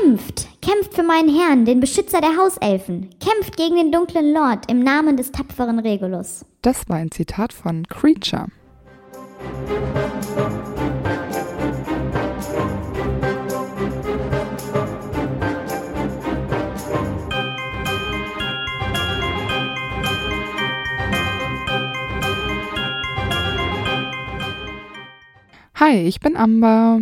Kämpft! 0.00 0.48
Kämpft 0.60 0.94
für 0.94 1.02
meinen 1.02 1.28
Herrn, 1.28 1.64
den 1.64 1.80
Beschützer 1.80 2.20
der 2.20 2.36
Hauselfen! 2.36 3.10
Kämpft 3.20 3.56
gegen 3.56 3.76
den 3.76 3.92
dunklen 3.92 4.32
Lord 4.32 4.70
im 4.70 4.80
Namen 4.80 5.16
des 5.16 5.30
tapferen 5.32 5.78
Regulus! 5.78 6.44
Das 6.62 6.88
war 6.88 6.96
ein 6.96 7.10
Zitat 7.10 7.52
von 7.52 7.86
Creature. 7.86 8.46
Hi, 25.76 26.06
ich 26.06 26.20
bin 26.20 26.36
Amber. 26.36 27.00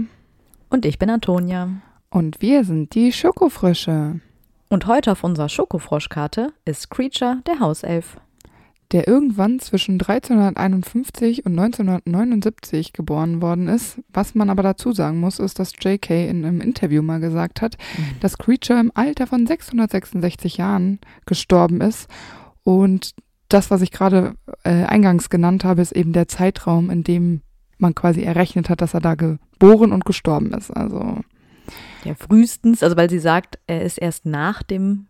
Und 0.68 0.84
ich 0.84 0.98
bin 0.98 1.10
Antonia. 1.10 1.70
Und 2.14 2.40
wir 2.40 2.62
sind 2.62 2.94
die 2.94 3.10
Schokofrösche. 3.10 4.20
Und 4.68 4.86
heute 4.86 5.10
auf 5.10 5.24
unserer 5.24 5.48
Schokofroschkarte 5.48 6.52
ist 6.64 6.88
Creature, 6.88 7.38
der 7.44 7.58
Hauself. 7.58 8.18
Der 8.92 9.08
irgendwann 9.08 9.58
zwischen 9.58 9.94
1351 9.94 11.44
und 11.44 11.58
1979 11.58 12.92
geboren 12.92 13.42
worden 13.42 13.66
ist. 13.66 13.98
Was 14.12 14.36
man 14.36 14.48
aber 14.48 14.62
dazu 14.62 14.92
sagen 14.92 15.18
muss, 15.18 15.40
ist, 15.40 15.58
dass 15.58 15.72
J.K. 15.80 16.28
in 16.28 16.44
einem 16.44 16.60
Interview 16.60 17.02
mal 17.02 17.18
gesagt 17.18 17.60
hat, 17.60 17.78
mhm. 17.98 18.20
dass 18.20 18.38
Creature 18.38 18.78
im 18.78 18.92
Alter 18.94 19.26
von 19.26 19.48
666 19.48 20.58
Jahren 20.58 21.00
gestorben 21.26 21.80
ist. 21.80 22.08
Und 22.62 23.16
das, 23.48 23.72
was 23.72 23.82
ich 23.82 23.90
gerade 23.90 24.36
äh, 24.62 24.84
eingangs 24.84 25.30
genannt 25.30 25.64
habe, 25.64 25.82
ist 25.82 25.90
eben 25.90 26.12
der 26.12 26.28
Zeitraum, 26.28 26.90
in 26.90 27.02
dem 27.02 27.40
man 27.78 27.96
quasi 27.96 28.22
errechnet 28.22 28.70
hat, 28.70 28.82
dass 28.82 28.94
er 28.94 29.00
da 29.00 29.16
geboren 29.16 29.90
und 29.90 30.04
gestorben 30.04 30.52
ist. 30.52 30.70
Also 30.70 31.18
ja, 32.04 32.14
frühestens, 32.14 32.82
also 32.82 32.96
weil 32.96 33.10
sie 33.10 33.18
sagt, 33.18 33.58
er 33.66 33.82
ist 33.82 33.98
erst 33.98 34.26
nach 34.26 34.62
dem 34.62 35.06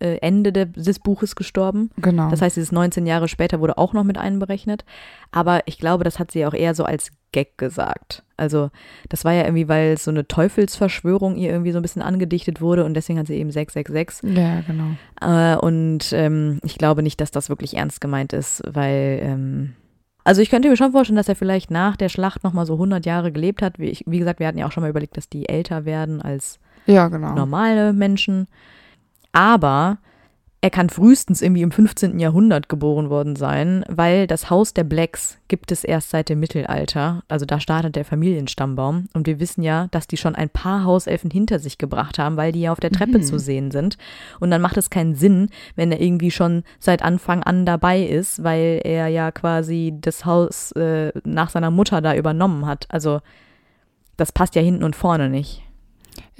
äh, 0.00 0.16
Ende 0.22 0.52
de, 0.52 0.66
des 0.66 0.98
Buches 0.98 1.36
gestorben. 1.36 1.90
Genau. 1.96 2.30
Das 2.30 2.42
heißt, 2.42 2.56
dieses 2.56 2.72
19 2.72 3.06
Jahre 3.06 3.28
später 3.28 3.60
wurde 3.60 3.78
auch 3.78 3.92
noch 3.92 4.04
mit 4.04 4.18
einberechnet. 4.18 4.84
Aber 5.30 5.60
ich 5.66 5.78
glaube, 5.78 6.04
das 6.04 6.18
hat 6.18 6.30
sie 6.30 6.46
auch 6.46 6.54
eher 6.54 6.74
so 6.74 6.84
als 6.84 7.10
Gag 7.32 7.58
gesagt. 7.58 8.24
Also 8.36 8.70
das 9.08 9.24
war 9.24 9.32
ja 9.32 9.44
irgendwie, 9.44 9.68
weil 9.68 9.98
so 9.98 10.10
eine 10.10 10.26
Teufelsverschwörung 10.26 11.36
ihr 11.36 11.50
irgendwie 11.50 11.72
so 11.72 11.78
ein 11.78 11.82
bisschen 11.82 12.02
angedichtet 12.02 12.60
wurde 12.60 12.84
und 12.84 12.94
deswegen 12.94 13.18
hat 13.18 13.26
sie 13.26 13.36
eben 13.36 13.50
666. 13.50 14.36
Ja, 14.36 14.62
genau. 14.62 14.96
Äh, 15.20 15.56
und 15.58 16.12
ähm, 16.12 16.60
ich 16.64 16.78
glaube 16.78 17.02
nicht, 17.02 17.20
dass 17.20 17.30
das 17.30 17.50
wirklich 17.50 17.76
ernst 17.76 18.00
gemeint 18.00 18.32
ist, 18.32 18.62
weil 18.66 19.20
ähm, 19.22 19.74
also 20.24 20.42
ich 20.42 20.50
könnte 20.50 20.68
mir 20.68 20.76
schon 20.76 20.92
vorstellen, 20.92 21.16
dass 21.16 21.28
er 21.28 21.36
vielleicht 21.36 21.70
nach 21.70 21.96
der 21.96 22.08
Schlacht 22.08 22.44
nochmal 22.44 22.66
so 22.66 22.74
100 22.74 23.06
Jahre 23.06 23.32
gelebt 23.32 23.62
hat. 23.62 23.78
Wie, 23.78 23.88
ich, 23.88 24.04
wie, 24.06 24.18
gesagt, 24.18 24.40
wir 24.40 24.46
hatten 24.46 24.58
ja 24.58 24.66
auch 24.66 24.72
schon 24.72 24.82
mal 24.82 24.90
überlegt, 24.90 25.16
dass 25.16 25.28
die 25.28 25.48
älter 25.48 25.84
werden 25.84 26.20
als 26.20 26.58
ja, 26.86 27.08
genau. 27.08 27.34
normale 27.34 27.92
Menschen. 27.92 28.46
Aber 29.32 29.98
er 30.62 30.68
kann 30.68 30.90
frühestens 30.90 31.40
irgendwie 31.40 31.62
im 31.62 31.70
15. 31.70 32.18
Jahrhundert 32.18 32.68
geboren 32.68 33.08
worden 33.08 33.34
sein, 33.34 33.82
weil 33.88 34.26
das 34.26 34.50
Haus 34.50 34.74
der 34.74 34.84
Blacks 34.84 35.38
gibt 35.48 35.72
es 35.72 35.84
erst 35.84 36.10
seit 36.10 36.28
dem 36.28 36.38
Mittelalter. 36.38 37.22
Also 37.28 37.46
da 37.46 37.60
startet 37.60 37.96
der 37.96 38.04
Familienstammbaum. 38.04 39.06
Und 39.14 39.26
wir 39.26 39.40
wissen 39.40 39.62
ja, 39.62 39.88
dass 39.90 40.06
die 40.06 40.18
schon 40.18 40.34
ein 40.34 40.50
paar 40.50 40.84
Hauselfen 40.84 41.30
hinter 41.30 41.60
sich 41.60 41.78
gebracht 41.78 42.18
haben, 42.18 42.36
weil 42.36 42.52
die 42.52 42.60
ja 42.60 42.72
auf 42.72 42.80
der 42.80 42.90
Treppe 42.90 43.18
mhm. 43.18 43.22
zu 43.22 43.38
sehen 43.38 43.70
sind. 43.70 43.96
Und 44.38 44.50
dann 44.50 44.60
macht 44.60 44.76
es 44.76 44.90
keinen 44.90 45.14
Sinn, 45.14 45.48
wenn 45.76 45.92
er 45.92 46.00
irgendwie 46.00 46.30
schon 46.30 46.64
seit 46.78 47.02
Anfang 47.02 47.42
an 47.42 47.64
dabei 47.64 48.02
ist, 48.02 48.44
weil 48.44 48.82
er 48.84 49.08
ja 49.08 49.32
quasi 49.32 49.94
das 49.98 50.26
Haus 50.26 50.72
äh, 50.72 51.10
nach 51.24 51.48
seiner 51.48 51.70
Mutter 51.70 52.02
da 52.02 52.14
übernommen 52.14 52.66
hat. 52.66 52.84
Also 52.90 53.20
das 54.18 54.30
passt 54.30 54.54
ja 54.56 54.62
hinten 54.62 54.84
und 54.84 54.94
vorne 54.94 55.30
nicht. 55.30 55.62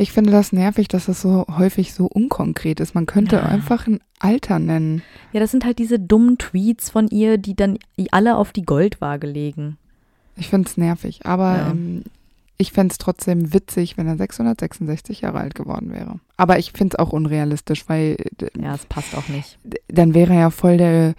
Ich 0.00 0.12
finde 0.12 0.30
das 0.30 0.50
nervig, 0.54 0.88
dass 0.88 1.04
das 1.04 1.20
so 1.20 1.44
häufig 1.58 1.92
so 1.92 2.06
unkonkret 2.06 2.80
ist. 2.80 2.94
Man 2.94 3.04
könnte 3.04 3.36
ja. 3.36 3.42
einfach 3.42 3.86
ein 3.86 4.00
Alter 4.18 4.58
nennen. 4.58 5.02
Ja, 5.34 5.40
das 5.40 5.50
sind 5.50 5.66
halt 5.66 5.78
diese 5.78 5.98
dummen 5.98 6.38
Tweets 6.38 6.88
von 6.88 7.08
ihr, 7.08 7.36
die 7.36 7.54
dann 7.54 7.78
alle 8.10 8.38
auf 8.38 8.52
die 8.52 8.62
Goldwaage 8.62 9.26
legen. 9.26 9.76
Ich 10.36 10.48
finde 10.48 10.70
es 10.70 10.78
nervig, 10.78 11.26
aber 11.26 11.54
ja. 11.54 11.70
ähm, 11.72 12.04
ich 12.56 12.72
fände 12.72 12.92
es 12.92 12.98
trotzdem 12.98 13.52
witzig, 13.52 13.98
wenn 13.98 14.06
er 14.06 14.16
666 14.16 15.20
Jahre 15.20 15.40
alt 15.40 15.54
geworden 15.54 15.92
wäre. 15.92 16.18
Aber 16.38 16.58
ich 16.58 16.72
finde 16.72 16.94
es 16.94 16.98
auch 16.98 17.12
unrealistisch, 17.12 17.86
weil. 17.86 18.16
Ja, 18.58 18.74
es 18.74 18.86
passt 18.86 19.14
auch 19.14 19.28
nicht. 19.28 19.58
Dann 19.88 20.14
wäre 20.14 20.32
er 20.32 20.40
ja 20.40 20.50
voll 20.50 20.78
der, 20.78 21.12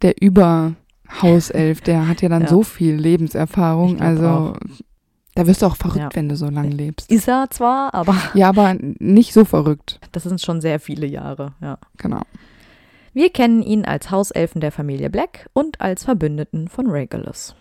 der 0.00 0.22
Überhauself. 0.22 1.82
Der 1.82 2.08
hat 2.08 2.22
ja 2.22 2.30
dann 2.30 2.42
ja. 2.44 2.48
so 2.48 2.62
viel 2.62 2.94
Lebenserfahrung. 2.94 4.00
Also. 4.00 4.26
Auch. 4.26 4.56
Da 5.34 5.46
wirst 5.46 5.62
du 5.62 5.66
auch 5.66 5.76
verrückt, 5.76 5.98
ja. 5.98 6.10
wenn 6.12 6.28
du 6.28 6.36
so 6.36 6.48
lange 6.48 6.68
lebst. 6.68 7.10
Ist 7.10 7.26
er 7.26 7.50
zwar, 7.50 7.94
aber. 7.94 8.14
Ja, 8.34 8.48
aber 8.48 8.74
nicht 8.78 9.32
so 9.32 9.44
verrückt. 9.44 9.98
Das 10.12 10.24
sind 10.24 10.40
schon 10.40 10.60
sehr 10.60 10.78
viele 10.78 11.06
Jahre, 11.06 11.54
ja. 11.60 11.78
Genau. 11.96 12.22
Wir 13.14 13.30
kennen 13.30 13.62
ihn 13.62 13.84
als 13.84 14.10
Hauselfen 14.10 14.60
der 14.60 14.72
Familie 14.72 15.10
Black 15.10 15.48
und 15.52 15.80
als 15.80 16.04
Verbündeten 16.04 16.68
von 16.68 16.90
Regulus. 16.90 17.54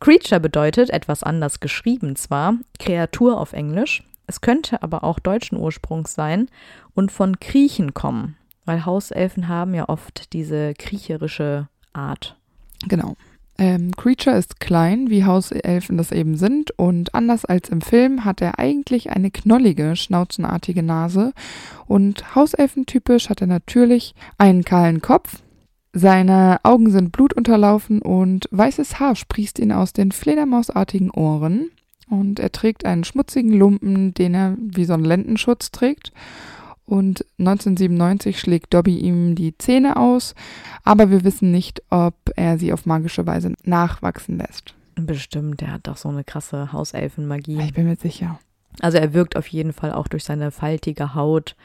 Creature 0.00 0.40
bedeutet, 0.40 0.90
etwas 0.90 1.22
anders 1.22 1.60
geschrieben 1.60 2.16
zwar, 2.16 2.54
Kreatur 2.78 3.40
auf 3.40 3.52
Englisch, 3.52 4.02
es 4.26 4.40
könnte 4.40 4.82
aber 4.82 5.04
auch 5.04 5.18
deutschen 5.18 5.58
Ursprungs 5.58 6.14
sein 6.14 6.48
und 6.94 7.12
von 7.12 7.38
Kriechen 7.38 7.94
kommen, 7.94 8.36
weil 8.64 8.84
Hauselfen 8.84 9.48
haben 9.48 9.74
ja 9.74 9.88
oft 9.88 10.32
diese 10.32 10.74
kriecherische 10.74 11.68
Art. 11.92 12.36
Genau. 12.88 13.16
Ähm, 13.58 13.92
Creature 13.96 14.36
ist 14.36 14.60
klein, 14.60 15.08
wie 15.08 15.24
Hauselfen 15.24 15.96
das 15.96 16.12
eben 16.12 16.36
sind, 16.36 16.72
und 16.78 17.14
anders 17.14 17.44
als 17.44 17.70
im 17.70 17.80
Film 17.80 18.24
hat 18.24 18.42
er 18.42 18.58
eigentlich 18.58 19.10
eine 19.10 19.30
knollige, 19.30 19.96
schnauzenartige 19.96 20.82
Nase. 20.82 21.32
Und 21.86 22.34
Hauselfentypisch 22.34 23.30
hat 23.30 23.40
er 23.40 23.46
natürlich 23.46 24.14
einen 24.36 24.64
kahlen 24.64 25.00
Kopf. 25.00 25.42
Seine 25.92 26.58
Augen 26.62 26.90
sind 26.90 27.12
blutunterlaufen 27.12 28.02
und 28.02 28.48
weißes 28.50 29.00
Haar 29.00 29.16
sprießt 29.16 29.58
ihn 29.58 29.72
aus 29.72 29.94
den 29.94 30.12
fledermausartigen 30.12 31.10
Ohren. 31.10 31.70
Und 32.08 32.38
er 32.38 32.52
trägt 32.52 32.84
einen 32.84 33.04
schmutzigen 33.04 33.52
Lumpen, 33.52 34.12
den 34.12 34.34
er 34.34 34.56
wie 34.58 34.84
so 34.84 34.92
einen 34.92 35.04
Lendenschutz 35.04 35.70
trägt 35.70 36.12
und 36.86 37.26
1997 37.38 38.38
schlägt 38.38 38.72
Dobby 38.72 38.96
ihm 38.96 39.34
die 39.34 39.58
Zähne 39.58 39.96
aus, 39.96 40.34
aber 40.84 41.10
wir 41.10 41.24
wissen 41.24 41.50
nicht, 41.50 41.82
ob 41.90 42.14
er 42.36 42.58
sie 42.58 42.72
auf 42.72 42.86
magische 42.86 43.26
Weise 43.26 43.54
nachwachsen 43.64 44.38
lässt. 44.38 44.74
Bestimmt, 44.94 45.60
er 45.62 45.72
hat 45.72 45.88
doch 45.88 45.96
so 45.96 46.08
eine 46.08 46.24
krasse 46.24 46.72
Hauselfenmagie. 46.72 47.60
Ich 47.60 47.74
bin 47.74 47.86
mir 47.86 47.96
sicher. 47.96 48.38
Also 48.80 48.98
er 48.98 49.12
wirkt 49.12 49.36
auf 49.36 49.46
jeden 49.48 49.72
Fall 49.72 49.92
auch 49.92 50.08
durch 50.08 50.24
seine 50.24 50.50
faltige 50.50 51.14
Haut 51.14 51.56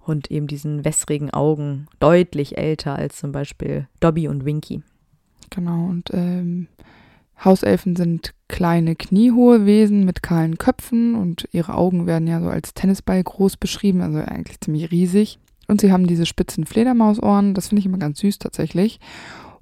und 0.00 0.30
eben 0.30 0.46
diesen 0.46 0.84
wässrigen 0.84 1.30
Augen 1.30 1.86
deutlich 2.00 2.58
älter 2.58 2.96
als 2.96 3.18
zum 3.18 3.30
Beispiel 3.30 3.86
Dobby 4.00 4.26
und 4.26 4.44
Winky. 4.44 4.82
Genau, 5.50 5.86
und 5.86 6.10
ähm, 6.12 6.66
Hauselfen 7.44 7.94
sind 7.94 8.34
kleine, 8.52 8.94
kniehohe 8.94 9.64
Wesen 9.64 10.04
mit 10.04 10.22
kahlen 10.22 10.58
Köpfen 10.58 11.14
und 11.14 11.48
ihre 11.52 11.74
Augen 11.74 12.06
werden 12.06 12.28
ja 12.28 12.40
so 12.40 12.48
als 12.48 12.74
Tennisball 12.74 13.22
groß 13.22 13.56
beschrieben, 13.56 14.02
also 14.02 14.18
eigentlich 14.18 14.60
ziemlich 14.60 14.92
riesig. 14.92 15.38
Und 15.68 15.80
sie 15.80 15.90
haben 15.90 16.06
diese 16.06 16.26
spitzen 16.26 16.66
Fledermausohren, 16.66 17.54
das 17.54 17.68
finde 17.68 17.80
ich 17.80 17.86
immer 17.86 17.98
ganz 17.98 18.20
süß 18.20 18.38
tatsächlich. 18.38 19.00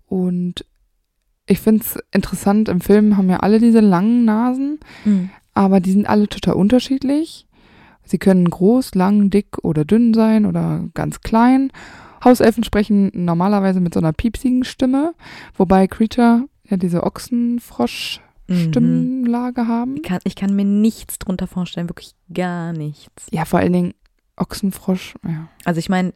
Und 0.06 0.66
ich 1.46 1.60
finde 1.60 1.84
es 1.84 1.98
interessant, 2.12 2.68
im 2.68 2.80
Film 2.80 3.16
haben 3.16 3.30
ja 3.30 3.38
alle 3.38 3.60
diese 3.60 3.78
langen 3.78 4.24
Nasen, 4.24 4.80
mhm. 5.04 5.30
aber 5.54 5.78
die 5.78 5.92
sind 5.92 6.08
alle 6.08 6.28
total 6.28 6.54
unterschiedlich. 6.54 7.46
Sie 8.04 8.18
können 8.18 8.50
groß, 8.50 8.96
lang, 8.96 9.30
dick 9.30 9.58
oder 9.62 9.84
dünn 9.84 10.14
sein 10.14 10.46
oder 10.46 10.84
ganz 10.94 11.20
klein. 11.20 11.70
Hauselfen 12.24 12.64
sprechen 12.64 13.12
normalerweise 13.14 13.78
mit 13.78 13.94
so 13.94 14.00
einer 14.00 14.12
piepsigen 14.12 14.64
Stimme, 14.64 15.14
wobei 15.56 15.86
Creature 15.86 16.46
ja 16.68 16.76
diese 16.76 17.04
Ochsenfrosch-Stimmlage 17.04 18.29
mhm. 18.50 19.68
haben. 19.68 19.96
Ich 19.96 20.02
kann, 20.02 20.20
ich 20.24 20.36
kann 20.36 20.54
mir 20.54 20.64
nichts 20.64 21.18
drunter 21.18 21.46
vorstellen, 21.46 21.88
wirklich 21.88 22.14
gar 22.32 22.72
nichts. 22.72 23.26
Ja, 23.30 23.44
vor 23.44 23.60
allen 23.60 23.72
Dingen 23.72 23.94
Ochsenfrosch, 24.36 25.14
ja. 25.26 25.48
Also 25.64 25.78
ich 25.78 25.88
meine, 25.88 26.14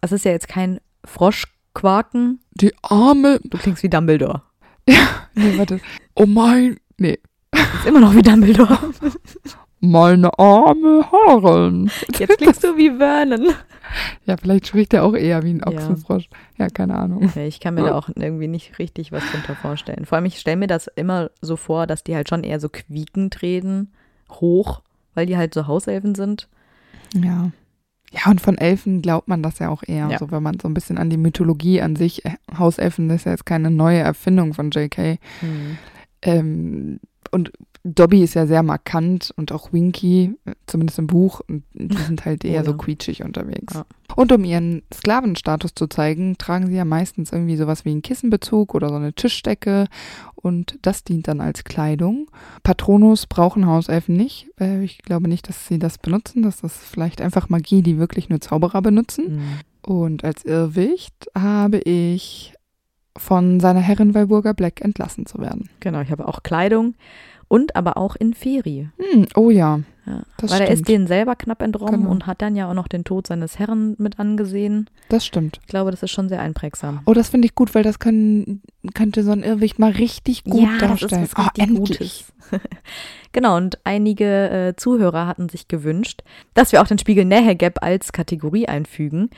es 0.00 0.12
ist 0.12 0.24
ja 0.24 0.32
jetzt 0.32 0.48
kein 0.48 0.80
Froschquaken. 1.04 2.40
Die 2.52 2.72
Arme. 2.82 3.40
Du 3.44 3.58
klingst 3.58 3.82
wie 3.82 3.90
Dumbledore. 3.90 4.42
Ja, 4.88 5.28
nee, 5.34 5.56
warte. 5.58 5.80
Oh 6.14 6.26
mein, 6.26 6.78
nee. 6.96 7.18
Das 7.50 7.62
ist 7.80 7.86
immer 7.86 8.00
noch 8.00 8.14
wie 8.14 8.22
Dumbledore. 8.22 8.78
Meine 9.80 10.36
arme 10.38 11.04
Haaren. 11.10 11.90
Jetzt 12.18 12.38
klingst 12.38 12.64
du 12.64 12.76
wie 12.76 12.96
Vernon. 12.96 13.54
Ja, 14.26 14.36
vielleicht 14.36 14.66
spricht 14.66 14.92
er 14.92 15.04
auch 15.04 15.14
eher 15.14 15.42
wie 15.44 15.54
ein 15.54 15.64
Ochsenfrosch. 15.64 16.28
Ja, 16.58 16.64
ja 16.64 16.70
keine 16.70 16.96
Ahnung. 16.96 17.30
Ich 17.36 17.60
kann 17.60 17.74
mir 17.74 17.84
da 17.84 17.94
auch 17.96 18.08
irgendwie 18.14 18.48
nicht 18.48 18.78
richtig 18.78 19.12
was 19.12 19.22
drunter 19.30 19.54
vorstellen. 19.54 20.04
Vor 20.04 20.16
allem, 20.16 20.26
ich 20.26 20.38
stelle 20.38 20.56
mir 20.56 20.66
das 20.66 20.88
immer 20.88 21.30
so 21.40 21.56
vor, 21.56 21.86
dass 21.86 22.02
die 22.02 22.14
halt 22.14 22.28
schon 22.28 22.44
eher 22.44 22.60
so 22.60 22.68
quiekend 22.68 23.40
reden, 23.40 23.92
hoch, 24.30 24.82
weil 25.14 25.26
die 25.26 25.36
halt 25.36 25.54
so 25.54 25.66
Hauselfen 25.66 26.14
sind. 26.14 26.48
Ja. 27.14 27.50
Ja, 28.10 28.30
und 28.30 28.40
von 28.40 28.56
Elfen 28.56 29.02
glaubt 29.02 29.28
man 29.28 29.42
das 29.42 29.58
ja 29.58 29.68
auch 29.68 29.82
eher. 29.86 30.08
Ja. 30.10 30.18
So, 30.18 30.30
wenn 30.30 30.42
man 30.42 30.58
so 30.58 30.66
ein 30.66 30.74
bisschen 30.74 30.98
an 30.98 31.10
die 31.10 31.18
Mythologie 31.18 31.82
an 31.82 31.94
sich, 31.94 32.24
äh, 32.24 32.36
Hauselfen 32.58 33.08
das 33.08 33.18
ist 33.18 33.24
ja 33.26 33.32
jetzt 33.32 33.46
keine 33.46 33.70
neue 33.70 33.98
Erfindung 33.98 34.54
von 34.54 34.70
J.K. 34.70 35.18
Mhm. 35.42 35.78
Ähm, 36.22 37.00
und 37.30 37.52
Dobby 37.84 38.22
ist 38.22 38.34
ja 38.34 38.46
sehr 38.46 38.62
markant 38.62 39.32
und 39.36 39.52
auch 39.52 39.72
Winky, 39.72 40.34
äh, 40.44 40.52
zumindest 40.66 40.98
im 40.98 41.06
Buch, 41.06 41.40
und 41.48 41.64
die 41.72 41.96
sind 42.06 42.24
halt 42.24 42.44
eher 42.44 42.62
Oh 42.62 42.66
so 42.66 42.70
ja. 42.72 42.76
quietschig 42.76 43.22
unterwegs. 43.22 43.74
Ja. 43.74 43.84
Und 44.16 44.32
um 44.32 44.44
ihren 44.44 44.82
Sklavenstatus 44.92 45.74
zu 45.74 45.86
zeigen, 45.86 46.38
tragen 46.38 46.68
sie 46.68 46.76
ja 46.76 46.84
meistens 46.84 47.32
irgendwie 47.32 47.56
sowas 47.56 47.84
wie 47.84 47.90
einen 47.90 48.02
Kissenbezug 48.02 48.74
oder 48.74 48.88
so 48.88 48.96
eine 48.96 49.12
Tischdecke 49.12 49.86
und 50.34 50.78
das 50.82 51.04
dient 51.04 51.28
dann 51.28 51.40
als 51.40 51.64
Kleidung. 51.64 52.30
Patronus 52.62 53.26
brauchen 53.26 53.66
Hauselfen 53.66 54.16
nicht. 54.16 54.48
Ich 54.82 54.98
glaube 54.98 55.28
nicht, 55.28 55.48
dass 55.48 55.66
sie 55.68 55.78
das 55.78 55.98
benutzen. 55.98 56.42
Das 56.42 56.62
ist 56.62 56.78
vielleicht 56.78 57.20
einfach 57.20 57.48
Magie, 57.48 57.82
die 57.82 57.98
wirklich 57.98 58.28
nur 58.28 58.40
Zauberer 58.40 58.80
benutzen. 58.82 59.36
Mhm. 59.36 59.42
Und 59.82 60.24
als 60.24 60.44
Irrwicht 60.44 61.26
habe 61.36 61.78
ich 61.78 62.54
von 63.16 63.60
seiner 63.60 63.80
Herrin 63.80 64.14
Walburga 64.14 64.52
Black 64.52 64.80
entlassen 64.80 65.26
zu 65.26 65.38
werden. 65.38 65.68
Genau, 65.80 66.00
ich 66.00 66.10
habe 66.10 66.28
auch 66.28 66.42
Kleidung 66.42 66.94
und 67.48 67.74
aber 67.76 67.96
auch 67.96 68.14
in 68.16 68.34
Ferie. 68.34 68.90
Hm, 68.98 69.26
oh 69.34 69.50
ja, 69.50 69.80
Ja. 70.06 70.22
Das 70.38 70.52
Weil 70.52 70.62
er 70.62 70.68
ist 70.68 70.78
stimmt. 70.80 70.88
denen 70.88 71.06
selber 71.06 71.36
knapp 71.36 71.60
entronnen 71.62 72.00
Genau. 72.00 72.10
und 72.10 72.26
hat 72.26 72.40
dann 72.40 72.56
ja 72.56 72.68
auch 72.70 72.74
noch 72.74 72.88
den 72.88 73.04
Tod 73.04 73.26
seines 73.26 73.58
Herren 73.58 73.94
mit 73.98 74.18
angesehen. 74.18 74.88
das 75.10 75.26
stimmt. 75.26 75.58
Ich 75.62 75.66
glaube, 75.68 75.90
das 75.90 76.02
ist 76.02 76.10
schon 76.10 76.28
sehr 76.28 76.40
einprägsam. 76.40 77.00
Oh, 77.06 77.12
das 77.12 77.28
finde 77.28 77.46
ich 77.46 77.54
gut, 77.54 77.74
weil 77.74 77.82
das 77.82 77.98
können, 77.98 78.62
könnte 78.94 79.22
so 79.22 79.32
ein 79.32 79.42
Irrwicht 79.42 79.78
mal 79.78 79.90
richtig 79.90 80.44
gut 80.44 80.68
darstellen. 80.80 81.22
Das 81.22 81.30
ist 81.30 81.36
was 81.38 81.46
oh, 81.46 81.62
endlich. 81.62 81.88
Gutes. 81.98 82.32
genau, 83.32 83.56
und 83.56 83.78
einige 83.84 84.50
äh, 84.50 84.76
Zuhörer 84.76 85.26
hatten 85.26 85.48
sich 85.48 85.68
gewünscht, 85.68 86.22
dass 86.54 86.72
wir 86.72 86.80
auch 86.80 86.86
den 86.86 86.98
Spiegel 86.98 87.24
Nähe 87.26 87.56
Gap 87.56 87.82
als 87.82 88.12
Kategorie 88.12 88.66
einfügen. 88.66 89.30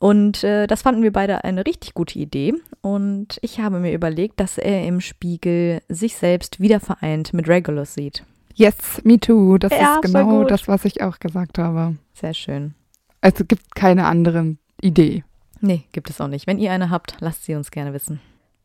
Und 0.00 0.42
äh, 0.44 0.66
das 0.66 0.80
fanden 0.80 1.02
wir 1.02 1.12
beide 1.12 1.44
eine 1.44 1.66
richtig 1.66 1.92
gute 1.92 2.18
Idee. 2.18 2.54
Und 2.80 3.38
ich 3.42 3.60
habe 3.60 3.78
mir 3.80 3.92
überlegt, 3.92 4.40
dass 4.40 4.56
er 4.56 4.86
im 4.86 5.02
Spiegel 5.02 5.82
sich 5.90 6.16
selbst 6.16 6.58
wieder 6.58 6.80
vereint 6.80 7.34
mit 7.34 7.48
Regulus 7.48 7.94
sieht. 7.94 8.24
Yes, 8.54 8.74
me 9.04 9.20
too. 9.20 9.58
Das 9.58 9.70
Ja, 9.72 9.96
ist 9.96 10.02
genau 10.02 10.44
das, 10.44 10.66
was 10.68 10.86
ich 10.86 11.02
auch 11.02 11.18
gesagt 11.18 11.58
habe. 11.58 11.96
Sehr 12.14 12.32
schön. 12.32 12.74
Also 13.20 13.42
es 13.42 13.48
gibt 13.48 13.74
keine 13.74 14.06
andere 14.06 14.56
Idee. 14.80 15.22
Nee, 15.60 15.84
gibt 15.92 16.08
es 16.08 16.18
auch 16.18 16.28
nicht. 16.28 16.46
Wenn 16.46 16.58
ihr 16.58 16.72
eine 16.72 16.88
habt, 16.88 17.16
lasst 17.20 17.44
sie 17.44 17.54
uns 17.54 17.70
gerne 17.70 17.92
wissen. 17.92 18.20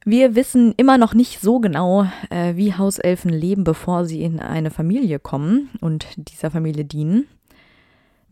Wir 0.06 0.36
wissen 0.36 0.74
immer 0.78 0.98
noch 0.98 1.14
nicht 1.14 1.42
so 1.42 1.60
genau, 1.60 2.06
äh, 2.30 2.56
wie 2.56 2.76
Hauselfen 2.76 3.31
leben, 3.31 3.66
bevor 3.66 4.06
sie 4.06 4.22
in 4.22 4.40
eine 4.40 4.72
Familie 4.72 5.20
kommen 5.20 5.70
und 5.81 6.08
dieser 6.16 6.50
Familie 6.50 6.86
dienen. 6.86 7.28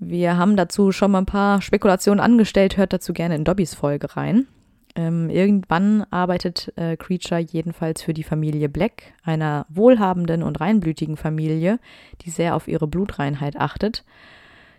Wir 0.10 0.38
haben 0.38 0.56
dazu 0.56 0.92
schon 0.92 1.12
mal 1.12 1.20
ein 1.20 1.26
paar 1.26 1.62
Spekulationen 1.62 2.20
angestellt, 2.20 2.78
hört 2.78 2.94
dazu 2.94 3.14
gerne 3.14 3.36
in 3.36 3.44
Dobbys 3.44 3.74
Folge 3.74 4.16
rein. 4.16 4.48
Ähm, 4.96 5.30
irgendwann 5.30 6.06
arbeitet 6.12 6.72
äh, 6.76 6.96
Creature 6.98 7.40
jedenfalls 7.40 8.04
für 8.04 8.14
die 8.14 8.24
Familie 8.24 8.70
Black, 8.70 9.14
einer 9.24 9.66
wohlhabenden 9.70 10.44
und 10.44 10.62
reinblütigen 10.62 11.18
Familie, 11.18 11.80
die 12.22 12.30
sehr 12.30 12.56
auf 12.56 12.68
ihre 12.68 12.88
Blutreinheit 12.88 13.56
achtet. 13.56 14.04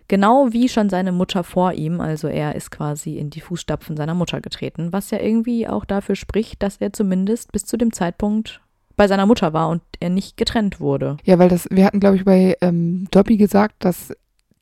Genau 0.07 0.53
wie 0.53 0.69
schon 0.69 0.89
seine 0.89 1.11
Mutter 1.11 1.43
vor 1.43 1.73
ihm, 1.73 1.99
also 1.99 2.27
er 2.27 2.55
ist 2.55 2.69
quasi 2.69 3.17
in 3.17 3.31
die 3.31 3.41
Fußstapfen 3.41 3.97
seiner 3.97 4.13
Mutter 4.13 4.39
getreten, 4.39 4.93
was 4.93 5.09
ja 5.09 5.19
irgendwie 5.19 5.67
auch 5.67 5.83
dafür 5.83 6.15
spricht, 6.15 6.61
dass 6.61 6.77
er 6.77 6.93
zumindest 6.93 7.51
bis 7.51 7.65
zu 7.65 7.75
dem 7.75 7.91
Zeitpunkt 7.91 8.61
bei 8.95 9.07
seiner 9.07 9.25
Mutter 9.25 9.51
war 9.51 9.67
und 9.69 9.81
er 9.99 10.09
nicht 10.09 10.37
getrennt 10.37 10.79
wurde. 10.79 11.17
Ja, 11.23 11.39
weil 11.39 11.49
das, 11.49 11.67
wir 11.71 11.85
hatten, 11.85 11.99
glaube 11.99 12.15
ich, 12.15 12.23
bei 12.23 12.55
ähm, 12.61 13.07
Dobby 13.11 13.35
gesagt, 13.37 13.83
dass 13.83 14.13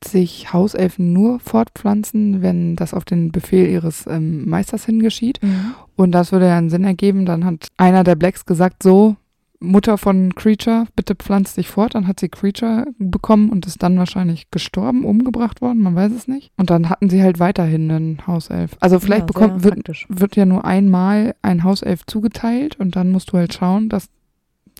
sich 0.08 0.52
Hauselfen 0.52 1.12
nur 1.12 1.40
fortpflanzen, 1.40 2.42
wenn 2.42 2.76
das 2.76 2.94
auf 2.94 3.04
den 3.04 3.32
Befehl 3.32 3.68
ihres 3.68 4.06
ähm, 4.06 4.48
Meisters 4.48 4.84
hingeschieht. 4.86 5.40
Und 5.96 6.12
das 6.12 6.32
würde 6.32 6.46
ja 6.48 6.58
einen 6.58 6.70
Sinn 6.70 6.84
ergeben. 6.84 7.26
Dann 7.26 7.44
hat 7.44 7.68
einer 7.76 8.04
der 8.04 8.14
Blacks 8.14 8.44
gesagt, 8.46 8.82
so, 8.82 9.16
Mutter 9.60 9.96
von 9.96 10.34
Creature, 10.34 10.86
bitte 10.94 11.14
pflanz 11.14 11.54
dich 11.54 11.68
fort. 11.68 11.94
Dann 11.94 12.06
hat 12.06 12.20
sie 12.20 12.28
Creature 12.28 12.86
bekommen 12.98 13.48
und 13.50 13.66
ist 13.66 13.82
dann 13.82 13.96
wahrscheinlich 13.98 14.50
gestorben, 14.50 15.04
umgebracht 15.04 15.62
worden, 15.62 15.80
man 15.82 15.94
weiß 15.94 16.12
es 16.12 16.28
nicht. 16.28 16.50
Und 16.56 16.70
dann 16.70 16.90
hatten 16.90 17.08
sie 17.08 17.22
halt 17.22 17.38
weiterhin 17.38 17.90
einen 17.90 18.26
Hauself. 18.26 18.72
Also 18.80 19.00
vielleicht 19.00 19.20
Ja, 19.22 19.26
bekommt, 19.26 19.64
wird, 19.64 19.74
praktisch. 19.76 20.06
wird 20.10 20.36
ja 20.36 20.44
nur 20.44 20.64
einmal 20.66 21.34
ein 21.40 21.64
Hauself 21.64 22.04
zugeteilt 22.06 22.78
und 22.78 22.94
dann 22.96 23.10
musst 23.10 23.32
du 23.32 23.38
halt 23.38 23.54
schauen, 23.54 23.88
dass, 23.88 24.08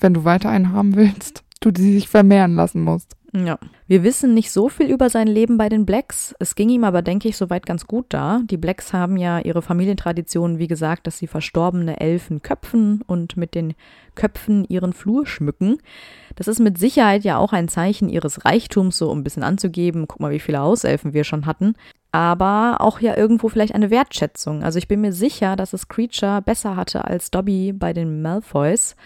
wenn 0.01 0.13
du 0.15 0.25
weiter 0.25 0.51
einen 0.51 0.73
haben 0.73 0.97
willst, 0.97 1.45
du 1.61 1.71
die 1.71 1.93
sich 1.95 2.09
vermehren 2.09 2.55
lassen 2.55 2.83
musst. 2.83 3.17
Ja. 3.35 3.59
Wir 3.87 4.03
wissen 4.03 4.33
nicht 4.33 4.51
so 4.51 4.71
viel 4.71 4.91
über 4.91 5.11
sein 5.11 5.27
Leben 5.27 5.59
bei 5.59 5.69
den 5.69 5.85
Blacks. 5.85 6.35
Es 6.39 6.55
ging 6.55 6.71
ihm 6.71 6.85
aber, 6.85 7.03
denke 7.03 7.29
ich, 7.29 7.37
soweit 7.37 7.67
ganz 7.67 7.87
gut 7.87 8.07
da. 8.09 8.41
Die 8.45 8.57
Blacks 8.57 8.95
haben 8.95 9.19
ja 9.19 9.41
ihre 9.41 9.61
Familientradition, 9.61 10.59
wie 10.59 10.69
gesagt, 10.69 11.07
dass 11.07 11.19
sie 11.19 11.27
verstorbene 11.27 12.01
Elfen 12.01 12.41
köpfen 12.41 13.03
und 13.07 13.37
mit 13.37 13.55
den 13.55 13.75
Köpfen 14.15 14.65
ihren 14.71 14.95
Flur 14.95 15.27
schmücken. 15.27 15.77
Das 16.35 16.49
ist 16.49 16.61
mit 16.61 16.79
Sicherheit 16.79 17.25
ja 17.25 17.37
auch 17.37 17.53
ein 17.53 17.69
Zeichen 17.69 18.09
ihres 18.09 18.47
Reichtums, 18.47 18.97
so 18.97 19.11
um 19.11 19.19
ein 19.19 19.25
bisschen 19.25 19.43
anzugeben. 19.43 20.09
Guck 20.09 20.19
mal, 20.19 20.33
wie 20.33 20.41
viele 20.41 20.61
Hauselfen 20.61 21.13
wir 21.13 21.25
schon 21.25 21.45
hatten. 21.45 21.75
Aber 22.11 22.77
auch 22.81 23.01
ja 23.01 23.15
irgendwo 23.19 23.51
vielleicht 23.51 23.75
eine 23.75 23.91
Wertschätzung. 23.91 24.63
Also 24.63 24.79
ich 24.79 24.89
bin 24.89 25.03
mir 25.03 25.13
sicher, 25.13 25.57
dass 25.57 25.75
es 25.75 25.89
Creature 25.89 26.41
besser 26.41 26.75
hatte 26.75 27.05
als 27.05 27.31
Dobby 27.31 27.75
bei 27.75 27.93
den 27.93 28.23
Malfoys 28.23 28.97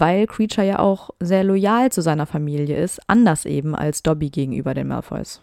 weil 0.00 0.26
Creature 0.26 0.66
ja 0.66 0.78
auch 0.78 1.10
sehr 1.20 1.44
loyal 1.44 1.90
zu 1.92 2.02
seiner 2.02 2.26
Familie 2.26 2.76
ist, 2.76 3.00
anders 3.06 3.44
eben 3.44 3.74
als 3.74 4.02
Dobby 4.02 4.30
gegenüber 4.30 4.74
den 4.74 4.88
Malfoys. 4.88 5.40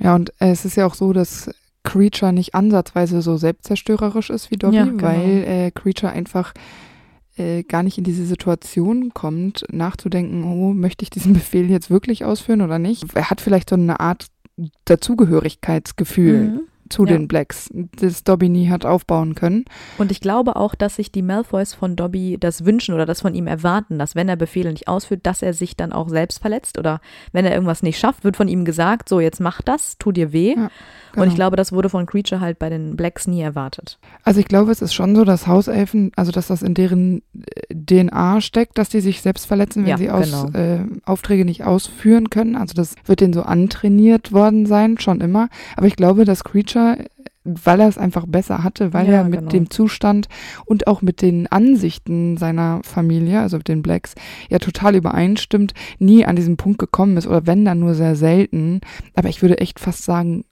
Ja, 0.00 0.14
und 0.14 0.30
äh, 0.40 0.50
es 0.50 0.64
ist 0.64 0.76
ja 0.76 0.86
auch 0.86 0.94
so, 0.94 1.12
dass 1.12 1.50
Creature 1.84 2.32
nicht 2.32 2.54
ansatzweise 2.54 3.22
so 3.22 3.36
selbstzerstörerisch 3.36 4.30
ist 4.30 4.50
wie 4.50 4.56
Dobby, 4.56 4.76
Ja, 4.76 4.84
genau. 4.84 5.02
weil 5.02 5.44
äh, 5.44 5.70
Creature 5.70 6.12
einfach 6.12 6.54
äh, 7.36 7.62
gar 7.62 7.82
nicht 7.82 7.98
in 7.98 8.04
diese 8.04 8.24
Situation 8.24 9.12
kommt, 9.14 9.64
nachzudenken, 9.70 10.44
oh, 10.44 10.72
möchte 10.72 11.02
ich 11.02 11.10
diesen 11.10 11.32
Befehl 11.34 11.70
jetzt 11.70 11.90
wirklich 11.90 12.24
ausführen 12.24 12.60
oder 12.62 12.78
nicht? 12.78 13.04
Er 13.14 13.30
hat 13.30 13.40
vielleicht 13.40 13.70
so 13.70 13.76
eine 13.76 14.00
Art 14.00 14.26
Dazugehörigkeitsgefühl 14.84 16.42
Mhm. 16.48 16.60
Zu 16.88 17.04
Ja. 17.06 17.12
den 17.16 17.28
Blacks, 17.28 17.70
das 18.00 18.24
Dobby 18.24 18.48
nie 18.48 18.68
hat 18.68 18.84
aufbauen 18.84 19.34
können. 19.34 19.64
Und 19.98 20.10
ich 20.10 20.20
glaube 20.20 20.56
auch, 20.56 20.74
dass 20.74 20.96
sich 20.96 21.10
die 21.12 21.22
Malfoys 21.22 21.74
von 21.74 21.96
Dobby 21.96 22.36
das 22.38 22.64
wünschen 22.64 22.94
oder 22.94 23.06
das 23.06 23.20
von 23.22 23.34
ihm 23.34 23.46
erwarten, 23.46 23.98
dass 23.98 24.14
wenn 24.14 24.28
er 24.28 24.36
Befehle 24.36 24.70
nicht 24.70 24.88
ausführt, 24.88 25.20
dass 25.24 25.42
er 25.42 25.54
sich 25.54 25.76
dann 25.76 25.92
auch 25.92 26.08
selbst 26.08 26.40
verletzt 26.40 26.78
oder 26.78 27.00
wenn 27.32 27.44
er 27.44 27.52
irgendwas 27.52 27.82
nicht 27.82 27.98
schafft, 27.98 28.24
wird 28.24 28.36
von 28.36 28.48
ihm 28.48 28.64
gesagt, 28.64 29.08
so 29.08 29.20
jetzt 29.20 29.40
mach 29.40 29.62
das, 29.62 29.96
tu 29.98 30.12
dir 30.12 30.32
weh. 30.32 30.54
Ja, 30.56 30.70
Und 31.14 31.22
ich 31.24 31.24
genau. 31.24 31.34
glaube, 31.34 31.56
das 31.56 31.72
wurde 31.72 31.88
von 31.88 32.06
Creature 32.06 32.40
halt 32.40 32.58
bei 32.58 32.68
den 32.70 32.96
Blacks 32.96 33.26
nie 33.26 33.40
erwartet. 33.42 33.98
Also 34.24 34.40
ich 34.40 34.48
glaube, 34.48 34.70
es 34.72 34.82
ist 34.82 34.94
schon 34.94 35.14
so, 35.16 35.24
dass 35.24 35.46
Hauselfen, 35.46 36.10
also 36.16 36.32
dass 36.32 36.46
das 36.48 36.62
in 36.62 36.74
deren 36.74 37.22
äh, 37.68 37.74
DNA 37.74 38.40
steckt, 38.40 38.78
dass 38.78 38.88
die 38.88 39.00
sich 39.00 39.20
selbst 39.22 39.46
verletzen, 39.46 39.82
wenn 39.84 39.90
Ja, 39.90 39.98
sie 39.98 40.10
aus, 40.10 40.30
genau. 40.30 40.58
äh, 40.58 40.84
Aufträge 41.04 41.44
nicht 41.44 41.64
ausführen 41.64 42.30
können. 42.30 42.56
Also 42.56 42.74
das 42.74 42.94
wird 43.04 43.20
denen 43.20 43.32
so 43.32 43.42
antrainiert 43.42 44.32
worden 44.32 44.66
sein, 44.66 44.98
schon 44.98 45.20
immer. 45.20 45.48
Aber 45.76 45.86
ich 45.86 45.96
glaube, 45.96 46.24
dass 46.24 46.44
Creature, 46.44 46.71
äh, 46.76 47.04
weil 47.44 47.80
er 47.80 47.88
es 47.88 47.98
einfach 47.98 48.26
besser 48.26 48.62
hatte, 48.62 48.92
weil 48.92 49.08
Ja, 49.08 49.14
er 49.14 49.24
mit 49.24 49.40
genau. 49.40 49.50
dem 49.50 49.70
Zustand 49.70 50.28
und 50.64 50.86
auch 50.86 51.02
mit 51.02 51.22
den 51.22 51.46
Ansichten 51.48 52.36
seiner 52.36 52.80
Familie, 52.84 53.40
also 53.40 53.56
mit 53.56 53.68
den 53.68 53.82
Blacks, 53.82 54.14
ja 54.48 54.58
total 54.58 54.94
übereinstimmt, 54.94 55.74
nie 55.98 56.24
an 56.24 56.36
diesen 56.36 56.56
Punkt 56.56 56.78
gekommen 56.78 57.16
ist 57.16 57.26
oder 57.26 57.46
wenn 57.46 57.64
dann 57.64 57.80
nur 57.80 57.94
sehr 57.94 58.14
selten. 58.14 58.80
Aber 59.14 59.28
ich 59.28 59.42
würde 59.42 59.58
echt 59.58 59.80
fast 59.80 60.04
sagen, 60.04 60.44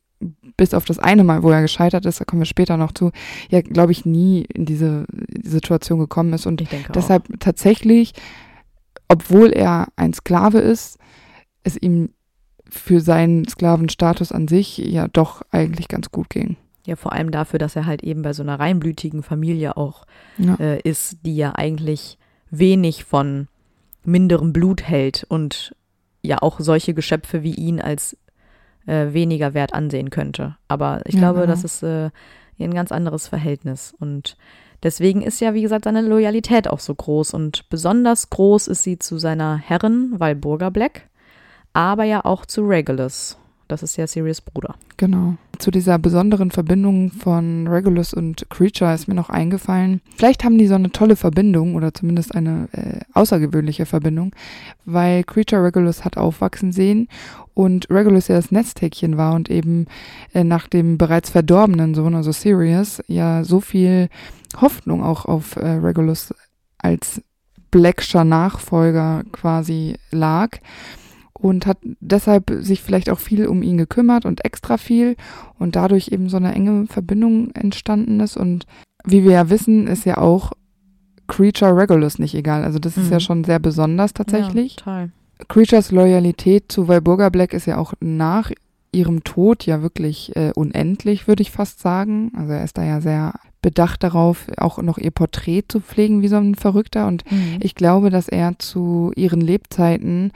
bis 0.56 0.74
auf 0.74 0.84
das 0.84 0.98
eine 0.98 1.24
Mal, 1.24 1.42
wo 1.42 1.50
er 1.50 1.62
gescheitert 1.62 2.04
ist, 2.06 2.20
da 2.20 2.24
kommen 2.24 2.42
wir 2.42 2.46
später 2.46 2.76
noch 2.76 2.92
zu, 2.92 3.10
ja, 3.50 3.60
glaube 3.62 3.92
ich, 3.92 4.04
nie 4.04 4.42
in 4.52 4.66
diese 4.66 5.06
Situation 5.42 5.98
gekommen 5.98 6.32
ist. 6.32 6.44
Und 6.46 6.60
Ich 6.60 6.68
denke 6.68 6.92
deshalb 6.92 7.40
tatsächlich, 7.40 8.12
obwohl 9.08 9.50
er 9.52 9.88
ein 9.96 10.12
Sklave 10.12 10.58
ist, 10.58 10.98
es 11.62 11.76
ihm 11.76 12.10
für 12.70 13.00
seinen 13.00 13.46
Sklavenstatus 13.46 14.32
an 14.32 14.48
sich 14.48 14.78
ja 14.78 15.08
doch 15.08 15.42
eigentlich 15.50 15.88
ganz 15.88 16.10
gut 16.10 16.30
ging. 16.30 16.56
Ja, 16.86 16.96
vor 16.96 17.12
allem 17.12 17.30
dafür, 17.30 17.58
dass 17.58 17.76
er 17.76 17.86
halt 17.86 18.02
eben 18.02 18.22
bei 18.22 18.32
so 18.32 18.42
einer 18.42 18.58
reinblütigen 18.58 19.22
Familie 19.22 19.76
auch 19.76 20.06
Ja. 20.38 20.54
äh, 20.54 20.80
ist, 20.80 21.18
die 21.24 21.36
ja 21.36 21.52
eigentlich 21.54 22.18
wenig 22.50 23.04
von 23.04 23.48
minderem 24.04 24.52
Blut 24.52 24.82
hält 24.82 25.24
und 25.28 25.74
ja 26.22 26.38
auch 26.40 26.58
solche 26.60 26.94
Geschöpfe 26.94 27.42
wie 27.42 27.54
ihn 27.54 27.80
als 27.80 28.16
äh, 28.86 29.12
weniger 29.12 29.52
wert 29.54 29.74
ansehen 29.74 30.10
könnte. 30.10 30.56
Aber 30.68 31.02
ich 31.06 31.14
Ja, 31.14 31.20
glaube, 31.20 31.40
genau. 31.40 31.52
das 31.52 31.64
ist 31.64 31.82
äh, 31.82 32.10
ein 32.58 32.74
ganz 32.74 32.92
anderes 32.92 33.28
Verhältnis. 33.28 33.94
Und 33.98 34.36
deswegen 34.82 35.22
ist 35.22 35.40
ja, 35.40 35.54
wie 35.54 35.62
gesagt, 35.62 35.84
seine 35.84 36.00
Loyalität 36.02 36.66
auch 36.68 36.80
so 36.80 36.94
groß. 36.94 37.34
Und 37.34 37.68
besonders 37.68 38.30
groß 38.30 38.68
ist 38.68 38.82
sie 38.82 38.98
zu 38.98 39.18
seiner 39.18 39.56
Herrin 39.58 40.14
Walburga 40.18 40.70
Black, 40.70 41.08
aber 41.72 42.04
ja 42.04 42.24
auch 42.24 42.46
zu 42.46 42.62
Regulus. 42.62 43.36
Das 43.70 43.84
ist 43.84 43.96
ja 43.96 44.06
Sirius 44.08 44.40
Bruder. 44.40 44.74
Genau. 44.96 45.36
Zu 45.58 45.70
dieser 45.70 45.96
besonderen 45.98 46.50
Verbindung 46.50 47.12
von 47.12 47.68
Regulus 47.68 48.12
und 48.12 48.50
Creature 48.50 48.92
ist 48.92 49.06
mir 49.06 49.14
noch 49.14 49.30
eingefallen. 49.30 50.00
Vielleicht 50.16 50.42
haben 50.42 50.58
die 50.58 50.66
so 50.66 50.74
eine 50.74 50.90
tolle 50.90 51.14
Verbindung 51.14 51.76
oder 51.76 51.94
zumindest 51.94 52.34
eine 52.34 52.68
äh, 52.72 53.00
außergewöhnliche 53.14 53.86
Verbindung, 53.86 54.34
weil 54.84 55.22
Creature 55.22 55.62
Regulus 55.62 56.04
hat 56.04 56.16
aufwachsen 56.16 56.72
sehen 56.72 57.06
und 57.54 57.88
Regulus 57.90 58.26
ja 58.26 58.34
das 58.34 58.50
Nesthäkchen 58.50 59.16
war 59.16 59.34
und 59.34 59.50
eben 59.50 59.86
äh, 60.34 60.42
nach 60.42 60.66
dem 60.66 60.98
bereits 60.98 61.30
verdorbenen 61.30 61.94
Sohn, 61.94 62.16
also 62.16 62.32
Sirius, 62.32 63.00
ja 63.06 63.44
so 63.44 63.60
viel 63.60 64.08
Hoffnung 64.60 65.04
auch 65.04 65.26
auf 65.26 65.54
äh, 65.54 65.66
Regulus 65.68 66.34
als 66.78 67.22
Blackscher 67.70 68.24
Nachfolger 68.24 69.22
quasi 69.30 69.94
lag 70.10 70.58
und 71.40 71.66
hat 71.66 71.78
deshalb 72.00 72.50
sich 72.60 72.82
vielleicht 72.82 73.10
auch 73.10 73.18
viel 73.18 73.46
um 73.46 73.62
ihn 73.62 73.78
gekümmert 73.78 74.24
und 74.24 74.44
extra 74.44 74.76
viel 74.76 75.16
und 75.58 75.76
dadurch 75.76 76.08
eben 76.12 76.28
so 76.28 76.36
eine 76.36 76.54
enge 76.54 76.86
Verbindung 76.86 77.50
entstanden 77.52 78.20
ist 78.20 78.36
und 78.36 78.66
wie 79.04 79.24
wir 79.24 79.32
ja 79.32 79.50
wissen, 79.50 79.86
ist 79.86 80.04
ja 80.04 80.18
auch 80.18 80.52
Creature 81.26 81.76
Regulus 81.76 82.18
nicht 82.18 82.34
egal. 82.34 82.64
Also 82.64 82.78
das 82.78 82.96
ist 82.96 83.06
Mhm. 83.06 83.12
ja 83.12 83.20
schon 83.20 83.44
sehr 83.44 83.58
besonders 83.58 84.12
tatsächlich. 84.12 84.72
Ja, 84.72 84.78
total. 84.78 85.10
Creatures 85.48 85.90
Loyalität 85.90 86.70
zu 86.70 86.88
Walburga 86.88 87.28
Black 87.30 87.54
ist 87.54 87.66
ja 87.66 87.78
auch 87.78 87.94
nach 88.00 88.50
ihrem 88.92 89.22
Tod 89.24 89.64
ja 89.64 89.80
wirklich 89.80 90.34
äh, 90.36 90.50
unendlich, 90.54 91.28
würde 91.28 91.42
ich 91.42 91.50
fast 91.50 91.80
sagen. 91.80 92.32
Also 92.36 92.52
er 92.52 92.64
ist 92.64 92.76
da 92.76 92.84
ja 92.84 93.00
sehr 93.00 93.34
bedacht 93.62 94.02
darauf, 94.02 94.46
auch 94.56 94.78
noch 94.78 94.96
ihr 94.98 95.10
Porträt 95.10 95.64
zu 95.68 95.80
pflegen 95.80 96.22
wie 96.22 96.28
so 96.28 96.36
ein 96.36 96.54
Verrückter. 96.54 97.06
Und 97.06 97.30
Mhm. 97.30 97.58
ich 97.60 97.74
glaube, 97.74 98.10
dass 98.10 98.28
er 98.28 98.58
zu 98.58 99.12
ihren 99.16 99.40
Lebzeiten 99.40 100.32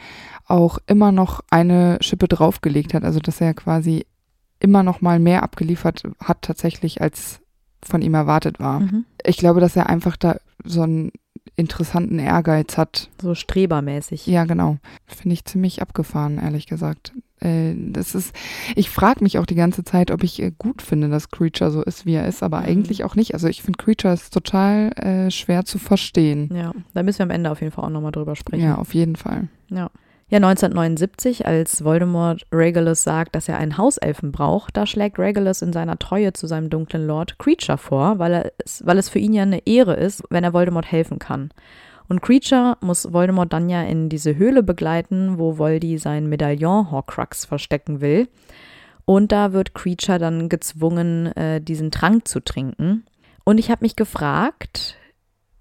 auch 0.47 0.79
immer 0.87 1.11
noch 1.13 1.41
eine 1.51 1.99
Schippe 2.01 2.29
draufgelegt 2.29 2.93
hat. 2.95 3.03
Also 3.05 3.21
dass 3.21 3.41
er 3.41 3.55
quasi 3.55 4.05
immer 4.61 4.83
noch 4.83 5.01
mal 5.01 5.19
mehr 5.19 5.43
abgeliefert 5.43 6.03
hat 6.23 6.43
tatsächlich, 6.43 7.01
als 7.01 7.41
von 7.83 8.03
ihm 8.03 8.15
erwartet 8.15 8.61
war. 8.61 8.81
Mhm. 8.81 9.05
Ich 9.25 9.37
glaube, 9.37 9.61
dass 9.61 9.77
er 9.77 9.89
einfach 9.89 10.17
da 10.17 10.37
so 10.65 10.83
einen 10.83 11.11
interessanten 11.57 12.19
Ehrgeiz 12.19 12.77
hat, 12.79 13.09
So 13.21 13.35
strebermäßig. 13.35 14.27
ja, 14.27 14.45
genau. 14.45 14.79
Finde 15.07 15.35
ich 15.35 15.45
ziemlich 15.45 15.83
abgefahren, 15.83 16.39
ehrlich 16.39 16.67
gesagt. 16.67 17.13
Äh, 17.45 17.75
das 17.77 18.15
ist, 18.15 18.35
ich 18.75 18.91
frage 18.91 19.23
mich 19.23 19.39
auch 19.39 19.47
die 19.47 19.55
ganze 19.55 19.85
Zeit, 19.85 20.11
ob 20.11 20.25
ich 20.25 20.41
äh, 20.43 20.53
gut 20.57 20.83
finde, 20.83 21.09
dass 21.09 21.31
Creature 21.31 21.71
so 21.71 21.83
ist, 21.83 22.07
wie 22.07 22.15
er 22.15 22.27
ist, 22.27 22.43
aber 22.43 22.61
Mhm. 22.61 22.67
eigentlich 22.67 23.05
auch 23.05 23.15
nicht. 23.15 23.35
Also 23.35 23.49
ich 23.49 23.63
finde 23.63 23.77
Creature 23.83 24.15
ist 24.15 24.33
total 24.33 24.91
äh, 24.97 25.31
schwer 25.31 25.65
zu 25.65 25.79
verstehen. 25.79 26.51
Ja, 26.55 26.73
da 26.95 27.03
müssen 27.03 27.19
wir 27.21 27.25
am 27.25 27.31
Ende 27.31 27.51
auf 27.51 27.61
jeden 27.61 27.73
Fall 27.73 27.85
auch 27.85 27.91
nochmal 27.91 28.13
drüber 28.13 28.35
sprechen. 28.37 28.63
Ja, 28.65 28.77
auf 28.77 28.95
jeden 28.95 29.17
Fall. 29.17 29.49
Ja. 29.71 29.91
Ja, 30.31 30.39
1979, 30.39 31.47
als 31.47 31.85
Voldemort 31.85 32.47
Regulus 32.51 33.03
sagt, 33.05 33.37
dass 33.37 33.47
er 33.49 33.59
einen 33.59 33.77
Hauselfen 33.77 34.33
braucht, 34.33 34.77
da 34.77 34.87
schlägt 34.87 35.19
Regulus 35.19 35.61
in 35.61 35.73
seiner 35.73 35.99
Treue 35.99 36.33
zu 36.33 36.47
seinem 36.47 36.71
dunklen 36.71 37.07
Lord 37.07 37.39
Creature 37.39 37.77
vor, 37.79 38.19
weil, 38.19 38.33
er 38.33 38.53
es, 38.65 38.83
weil 38.87 38.97
es 38.99 39.11
für 39.11 39.19
ihn 39.19 39.35
ja 39.35 39.43
eine 39.43 39.67
Ehre 39.67 39.95
ist, 39.95 40.23
wenn 40.31 40.43
er 40.43 40.55
Voldemort 40.55 40.91
helfen 40.91 41.19
kann. 41.19 41.51
Und 42.09 42.21
Creature 42.21 42.77
muss 42.81 43.13
Voldemort 43.13 43.53
dann 43.53 43.69
ja 43.69 43.83
in 43.83 44.09
diese 44.09 44.37
Höhle 44.37 44.63
begleiten, 44.63 45.39
wo 45.39 45.59
Voldy 45.59 45.99
sein 45.99 46.29
Medaillon 46.29 46.91
Horcrux 46.91 47.45
verstecken 47.45 48.01
will. 48.01 48.29
Und 49.07 49.33
da 49.33 49.53
wird 49.53 49.75
Creature 49.75 50.19
dann 50.19 50.49
gezwungen, 50.49 51.27
äh, 51.37 51.61
diesen 51.61 51.91
Trank 51.91 52.27
zu 52.29 52.41
trinken. 52.41 53.05
Und 53.45 53.59
ich 53.59 53.71
habe 53.71 53.85
mich 53.85 53.97
gefragt, 53.97 54.97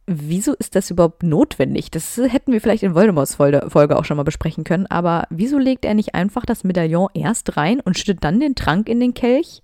wieso 0.05 0.53
ist 0.53 0.75
das 0.75 0.89
überhaupt 0.89 1.23
notwendig? 1.23 1.91
Das 1.91 2.17
hätten 2.17 2.51
wir 2.51 2.61
vielleicht 2.61 2.83
in 2.83 2.95
Voldemorts 2.95 3.35
Folge 3.35 3.65
Folge 3.69 3.97
auch 3.97 4.05
schon 4.05 4.17
mal 4.17 4.23
besprechen 4.23 4.63
können, 4.63 4.87
aber 4.87 5.27
wieso 5.29 5.57
legt 5.57 5.85
er 5.85 5.93
nicht 5.93 6.15
einfach 6.15 6.45
das 6.45 6.63
Medaillon 6.63 7.09
erst 7.13 7.57
rein 7.57 7.79
und 7.79 7.97
schüttet 7.97 8.23
dann 8.23 8.39
den 8.39 8.55
Trank 8.55 8.89
in 8.89 8.99
den 8.99 9.13
Kelch? 9.13 9.61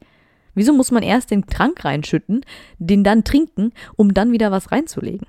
Wieso 0.56 0.74
muss 0.74 0.92
man 0.92 1.04
erst 1.04 1.32
den 1.32 1.46
Trank 1.46 1.86
reinschütten, 1.86 2.42
den 2.80 3.04
dann 3.04 3.24
trinken, 3.24 3.72
um 3.96 4.14
dann 4.14 4.32
wieder 4.32 4.52
was 4.52 4.72
reinzulegen? 4.72 5.28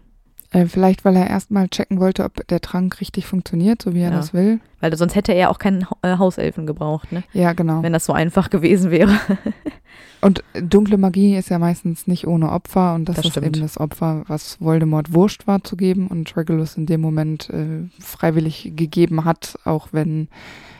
Äh, 0.53 0.67
vielleicht, 0.67 1.05
weil 1.05 1.15
er 1.17 1.29
erstmal 1.31 1.69
checken 1.69 2.01
wollte, 2.01 2.25
ob 2.25 2.47
der 2.49 2.61
Trank 2.61 3.01
richtig 3.01 3.27
funktioniert, 3.27 3.83
so 3.83 3.95
wie 3.95 4.01
er 4.01 4.11
Ja. 4.11 4.17
das 4.17 4.35
will. 4.35 4.59
Weil 4.81 4.97
sonst 4.97 5.15
hätte 5.15 5.33
er 5.33 5.51
auch 5.51 5.59
keinen 5.59 5.87
äh, 6.03 6.19
Hauselfen 6.19 6.67
gebraucht, 6.67 7.13
ne? 7.13 7.23
Ja, 7.33 7.53
genau. 7.53 7.83
wenn 7.83 7.93
das 7.93 8.05
so 8.05 8.13
einfach 8.13 8.51
gewesen 8.51 8.91
wäre. 8.91 9.13
Und 10.23 10.45
dunkle 10.53 10.99
Magie 10.99 11.35
ist 11.37 11.49
ja 11.49 11.59
meistens 11.59 12.07
nicht 12.07 12.27
ohne 12.27 12.53
Opfer 12.53 12.95
und 12.95 13.07
das, 13.09 13.17
Das 13.17 13.25
ist 13.25 13.31
stimmt. 13.31 13.47
eben 13.47 13.61
das 13.63 13.81
Opfer, 13.81 14.23
was 14.27 14.61
Voldemort 14.61 15.15
wurscht 15.15 15.47
war 15.47 15.65
zu 15.65 15.77
geben 15.79 16.09
und 16.09 16.37
Regulus 16.37 16.77
in 16.77 16.85
dem 16.85 17.01
Moment 17.01 17.49
äh, 17.49 17.89
freiwillig 17.99 18.73
gegeben 18.77 19.25
hat, 19.25 19.59
auch 19.65 19.89
wenn 19.93 20.29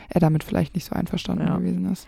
er 0.09 0.21
damit 0.21 0.43
vielleicht 0.43 0.75
nicht 0.75 0.85
so 0.85 0.93
einverstanden 0.95 1.47
Ja. 1.47 1.57
gewesen 1.57 1.91
ist. 1.91 2.07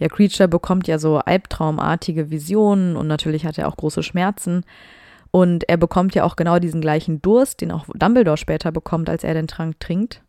Ja, 0.00 0.08
Creature 0.08 0.48
bekommt 0.48 0.88
ja 0.88 0.98
so 0.98 1.18
albtraumartige 1.18 2.30
Visionen 2.30 2.96
und 2.96 3.06
natürlich 3.06 3.46
hat 3.46 3.58
er 3.58 3.68
auch 3.68 3.76
große 3.76 4.02
Schmerzen. 4.02 4.64
Und 5.32 5.68
er 5.68 5.78
bekommt 5.78 6.14
ja 6.14 6.24
auch 6.24 6.36
genau 6.36 6.58
diesen 6.58 6.82
gleichen 6.82 7.20
Durst, 7.22 7.62
den 7.62 7.72
auch 7.72 7.86
Dumbledore 7.94 8.36
später 8.36 8.70
bekommt, 8.70 9.08
als 9.10 9.24
er 9.24 9.34
den 9.34 9.48
Trank 9.48 9.80
trinkt. 9.80 10.22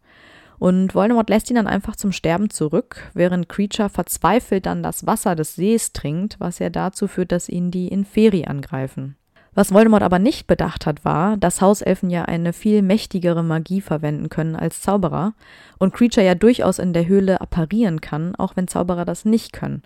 Und 0.59 0.95
Voldemort 0.95 1.29
lässt 1.29 1.49
ihn 1.49 1.57
dann 1.57 1.67
einfach 1.67 1.97
zum 1.97 2.13
Sterben 2.13 2.49
zurück, 2.49 3.11
während 3.13 3.49
Creature 3.49 3.89
verzweifelt 3.89 4.65
dann 4.65 4.81
das 4.81 5.05
Wasser 5.05 5.35
des 5.35 5.55
Sees 5.55 5.91
trinkt, 5.91 6.39
was 6.39 6.59
ja 6.59 6.69
dazu 6.69 7.07
führt, 7.07 7.33
dass 7.33 7.49
ihn 7.49 7.69
die 7.69 7.89
Inferi 7.89 8.45
angreifen. 8.45 9.17
Was 9.55 9.73
Voldemort 9.73 10.01
aber 10.01 10.19
nicht 10.19 10.47
bedacht 10.47 10.85
hat, 10.85 11.03
war, 11.05 11.35
dass 11.37 11.61
Hauselfen 11.61 12.09
ja 12.09 12.23
eine 12.23 12.53
viel 12.53 12.81
mächtigere 12.81 13.43
Magie 13.43 13.81
verwenden 13.81 14.29
können 14.29 14.55
als 14.55 14.81
Zauberer 14.81 15.33
und 15.77 15.93
Creature 15.93 16.25
ja 16.25 16.33
durchaus 16.33 16.79
in 16.79 16.93
der 16.93 17.07
Höhle 17.07 17.41
apparieren 17.41 17.99
kann, 17.99 18.33
auch 18.35 18.55
wenn 18.55 18.69
Zauberer 18.69 19.05
das 19.05 19.25
nicht 19.25 19.51
können. 19.53 19.83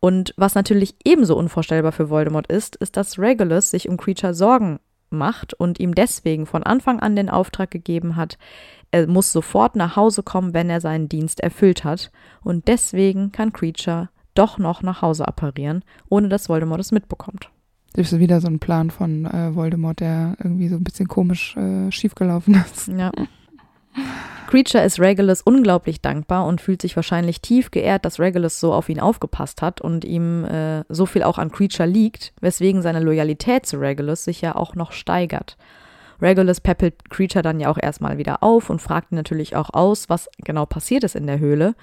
Und 0.00 0.32
was 0.36 0.54
natürlich 0.54 0.94
ebenso 1.04 1.36
unvorstellbar 1.36 1.92
für 1.92 2.10
Voldemort 2.10 2.46
ist, 2.46 2.76
ist, 2.76 2.96
dass 2.96 3.18
Regulus 3.18 3.70
sich 3.70 3.88
um 3.88 3.96
Creature 3.96 4.34
Sorgen 4.34 4.78
macht 5.10 5.54
und 5.54 5.80
ihm 5.80 5.94
deswegen 5.94 6.46
von 6.46 6.62
Anfang 6.62 7.00
an 7.00 7.16
den 7.16 7.30
Auftrag 7.30 7.70
gegeben 7.70 8.16
hat, 8.16 8.38
er 8.90 9.06
muss 9.06 9.32
sofort 9.32 9.76
nach 9.76 9.96
Hause 9.96 10.22
kommen, 10.22 10.54
wenn 10.54 10.70
er 10.70 10.80
seinen 10.80 11.08
Dienst 11.08 11.40
erfüllt 11.40 11.84
hat. 11.84 12.10
Und 12.42 12.68
deswegen 12.68 13.32
kann 13.32 13.52
Creature 13.52 14.08
doch 14.34 14.58
noch 14.58 14.82
nach 14.82 15.02
Hause 15.02 15.26
apparieren, 15.26 15.84
ohne 16.08 16.28
dass 16.28 16.48
Voldemort 16.48 16.80
es 16.80 16.92
mitbekommt. 16.92 17.50
Das 17.94 18.12
ist 18.12 18.18
wieder 18.18 18.40
so 18.40 18.46
ein 18.46 18.60
Plan 18.60 18.90
von 18.90 19.24
äh, 19.24 19.54
Voldemort, 19.54 20.00
der 20.00 20.36
irgendwie 20.38 20.68
so 20.68 20.76
ein 20.76 20.84
bisschen 20.84 21.08
komisch 21.08 21.56
äh, 21.56 21.90
schiefgelaufen 21.90 22.54
ist. 22.54 22.88
Ja. 22.88 23.10
Creature 24.48 24.82
ist 24.82 24.98
Regulus 24.98 25.42
unglaublich 25.42 26.00
dankbar 26.00 26.46
und 26.46 26.62
fühlt 26.62 26.80
sich 26.80 26.96
wahrscheinlich 26.96 27.42
tief 27.42 27.70
geehrt, 27.70 28.06
dass 28.06 28.18
Regulus 28.18 28.60
so 28.60 28.72
auf 28.72 28.88
ihn 28.88 28.98
aufgepasst 28.98 29.60
hat 29.60 29.82
und 29.82 30.06
ihm 30.06 30.44
äh, 30.44 30.84
so 30.88 31.04
viel 31.04 31.22
auch 31.22 31.36
an 31.36 31.52
Creature 31.52 31.88
liegt, 31.88 32.32
weswegen 32.40 32.80
seine 32.80 33.00
Loyalität 33.00 33.66
zu 33.66 33.76
Regulus 33.76 34.24
sich 34.24 34.40
ja 34.40 34.56
auch 34.56 34.74
noch 34.74 34.92
steigert. 34.92 35.58
Regulus 36.22 36.60
peppelt 36.60 37.10
Creature 37.10 37.42
dann 37.42 37.60
ja 37.60 37.70
auch 37.70 37.78
erstmal 37.80 38.16
wieder 38.16 38.42
auf 38.42 38.70
und 38.70 38.80
fragt 38.80 39.12
ihn 39.12 39.16
natürlich 39.16 39.54
auch 39.54 39.70
aus, 39.74 40.08
was 40.08 40.30
genau 40.42 40.64
passiert 40.64 41.04
ist 41.04 41.14
in 41.14 41.26
der 41.26 41.38
Höhle. 41.38 41.74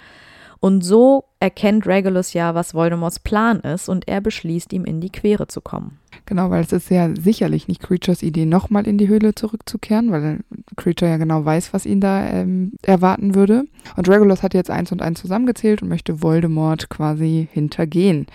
Und 0.66 0.82
so 0.82 1.26
erkennt 1.40 1.86
Regulus 1.86 2.34
ja, 2.34 2.56
was 2.56 2.74
Voldemorts 2.74 3.20
Plan 3.20 3.60
ist 3.60 3.88
und 3.88 4.08
er 4.08 4.20
beschließt, 4.20 4.74
ihm 4.74 4.84
in 4.84 5.00
die 5.00 5.12
Quere 5.12 5.46
zu 5.46 5.62
kommen. 5.62 6.00
Genau, 6.26 6.50
weil 6.50 6.64
es 6.64 6.72
ist 6.72 6.90
ja 6.90 7.08
sicherlich 7.16 7.68
nicht 7.68 7.84
Creatures 7.84 8.24
Idee, 8.24 8.48
nochmal 8.48 8.88
in 8.88 8.98
die 8.98 9.08
Höhle 9.08 9.36
zurückzukehren, 9.36 10.10
weil 10.10 10.40
Creature 10.76 11.12
ja 11.12 11.18
genau 11.18 11.46
weiß, 11.46 11.72
was 11.72 11.86
ihn 11.86 12.02
da 12.02 12.28
ähm, 12.28 12.72
erwarten 12.82 13.36
würde. 13.36 13.66
Und 13.96 14.10
Regulus 14.10 14.42
hat 14.42 14.56
jetzt 14.56 14.72
eins 14.72 14.92
und 14.92 15.04
eins 15.04 15.22
zusammengezählt 15.22 15.84
und 15.84 15.90
möchte 15.90 16.24
Voldemort 16.24 16.90
quasi 16.90 17.48
hintergehen. 17.52 18.26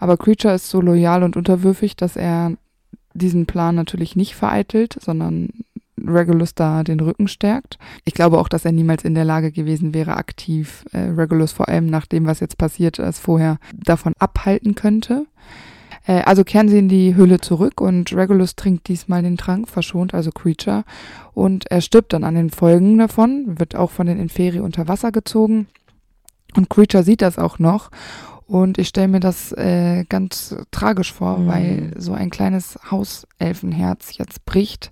Aber 0.00 0.16
Creature 0.16 0.56
ist 0.56 0.70
so 0.70 0.80
loyal 0.80 1.22
und 1.22 1.36
unterwürfig, 1.36 1.94
dass 1.94 2.16
er 2.16 2.54
diesen 3.14 3.46
Plan 3.46 3.76
natürlich 3.76 4.16
nicht 4.16 4.34
vereitelt, 4.34 4.98
sondern 5.00 5.50
Regulus 6.06 6.54
da 6.54 6.82
den 6.84 7.00
Rücken 7.00 7.28
stärkt. 7.28 7.78
Ich 8.04 8.14
glaube 8.14 8.38
auch, 8.38 8.48
dass 8.48 8.64
er 8.64 8.72
niemals 8.72 9.04
in 9.04 9.14
der 9.14 9.24
Lage 9.24 9.50
gewesen 9.52 9.94
wäre, 9.94 10.16
aktiv 10.16 10.84
äh, 10.92 10.98
Regulus 10.98 11.52
vor 11.52 11.68
allem 11.68 11.86
nach 11.86 12.06
dem, 12.06 12.26
was 12.26 12.40
jetzt 12.40 12.58
passiert 12.58 12.98
ist, 12.98 13.18
vorher 13.18 13.58
davon 13.74 14.12
abhalten 14.18 14.74
könnte. 14.74 15.26
Äh, 16.06 16.22
also 16.22 16.44
kehren 16.44 16.68
sie 16.68 16.78
in 16.78 16.88
die 16.88 17.14
Höhle 17.14 17.40
zurück 17.40 17.80
und 17.80 18.12
Regulus 18.12 18.56
trinkt 18.56 18.88
diesmal 18.88 19.22
den 19.22 19.36
Trank, 19.36 19.68
verschont 19.68 20.14
also 20.14 20.30
Creature. 20.30 20.84
Und 21.34 21.70
er 21.70 21.80
stirbt 21.80 22.12
dann 22.12 22.24
an 22.24 22.34
den 22.34 22.50
Folgen 22.50 22.98
davon, 22.98 23.58
wird 23.58 23.74
auch 23.76 23.90
von 23.90 24.06
den 24.06 24.18
Inferi 24.18 24.60
unter 24.60 24.88
Wasser 24.88 25.12
gezogen. 25.12 25.66
Und 26.56 26.70
Creature 26.70 27.04
sieht 27.04 27.22
das 27.22 27.38
auch 27.38 27.58
noch. 27.58 27.90
Und 28.46 28.78
ich 28.78 28.88
stelle 28.88 29.08
mir 29.08 29.20
das 29.20 29.52
äh, 29.52 30.04
ganz 30.08 30.56
tragisch 30.70 31.12
vor, 31.12 31.38
Mhm. 31.38 31.46
weil 31.46 31.92
so 31.98 32.14
ein 32.14 32.30
kleines 32.30 32.78
Hauselfenherz 32.90 34.16
jetzt 34.16 34.46
bricht. 34.46 34.90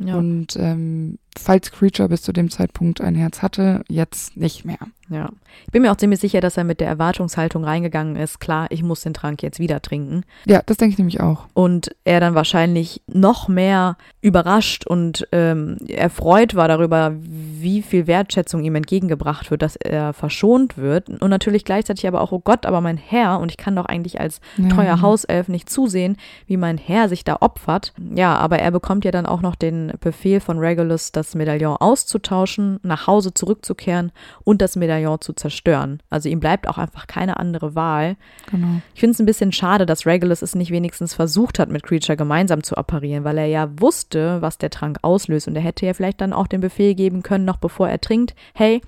Ja. 0.00 0.16
Und 0.16 0.56
ähm, 0.56 1.18
falls 1.38 1.70
Creature 1.72 2.08
bis 2.08 2.22
zu 2.22 2.32
dem 2.32 2.50
Zeitpunkt 2.50 3.00
ein 3.00 3.14
Herz 3.14 3.42
hatte, 3.42 3.82
jetzt 3.88 4.36
nicht 4.36 4.64
mehr. 4.64 4.78
Ja. 5.08 5.28
Ich 5.66 5.72
bin 5.72 5.82
mir 5.82 5.90
auch 5.90 5.96
ziemlich 5.96 6.20
sicher, 6.20 6.40
dass 6.40 6.56
er 6.56 6.62
mit 6.62 6.78
der 6.80 6.86
Erwartungshaltung 6.86 7.64
reingegangen 7.64 8.14
ist. 8.14 8.38
Klar, 8.38 8.68
ich 8.70 8.84
muss 8.84 9.00
den 9.00 9.12
Trank 9.12 9.42
jetzt 9.42 9.58
wieder 9.58 9.82
trinken. 9.82 10.22
Ja, 10.46 10.62
das 10.64 10.76
denke 10.76 10.92
ich 10.92 10.98
nämlich 10.98 11.20
auch. 11.20 11.46
Und 11.52 11.90
er 12.04 12.20
dann 12.20 12.36
wahrscheinlich 12.36 13.02
noch 13.08 13.48
mehr 13.48 13.96
überrascht 14.20 14.86
und 14.86 15.26
ähm, 15.32 15.78
erfreut 15.88 16.54
war 16.54 16.68
darüber, 16.68 17.12
wie 17.18 17.82
viel 17.82 18.06
Wertschätzung 18.06 18.62
ihm 18.62 18.76
entgegengebracht 18.76 19.50
wird, 19.50 19.62
dass 19.62 19.74
er 19.74 20.12
verschont 20.12 20.78
wird. 20.78 21.08
Und 21.08 21.28
natürlich 21.28 21.64
gleichzeitig 21.64 22.06
aber 22.06 22.20
auch, 22.20 22.30
oh 22.30 22.38
Gott, 22.40 22.64
aber 22.64 22.80
mein 22.80 22.96
Herr, 22.96 23.40
und 23.40 23.50
ich 23.50 23.56
kann 23.56 23.74
doch 23.74 23.86
eigentlich 23.86 24.20
als 24.20 24.40
Ja. 24.58 24.68
treuer 24.68 25.00
Hauself 25.02 25.48
nicht 25.48 25.68
zusehen, 25.68 26.16
wie 26.46 26.56
mein 26.56 26.78
Herr 26.78 27.08
sich 27.08 27.24
da 27.24 27.38
opfert. 27.40 27.92
Ja, 28.14 28.36
aber 28.36 28.60
er 28.60 28.70
bekommt 28.70 29.04
ja 29.04 29.10
dann 29.10 29.26
auch 29.26 29.40
noch 29.42 29.56
den 29.56 29.92
Befehl 30.00 30.38
von 30.38 30.58
Regulus, 30.58 31.10
das 31.20 31.34
Medaillon 31.34 31.76
auszutauschen, 31.76 32.80
nach 32.82 33.06
Hause 33.06 33.34
zurückzukehren 33.34 34.12
und 34.44 34.62
das 34.62 34.76
Medaillon 34.76 35.20
zu 35.20 35.32
zerstören. 35.32 36.02
Also 36.10 36.28
ihm 36.28 36.40
bleibt 36.40 36.68
auch 36.68 36.78
einfach 36.78 37.06
keine 37.06 37.38
andere 37.38 37.74
Wahl. 37.74 38.16
Genau. 38.50 38.80
Ich 38.94 39.00
finde 39.00 39.12
es 39.12 39.20
ein 39.20 39.26
bisschen 39.26 39.52
schade, 39.52 39.86
dass 39.86 40.06
Regulus 40.06 40.42
es 40.42 40.54
nicht 40.54 40.70
wenigstens 40.70 41.14
versucht 41.14 41.58
hat, 41.58 41.68
mit 41.68 41.82
Creature 41.82 42.16
gemeinsam 42.16 42.62
zu 42.62 42.76
apparieren, 42.76 43.24
weil 43.24 43.38
er 43.38 43.46
ja 43.46 43.68
wusste, 43.80 44.40
was 44.40 44.58
der 44.58 44.70
Trank 44.70 44.98
auslöst. 45.02 45.48
Und 45.48 45.56
er 45.56 45.62
hätte 45.62 45.86
ja 45.86 45.94
vielleicht 45.94 46.20
dann 46.20 46.32
auch 46.32 46.46
den 46.46 46.60
Befehl 46.60 46.94
geben 46.94 47.22
können, 47.22 47.44
noch 47.44 47.58
bevor 47.58 47.88
er 47.88 48.00
trinkt, 48.00 48.34
hey, 48.54 48.80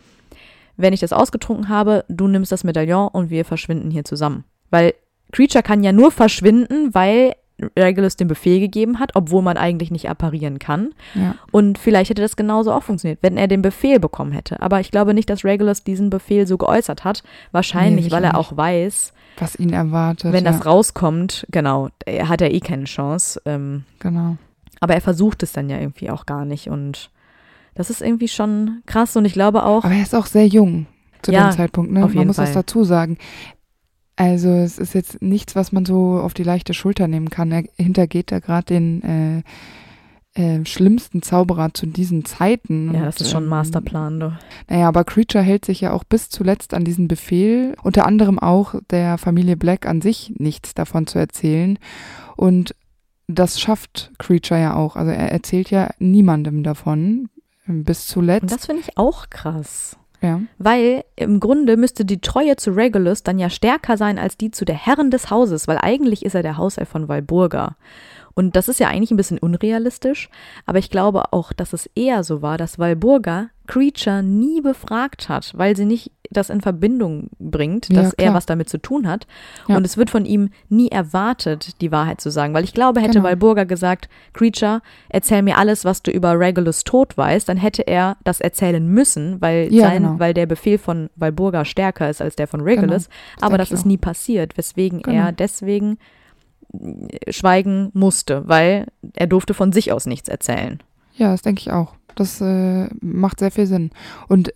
wenn 0.76 0.92
ich 0.92 1.00
das 1.00 1.12
ausgetrunken 1.12 1.68
habe, 1.68 2.04
du 2.08 2.28
nimmst 2.28 2.50
das 2.50 2.64
Medaillon 2.64 3.08
und 3.08 3.30
wir 3.30 3.44
verschwinden 3.44 3.90
hier 3.90 4.04
zusammen. 4.04 4.44
Weil 4.70 4.94
Creature 5.32 5.62
kann 5.62 5.82
ja 5.82 5.92
nur 5.92 6.10
verschwinden, 6.10 6.94
weil 6.94 7.34
Regulus 7.78 8.16
den 8.16 8.28
Befehl 8.28 8.61
gegeben 8.61 8.99
hat, 8.99 9.12
obwohl 9.14 9.42
man 9.42 9.57
eigentlich 9.57 9.90
nicht 9.90 10.09
apparieren 10.09 10.59
kann. 10.59 10.90
Ja. 11.14 11.35
Und 11.50 11.78
vielleicht 11.78 12.11
hätte 12.11 12.23
das 12.23 12.37
genauso 12.37 12.73
auch 12.73 12.83
funktioniert, 12.83 13.19
wenn 13.23 13.37
er 13.37 13.49
den 13.49 13.62
Befehl 13.62 13.99
bekommen 14.00 14.33
hätte. 14.33 14.61
Aber 14.61 14.81
ich 14.81 14.90
glaube 14.90 15.14
nicht, 15.14 15.28
dass 15.31 15.45
Regulus 15.45 15.85
diesen 15.85 16.11
Befehl 16.11 16.47
so 16.47 16.59
geäußert 16.59 17.04
hat. 17.04 17.23
Wahrscheinlich, 17.52 18.07
Nee, 18.07 18.11
weil 18.12 18.25
er 18.25 18.37
auch 18.38 18.57
weiß, 18.57 19.12
Was 19.38 19.57
ihn 19.59 19.73
erwartet. 19.73 20.33
wenn 20.33 20.45
ja. 20.45 20.52
das 20.52 20.66
rauskommt, 20.66 21.47
genau, 21.50 21.88
er 22.07 22.28
hat 22.28 22.40
ja 22.40 22.49
eh 22.49 22.61
keine 22.61 22.85
Chance. 22.85 23.40
Ähm, 23.45 23.85
Genau. 23.99 24.37
aber 24.81 24.95
er 24.95 25.00
versucht 25.00 25.42
es 25.42 25.52
dann 25.52 25.69
ja 25.71 25.78
irgendwie 25.78 26.11
auch 26.11 26.26
gar 26.26 26.45
nicht. 26.45 26.69
Und 26.69 27.11
das 27.75 27.88
ist 27.90 28.02
irgendwie 28.02 28.28
schon 28.28 28.83
krass. 28.87 29.16
Und 29.16 29.25
ich 29.25 29.33
glaube 29.33 29.64
auch, 29.64 29.85
Aber 29.85 29.95
er 29.95 30.02
ist 30.02 30.14
auch 30.14 30.26
sehr 30.26 30.47
jung 30.47 30.87
zu 31.23 31.31
Ja, 31.33 31.49
dem 31.50 31.57
Zeitpunkt, 31.57 31.92
ne? 31.92 32.00
Man 32.00 32.26
muss 32.26 32.37
das 32.37 32.50
Fall. 32.50 32.62
dazu 32.62 32.85
sagen. 32.85 33.16
Also 34.23 34.50
es 34.50 34.79
ist 34.79 34.95
jetzt 34.95 35.21
nichts, 35.21 35.57
was 35.57 35.73
man 35.73 35.85
so 35.85 36.21
auf 36.21 36.33
die 36.33 36.45
leichte 36.45 36.75
Schulter 36.75 37.09
nehmen 37.09 37.29
kann. 37.29 37.50
Er 37.50 37.64
hintergeht 37.76 38.31
da 38.31 38.38
gerade 38.38 38.67
den 38.67 39.02
äh, 39.02 39.43
äh, 40.41 40.64
schlimmsten 40.64 41.23
Zauberer 41.23 41.75
zu 41.75 41.87
diesen 41.87 42.25
Zeiten. 42.25 42.95
ja, 42.95 43.05
das 43.05 43.17
Und, 43.17 43.23
ist 43.23 43.31
schon 43.33 43.43
ein 43.43 43.47
ähm, 43.47 43.50
Masterplan, 43.50 44.21
du. 44.21 44.38
Naja, 44.69 44.87
aber 44.87 45.02
Creature 45.02 45.43
hält 45.43 45.64
sich 45.64 45.81
ja 45.81 45.93
auch 45.93 46.05
bis 46.05 46.29
zuletzt 46.29 46.73
an 46.73 46.85
diesen 46.85 47.09
Befehl, 47.09 47.75
unter 47.83 48.07
anderem 48.07 48.38
auch 48.38 48.76
der 48.91 49.19
Familie 49.19 49.57
Black 49.57 49.87
an 49.87 50.00
sich 50.00 50.33
nichts 50.38 50.73
davon 50.73 51.09
zu 51.09 51.19
erzählen. 51.19 51.76
Und 52.37 52.76
das 53.26 53.61
schafft 53.61 54.12
Creature 54.19 54.61
ja 54.61 54.76
auch. 54.76 54.95
Also 54.95 55.11
er 55.11 55.33
erzählt 55.33 55.71
ja 55.71 55.91
niemandem 55.99 56.62
davon 56.62 57.29
bis 57.67 58.07
zuletzt. 58.07 58.43
Und 58.45 58.52
das 58.52 58.67
finde 58.67 58.83
ich 58.83 58.97
auch 58.97 59.31
krass. 59.31 59.97
Ja. 60.23 60.41
Weil 60.59 61.05
im 61.17 61.41
Grunde 61.41 61.76
müsste 61.76 62.05
die 62.05 62.21
Treue 62.21 62.57
zu 62.57 62.71
Regulus 62.71 63.23
dann 63.23 63.38
ja 63.38 63.50
stärker 63.50 63.97
sein 63.97 64.19
als 64.19 64.37
die 64.37 64.50
zu 64.50 64.64
der 64.64 64.76
Herren 64.76 65.11
des 65.11 65.31
Hauses, 65.31 65.69
weil 65.69 65.79
eigentlich 65.79 66.25
ist 66.25 66.35
er 66.35 66.43
der 66.43 66.57
Hauself 66.57 66.88
von 66.88 67.09
Walburga. 67.09 67.76
Und 68.34 68.56
das 68.56 68.68
ist 68.68 68.80
ja 68.80 68.88
eigentlich 68.88 69.10
ein 69.10 69.16
bisschen 69.16 69.38
unrealistisch, 69.38 70.28
aber 70.66 70.78
ich 70.78 70.90
glaube 70.90 71.32
auch, 71.32 71.52
dass 71.52 71.72
es 71.72 71.88
eher 71.94 72.24
so 72.24 72.42
war, 72.42 72.58
dass 72.58 72.78
Walburga 72.78 73.48
Creature 73.66 74.22
nie 74.22 74.60
befragt 74.60 75.28
hat, 75.28 75.52
weil 75.56 75.76
sie 75.76 75.84
nicht 75.84 76.10
das 76.30 76.50
in 76.50 76.60
Verbindung 76.62 77.28
bringt, 77.38 77.88
Ja, 77.90 78.02
dass 78.02 78.12
er 78.14 78.24
klar. 78.24 78.34
was 78.34 78.46
damit 78.46 78.68
zu 78.68 78.78
tun 78.78 79.06
hat. 79.06 79.26
Ja. 79.68 79.76
Und 79.76 79.84
es 79.86 79.96
wird 79.98 80.08
von 80.10 80.24
ihm 80.24 80.48
nie 80.68 80.88
erwartet, 80.88 81.80
die 81.80 81.92
Wahrheit 81.92 82.20
zu 82.20 82.30
sagen. 82.30 82.54
Weil 82.54 82.64
ich 82.64 82.72
glaube, 82.74 83.00
hätte 83.00 83.12
Genau. 83.14 83.24
Walburga 83.24 83.64
gesagt, 83.64 84.08
Creature, 84.32 84.80
erzähl 85.10 85.42
mir 85.42 85.58
alles, 85.58 85.84
was 85.84 86.02
du 86.02 86.10
über 86.10 86.38
Regulus 86.38 86.84
Tod 86.84 87.16
weißt, 87.16 87.48
dann 87.48 87.58
hätte 87.58 87.82
er 87.86 88.16
das 88.24 88.40
erzählen 88.40 88.84
müssen, 88.86 89.40
weil, 89.40 89.72
Ja, 89.72 89.88
sein, 89.88 90.02
genau. 90.02 90.18
weil 90.18 90.32
der 90.34 90.46
Befehl 90.46 90.78
von 90.78 91.10
Walburga 91.16 91.64
stärker 91.66 92.08
ist 92.10 92.22
als 92.22 92.34
der 92.34 92.48
von 92.48 92.62
Regulus. 92.62 93.08
Das 93.34 93.42
Aber 93.42 93.58
das 93.58 93.70
ist 93.70 93.82
auch. 93.82 93.86
nie 93.86 93.98
passiert, 93.98 94.56
weswegen 94.56 95.02
Genau. 95.02 95.26
er 95.26 95.32
deswegen 95.32 95.92
äh, 95.92 95.96
schweigen 97.29 97.91
musste, 97.95 98.49
weil 98.49 98.87
er 99.14 99.26
durfte 99.26 99.55
von 99.55 99.73
sich 99.73 99.93
aus 99.93 100.07
nichts 100.07 100.29
erzählen. 100.29 100.81
Ja, 101.17 101.31
das 101.33 101.43
denke 101.43 101.61
ich 101.61 101.71
auch. 101.73 101.95
Das 102.14 102.41
äh, 102.41 102.88
macht 103.00 103.38
sehr 103.41 103.50
viel 103.50 103.67
Sinn. 103.67 103.91
Und 104.29 104.52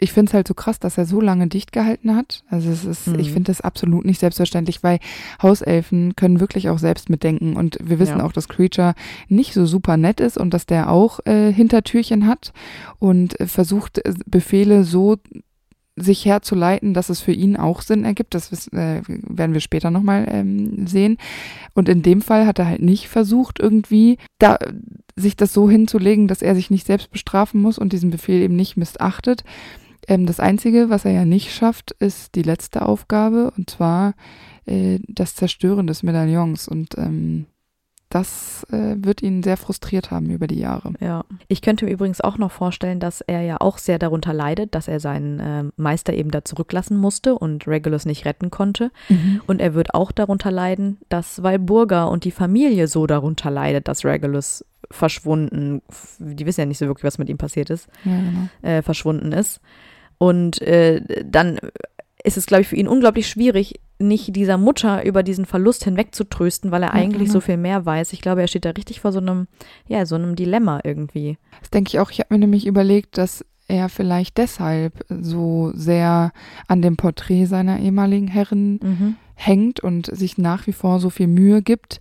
ich 0.00 0.12
finde 0.12 0.30
es 0.30 0.34
halt 0.34 0.46
so 0.46 0.54
krass, 0.54 0.78
dass 0.78 0.96
er 0.96 1.06
so 1.06 1.20
lange 1.20 1.48
dicht 1.48 1.72
gehalten 1.72 2.14
hat. 2.14 2.44
Also 2.48 2.70
es 2.70 2.84
ist, 2.84 3.08
Mhm. 3.08 3.18
ich 3.18 3.32
finde 3.32 3.50
das 3.50 3.60
absolut 3.60 4.04
nicht 4.04 4.20
selbstverständlich, 4.20 4.82
weil 4.84 5.00
Hauselfen 5.42 6.14
können 6.14 6.38
wirklich 6.38 6.68
auch 6.68 6.78
selbst 6.78 7.10
mitdenken. 7.10 7.56
Und 7.56 7.78
wir 7.82 7.98
wissen 7.98 8.18
Ja. 8.18 8.24
auch, 8.24 8.32
dass 8.32 8.48
Creature 8.48 8.94
nicht 9.28 9.54
so 9.54 9.66
super 9.66 9.96
nett 9.96 10.20
ist 10.20 10.38
und 10.38 10.54
dass 10.54 10.66
der 10.66 10.90
auch 10.90 11.18
äh, 11.26 11.52
Hintertürchen 11.52 12.28
hat 12.28 12.52
und 13.00 13.40
äh, 13.40 13.46
versucht, 13.48 13.98
äh, 13.98 14.14
Befehle 14.26 14.84
so 14.84 15.16
sich 16.00 16.24
herzuleiten, 16.24 16.94
dass 16.94 17.08
es 17.08 17.20
für 17.20 17.32
ihn 17.32 17.56
auch 17.56 17.82
Sinn 17.82 18.04
ergibt. 18.04 18.34
Das 18.34 18.68
äh, 18.68 19.02
werden 19.06 19.52
wir 19.52 19.60
später 19.60 19.90
nochmal 19.90 20.26
ähm, 20.30 20.86
sehen. 20.86 21.18
Und 21.74 21.88
in 21.88 22.02
dem 22.02 22.22
Fall 22.22 22.46
hat 22.46 22.58
er 22.58 22.66
halt 22.66 22.82
nicht 22.82 23.08
versucht, 23.08 23.60
irgendwie 23.60 24.18
da 24.38 24.58
sich 25.16 25.36
das 25.36 25.52
so 25.52 25.68
hinzulegen, 25.68 26.28
dass 26.28 26.42
er 26.42 26.54
sich 26.54 26.70
nicht 26.70 26.86
selbst 26.86 27.10
bestrafen 27.10 27.60
muss 27.60 27.78
und 27.78 27.92
diesen 27.92 28.10
Befehl 28.10 28.40
eben 28.40 28.56
nicht 28.56 28.76
missachtet. 28.76 29.44
Ähm, 30.06 30.26
das 30.26 30.40
Einzige, 30.40 30.90
was 30.90 31.04
er 31.04 31.12
ja 31.12 31.24
nicht 31.24 31.52
schafft, 31.52 31.92
ist 31.92 32.34
die 32.34 32.42
letzte 32.42 32.82
Aufgabe, 32.82 33.52
und 33.56 33.70
zwar 33.70 34.14
äh, 34.66 34.98
das 35.06 35.34
Zerstören 35.34 35.86
des 35.86 36.02
Medaillons. 36.02 36.68
Und 36.68 36.96
ähm, 36.96 37.46
das 38.10 38.66
äh, 38.70 38.94
wird 38.98 39.22
ihn 39.22 39.42
sehr 39.42 39.58
frustriert 39.58 40.10
haben 40.10 40.30
über 40.30 40.46
die 40.46 40.58
Jahre. 40.58 40.94
Ja. 41.00 41.24
Ich 41.48 41.60
könnte 41.60 41.84
mir 41.84 41.90
übrigens 41.90 42.22
auch 42.22 42.38
noch 42.38 42.50
vorstellen, 42.50 43.00
dass 43.00 43.20
er 43.20 43.42
ja 43.42 43.58
auch 43.60 43.76
sehr 43.76 43.98
darunter 43.98 44.32
leidet, 44.32 44.74
dass 44.74 44.88
er 44.88 44.98
seinen 44.98 45.40
ähm, 45.42 45.72
Meister 45.76 46.14
eben 46.14 46.30
da 46.30 46.42
zurücklassen 46.44 46.96
musste 46.96 47.34
und 47.34 47.66
Regulus 47.66 48.06
nicht 48.06 48.24
retten 48.24 48.50
konnte. 48.50 48.90
Und 49.46 49.60
er 49.60 49.74
wird 49.74 49.94
auch 49.94 50.10
darunter 50.10 50.50
leiden, 50.50 50.98
dass 51.10 51.42
Walburga 51.42 52.04
und 52.04 52.24
die 52.24 52.30
Familie 52.30 52.88
so 52.88 53.06
darunter 53.06 53.50
leidet, 53.50 53.88
dass 53.88 54.04
Regulus 54.04 54.64
verschwunden, 54.90 55.82
die 56.18 56.46
wissen 56.46 56.60
ja 56.60 56.66
nicht 56.66 56.78
so 56.78 56.86
wirklich, 56.86 57.04
was 57.04 57.18
mit 57.18 57.28
ihm 57.28 57.36
passiert 57.38 57.68
ist, 57.68 57.88
Ja, 58.04 58.18
genau. 58.18 58.48
äh, 58.62 58.82
verschwunden 58.82 59.32
ist. 59.32 59.60
Und 60.16 60.62
äh, 60.62 61.02
dann 61.24 61.58
ist 62.24 62.36
es, 62.38 62.46
glaube 62.46 62.62
ich, 62.62 62.68
für 62.68 62.76
ihn 62.76 62.88
unglaublich 62.88 63.28
schwierig, 63.28 63.80
nicht 63.98 64.36
dieser 64.36 64.58
Mutter 64.58 65.04
über 65.04 65.22
diesen 65.22 65.44
Verlust 65.44 65.84
hinwegzutrösten, 65.84 66.70
weil 66.70 66.82
er 66.84 66.94
eigentlich 66.94 67.28
genau. 67.28 67.32
so 67.32 67.40
viel 67.40 67.56
mehr 67.56 67.84
weiß. 67.84 68.12
Ich 68.12 68.20
glaube, 68.20 68.40
er 68.42 68.46
steht 68.48 68.64
da 68.64 68.70
richtig 68.70 69.00
vor 69.00 69.12
so 69.12 69.18
einem, 69.18 69.48
ja, 69.88 70.06
so 70.06 70.14
einem 70.14 70.36
Dilemma 70.36 70.80
irgendwie. 70.84 71.36
Das 71.60 71.70
denke 71.70 71.88
ich 71.88 71.98
auch. 71.98 72.10
Ich 72.10 72.20
habe 72.20 72.32
mir 72.34 72.38
nämlich 72.38 72.66
überlegt, 72.66 73.18
dass 73.18 73.44
er 73.66 73.88
vielleicht 73.88 74.38
deshalb 74.38 75.04
so 75.08 75.72
sehr 75.74 76.32
an 76.68 76.80
dem 76.80 76.96
Porträt 76.96 77.44
seiner 77.46 77.80
ehemaligen 77.80 78.28
Herrin 78.28 78.80
Mhm. 78.82 79.16
hängt 79.34 79.80
und 79.80 80.06
sich 80.06 80.38
nach 80.38 80.66
wie 80.66 80.72
vor 80.72 81.00
so 81.00 81.10
viel 81.10 81.26
Mühe 81.26 81.60
gibt, 81.60 82.00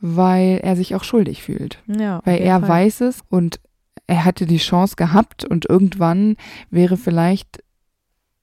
weil 0.00 0.60
er 0.62 0.76
sich 0.76 0.94
auch 0.94 1.04
schuldig 1.04 1.42
fühlt. 1.42 1.82
Ja, 1.86 2.20
Weil 2.24 2.40
er 2.42 2.60
Fall. 2.60 2.68
weiß 2.68 3.00
es 3.02 3.20
und 3.30 3.60
er 4.06 4.24
hatte 4.24 4.46
die 4.46 4.58
Chance 4.58 4.96
gehabt 4.96 5.44
und 5.44 5.68
irgendwann 5.68 6.36
wäre 6.70 6.96
vielleicht, 6.96 7.62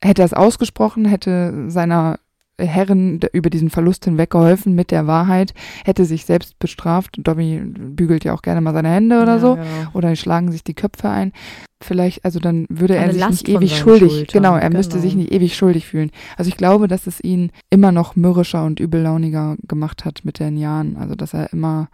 hätte 0.04 0.24
er 0.24 0.26
es 0.26 0.34
ausgesprochen, 0.34 1.06
hätte 1.06 1.70
seiner 1.70 2.20
Herren 2.60 3.20
über 3.32 3.50
diesen 3.50 3.70
Verlust 3.70 4.06
hinweg 4.06 4.30
geholfen 4.30 4.76
mit 4.76 4.92
der 4.92 5.08
Wahrheit, 5.08 5.54
hätte 5.86 6.06
sich 6.06 6.26
selbst 6.26 6.60
bestraft. 6.60 7.18
Dobby 7.18 7.62
bügelt 7.64 8.24
ja 8.24 8.34
auch 8.34 8.42
gerne 8.42 8.62
mal 8.62 8.74
seine 8.74 8.90
Hände 8.90 9.22
oder 9.22 9.36
ja, 9.36 9.40
so. 9.40 9.56
Genau. 9.56 9.66
Oder 9.94 10.16
schlagen 10.16 10.52
sich 10.52 10.64
die 10.64 10.76
Köpfe 10.76 11.10
ein. 11.10 11.32
Vielleicht, 11.82 12.24
also 12.24 12.40
dann 12.40 12.66
würde 12.70 12.96
er 12.96 13.04
Eine 13.04 13.14
sich 13.14 13.22
Last 13.22 13.48
nicht 13.48 13.50
ewig 13.50 13.78
schuldig, 13.78 14.14
Schultern, 14.14 14.42
genau, 14.42 14.56
er 14.56 14.70
müsste 14.70 14.94
genau. 14.94 15.02
sich 15.02 15.16
nicht 15.16 15.32
ewig 15.32 15.56
schuldig 15.56 15.86
fühlen. 15.86 16.12
Also 16.38 16.48
ich 16.48 16.56
glaube, 16.56 16.88
dass 16.88 17.08
es 17.08 17.22
ihn 17.22 17.52
immer 17.70 17.92
noch 17.92 18.16
mürrischer 18.16 18.64
und 18.64 18.80
übellauniger 18.80 19.58
gemacht 19.68 20.06
hat 20.06 20.22
mit 20.24 20.40
den 20.40 20.56
Jahren. 20.56 20.96
Also 20.96 21.16
dass 21.16 21.34
er 21.34 21.52
immer, 21.52 21.90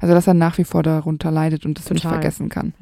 also 0.00 0.14
dass 0.14 0.26
er 0.26 0.34
nach 0.34 0.56
wie 0.58 0.64
vor 0.64 0.82
darunter 0.82 1.30
leidet 1.30 1.66
und 1.66 1.78
nicht 1.78 2.02
Total. 2.02 2.12
vergessen 2.12 2.48
kann. 2.48 2.72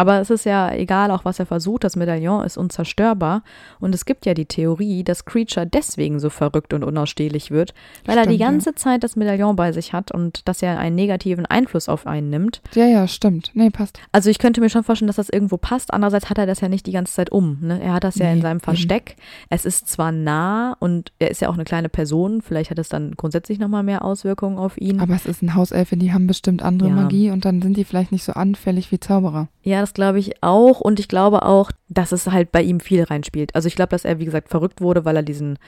Aber 0.00 0.20
es 0.20 0.30
ist 0.30 0.44
ja 0.46 0.72
egal, 0.72 1.10
auch 1.10 1.26
was 1.26 1.38
er 1.38 1.44
versucht, 1.46 1.84
das 1.84 1.94
Medaillon 1.94 2.42
ist 2.44 2.56
unzerstörbar. 2.56 3.42
Und 3.80 3.94
es 3.94 4.06
gibt 4.06 4.24
ja 4.24 4.32
die 4.32 4.46
Theorie, 4.46 5.04
dass 5.04 5.26
Creature 5.26 5.66
deswegen 5.66 6.20
so 6.20 6.30
verrückt 6.30 6.72
und 6.72 6.84
unausstehlich 6.84 7.50
wird, 7.50 7.74
weil 8.06 8.16
er 8.16 8.22
die 8.24 8.30
Stimmt, 8.30 8.40
ja. 8.40 8.46
ganze 8.46 8.74
Zeit 8.74 9.04
das 9.04 9.16
Medaillon 9.16 9.56
bei 9.56 9.72
sich 9.72 9.92
hat 9.92 10.10
und 10.10 10.48
dass 10.48 10.62
er 10.62 10.78
einen 10.78 10.96
negativen 10.96 11.44
Einfluss 11.44 11.88
auf 11.90 12.06
einen 12.06 12.30
nimmt. 12.30 12.62
Ja, 12.74 12.86
ja, 12.86 13.06
stimmt. 13.06 13.50
Nee, 13.54 13.68
passt. 13.70 14.00
Also 14.12 14.30
ich 14.30 14.38
könnte 14.38 14.60
mir 14.62 14.70
schon 14.70 14.84
vorstellen, 14.84 15.08
dass 15.08 15.16
das 15.16 15.28
irgendwo 15.28 15.58
passt. 15.58 15.92
Andererseits 15.92 16.30
hat 16.30 16.38
er 16.38 16.46
das 16.46 16.60
ja 16.62 16.68
nicht 16.68 16.86
die 16.86 16.92
ganze 16.92 17.12
Zeit 17.12 17.30
um. 17.30 17.58
Ne? 17.60 17.80
Er 17.82 17.92
hat 17.92 18.04
das 18.04 18.16
ja 18.16 18.30
in 18.30 18.36
Nee, 18.36 18.42
seinem 18.42 18.56
eben. 18.56 18.64
Versteck. 18.64 19.16
Es 19.50 19.66
ist 19.66 19.88
zwar 19.88 20.12
nah 20.12 20.76
und 20.80 21.12
er 21.18 21.30
ist 21.30 21.42
ja 21.42 21.48
auch 21.50 21.54
eine 21.54 21.64
kleine 21.64 21.90
Person. 21.90 22.40
Vielleicht 22.40 22.70
hat 22.70 22.78
es 22.78 22.88
dann 22.88 23.12
grundsätzlich 23.16 23.58
nochmal 23.58 23.82
mehr 23.82 24.02
Auswirkungen 24.04 24.56
auf 24.56 24.80
ihn. 24.80 25.00
Aber 25.00 25.14
es 25.14 25.26
ist 25.26 25.42
ein 25.42 25.54
Hauselfe, 25.54 25.96
die 25.98 26.12
haben 26.12 26.26
bestimmt 26.26 26.62
andere 26.62 26.88
Ja. 26.88 26.94
Magie 26.94 27.30
und 27.30 27.44
dann 27.44 27.60
sind 27.60 27.76
die 27.76 27.84
vielleicht 27.84 28.12
nicht 28.12 28.24
so 28.24 28.32
anfällig 28.32 28.90
wie 28.92 29.00
Zauberer. 29.00 29.48
Ja, 29.62 29.80
das 29.80 29.89
glaube 29.94 30.18
ich 30.18 30.42
auch. 30.42 30.80
Und 30.80 31.00
ich 31.00 31.08
glaube 31.08 31.42
auch, 31.44 31.70
dass 31.88 32.12
es 32.12 32.26
halt 32.26 32.52
bei 32.52 32.62
ihm 32.62 32.80
viel 32.80 33.02
reinspielt. 33.02 33.54
Also 33.54 33.68
ich 33.68 33.76
glaube, 33.76 33.90
dass 33.90 34.04
er, 34.04 34.18
wie 34.18 34.24
gesagt, 34.24 34.48
verrückt 34.48 34.80
wurde, 34.80 35.04
weil 35.04 35.16
er 35.16 35.22
diesen 35.22 35.58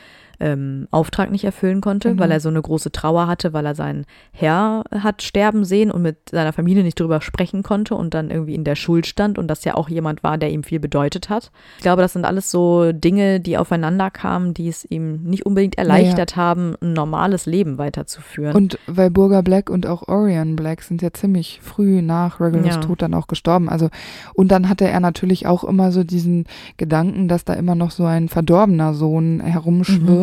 ähm, 0.40 0.88
Auftrag 0.90 1.30
nicht 1.30 1.44
erfüllen 1.44 1.80
konnte, 1.80 2.10
Genau. 2.10 2.22
weil 2.22 2.30
er 2.30 2.40
so 2.40 2.48
eine 2.48 2.60
große 2.62 2.92
Trauer 2.92 3.26
hatte, 3.26 3.52
weil 3.52 3.66
er 3.66 3.74
seinen 3.74 4.04
Herr 4.32 4.84
hat 4.90 5.22
sterben 5.22 5.64
sehen 5.64 5.90
und 5.90 6.02
mit 6.02 6.30
seiner 6.30 6.52
Familie 6.52 6.82
nicht 6.82 6.98
drüber 6.98 7.20
sprechen 7.20 7.62
konnte 7.62 7.94
und 7.94 8.14
dann 8.14 8.30
irgendwie 8.30 8.54
in 8.54 8.64
der 8.64 8.74
Schuld 8.76 9.06
stand 9.06 9.38
und 9.38 9.48
das 9.48 9.64
ja 9.64 9.74
auch 9.74 9.88
jemand 9.88 10.22
war, 10.22 10.38
der 10.38 10.50
ihm 10.50 10.62
viel 10.62 10.80
bedeutet 10.80 11.28
hat. 11.28 11.50
Ich 11.76 11.82
glaube, 11.82 12.02
das 12.02 12.12
sind 12.12 12.24
alles 12.24 12.50
so 12.50 12.92
Dinge, 12.92 13.40
die 13.40 13.56
aufeinander 13.58 14.10
kamen, 14.10 14.54
die 14.54 14.68
es 14.68 14.84
ihm 14.90 15.22
nicht 15.24 15.46
unbedingt 15.46 15.78
erleichtert 15.78 16.36
haben, 16.36 16.74
ein 16.82 16.92
normales 16.92 17.46
Leben 17.46 17.78
weiterzuführen. 17.78 18.54
Und 18.54 18.78
weil 18.86 19.10
Burger 19.10 19.42
Black 19.42 19.70
und 19.70 19.86
auch 19.86 20.08
Orion 20.08 20.56
Black 20.56 20.82
sind 20.82 21.02
ja 21.02 21.12
ziemlich 21.12 21.60
früh 21.62 22.02
nach 22.02 22.40
Regulus 22.40 22.74
Ja. 22.74 22.80
Tod 22.80 23.02
dann 23.02 23.14
auch 23.14 23.26
gestorben. 23.26 23.68
Also 23.68 23.88
Und 24.34 24.48
dann 24.52 24.68
hatte 24.68 24.88
er 24.88 25.00
natürlich 25.00 25.46
auch 25.46 25.64
immer 25.64 25.92
so 25.92 26.04
diesen 26.04 26.46
Gedanken, 26.76 27.28
dass 27.28 27.44
da 27.44 27.54
immer 27.54 27.74
noch 27.74 27.90
so 27.90 28.04
ein 28.04 28.28
verdorbener 28.28 28.94
Sohn 28.94 29.40
herumschwirrt. 29.40 30.00
Mhm. 30.02 30.21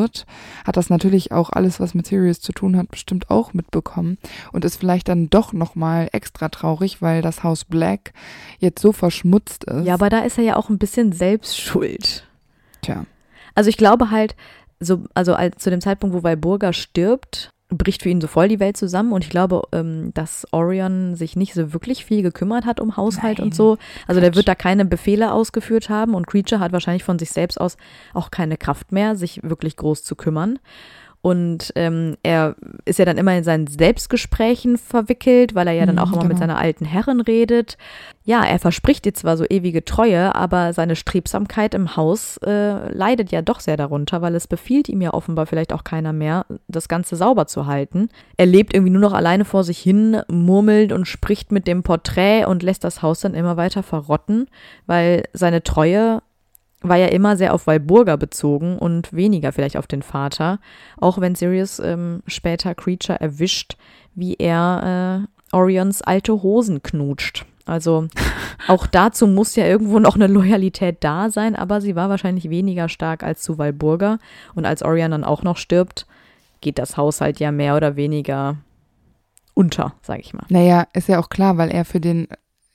Hat 0.65 0.77
das 0.77 0.89
natürlich 0.89 1.31
auch 1.31 1.49
alles, 1.49 1.79
was 1.79 1.93
mit 1.93 2.07
Sirius 2.07 2.41
zu 2.41 2.51
tun 2.51 2.77
hat, 2.77 2.89
bestimmt 2.89 3.29
auch 3.29 3.53
mitbekommen. 3.53 4.17
Und 4.51 4.65
ist 4.65 4.77
vielleicht 4.77 5.09
dann 5.09 5.29
doch 5.29 5.53
nochmal 5.53 6.09
extra 6.11 6.49
traurig, 6.49 7.01
weil 7.01 7.21
das 7.21 7.43
Haus 7.43 7.65
Black 7.65 8.13
jetzt 8.59 8.81
so 8.81 8.91
verschmutzt 8.91 9.65
ist. 9.65 9.85
Ja, 9.85 9.95
aber 9.95 10.09
da 10.09 10.19
ist 10.19 10.37
er 10.37 10.43
ja 10.43 10.55
auch 10.55 10.69
ein 10.69 10.77
bisschen 10.77 11.11
selbst 11.11 11.59
schuld. 11.59 12.25
Tja. 12.81 13.05
Also 13.55 13.69
ich 13.69 13.77
glaube 13.77 14.11
halt, 14.11 14.35
so, 14.79 15.03
also 15.13 15.33
als, 15.33 15.57
zu 15.57 15.69
dem 15.69 15.81
Zeitpunkt, 15.81 16.15
wo 16.15 16.23
Walburga 16.23 16.71
stirbt, 16.73 17.51
bricht 17.69 18.01
für 18.01 18.09
ihn 18.09 18.19
so 18.19 18.27
voll 18.27 18.47
die 18.47 18.59
Welt 18.59 18.77
zusammen 18.77 19.13
und 19.13 19.23
ich 19.23 19.29
glaube, 19.29 19.61
ähm, 19.71 20.11
dass 20.15 20.47
Orion 20.51 21.15
sich 21.15 21.35
nicht 21.35 21.53
so 21.53 21.71
wirklich 21.71 22.03
viel 22.03 22.23
gekümmert 22.23 22.65
hat 22.65 22.79
um 22.79 22.97
Haushalt 22.97 23.37
Nein, 23.37 23.47
und 23.47 23.55
so. 23.55 23.77
Also 24.07 24.19
Quatsch. 24.19 24.23
der 24.23 24.35
wird 24.35 24.47
da 24.47 24.55
keine 24.55 24.85
Befehle 24.85 25.31
ausgeführt 25.31 25.89
haben 25.89 26.15
und 26.15 26.25
Creature 26.25 26.59
hat 26.59 26.71
wahrscheinlich 26.71 27.03
von 27.03 27.19
sich 27.19 27.29
selbst 27.29 27.61
aus 27.61 27.77
auch 28.13 28.31
keine 28.31 28.57
Kraft 28.57 28.91
mehr, 28.91 29.15
sich 29.15 29.43
wirklich 29.43 29.77
groß 29.77 30.03
zu 30.03 30.15
kümmern. 30.15 30.57
Und 31.21 31.73
ähm, 31.75 32.15
er 32.23 32.55
ist 32.85 32.97
ja 32.97 33.03
dann 33.03 33.17
immer 33.17 33.35
in 33.37 33.43
seinen 33.43 33.67
Selbstgesprächen 33.67 34.77
verwickelt, 34.77 35.53
weil 35.53 35.67
er 35.67 35.73
ja 35.73 35.85
dann 35.85 35.95
mhm, 35.95 36.01
auch 36.01 36.07
immer 36.07 36.21
genau. 36.21 36.29
mit 36.29 36.37
seiner 36.37 36.57
alten 36.57 36.85
Herrin 36.85 37.19
redet. 37.19 37.77
Ja, 38.23 38.45
er 38.45 38.57
verspricht 38.57 39.05
ihr 39.05 39.13
zwar 39.13 39.35
so 39.35 39.43
ewige 39.49 39.83
Treue, 39.83 40.33
aber 40.33 40.71
seine 40.71 40.95
Strebsamkeit 40.95 41.73
im 41.73 41.97
Haus 41.97 42.37
äh, 42.37 42.89
leidet 42.93 43.31
ja 43.31 43.41
doch 43.41 43.59
sehr 43.59 43.75
darunter, 43.75 44.21
weil 44.21 44.33
es 44.33 44.47
befiehlt 44.47 44.87
ihm 44.87 45.01
ja 45.01 45.13
offenbar 45.13 45.45
vielleicht 45.45 45.73
auch 45.73 45.83
keiner 45.83 46.13
mehr, 46.13 46.45
das 46.69 46.87
Ganze 46.87 47.17
sauber 47.17 47.47
zu 47.47 47.65
halten. 47.65 48.07
Er 48.37 48.45
lebt 48.45 48.73
irgendwie 48.73 48.91
nur 48.91 49.01
noch 49.01 49.13
alleine 49.13 49.43
vor 49.43 49.65
sich 49.65 49.79
hin, 49.79 50.21
murmelt 50.29 50.93
und 50.93 51.05
spricht 51.05 51.51
mit 51.51 51.67
dem 51.67 51.83
Porträt 51.83 52.45
und 52.45 52.63
lässt 52.63 52.85
das 52.85 53.01
Haus 53.01 53.19
dann 53.19 53.33
immer 53.33 53.57
weiter 53.57 53.83
verrotten, 53.83 54.47
weil 54.85 55.23
seine 55.33 55.63
Treue 55.63 56.21
war 56.81 56.97
ja 56.97 57.07
immer 57.07 57.35
sehr 57.35 57.53
auf 57.53 57.67
Walburga 57.67 58.15
bezogen 58.15 58.77
und 58.77 59.11
weniger 59.11 59.51
vielleicht 59.51 59.77
auf 59.77 59.87
den 59.87 60.01
Vater. 60.01 60.59
Auch 60.97 61.19
wenn 61.19 61.35
Sirius 61.35 61.79
ähm, 61.79 62.21
später 62.25 62.75
Creature 62.75 63.19
erwischt, 63.19 63.77
wie 64.15 64.35
er 64.35 65.27
äh, 65.51 65.55
Orions 65.55 66.01
alte 66.01 66.41
Hosen 66.41 66.81
knutscht. 66.81 67.45
Also 67.65 68.07
auch 68.67 68.87
dazu 68.87 69.27
muss 69.27 69.55
ja 69.55 69.65
irgendwo 69.65 69.99
noch 69.99 70.15
eine 70.15 70.27
Loyalität 70.27 70.97
da 71.01 71.29
sein, 71.29 71.55
aber 71.55 71.81
sie 71.81 71.95
war 71.95 72.09
wahrscheinlich 72.09 72.49
weniger 72.49 72.87
stark 72.87 73.23
als 73.23 73.41
zu 73.41 73.57
Walburga. 73.57 74.19
Und 74.55 74.65
als 74.65 74.81
Orion 74.81 75.11
dann 75.11 75.23
auch 75.23 75.43
noch 75.43 75.57
stirbt, 75.57 76.07
geht 76.61 76.79
das 76.79 76.97
Haushalt 76.97 77.39
ja 77.39 77.51
mehr 77.51 77.75
oder 77.75 77.95
weniger 77.95 78.57
unter, 79.53 79.93
sag 80.01 80.19
ich 80.19 80.33
mal. 80.33 80.45
Naja, 80.49 80.87
ist 80.93 81.09
ja 81.09 81.19
auch 81.19 81.29
klar, 81.29 81.57
weil 81.57 81.69
er 81.69 81.83
für 81.83 81.99
den 81.99 82.27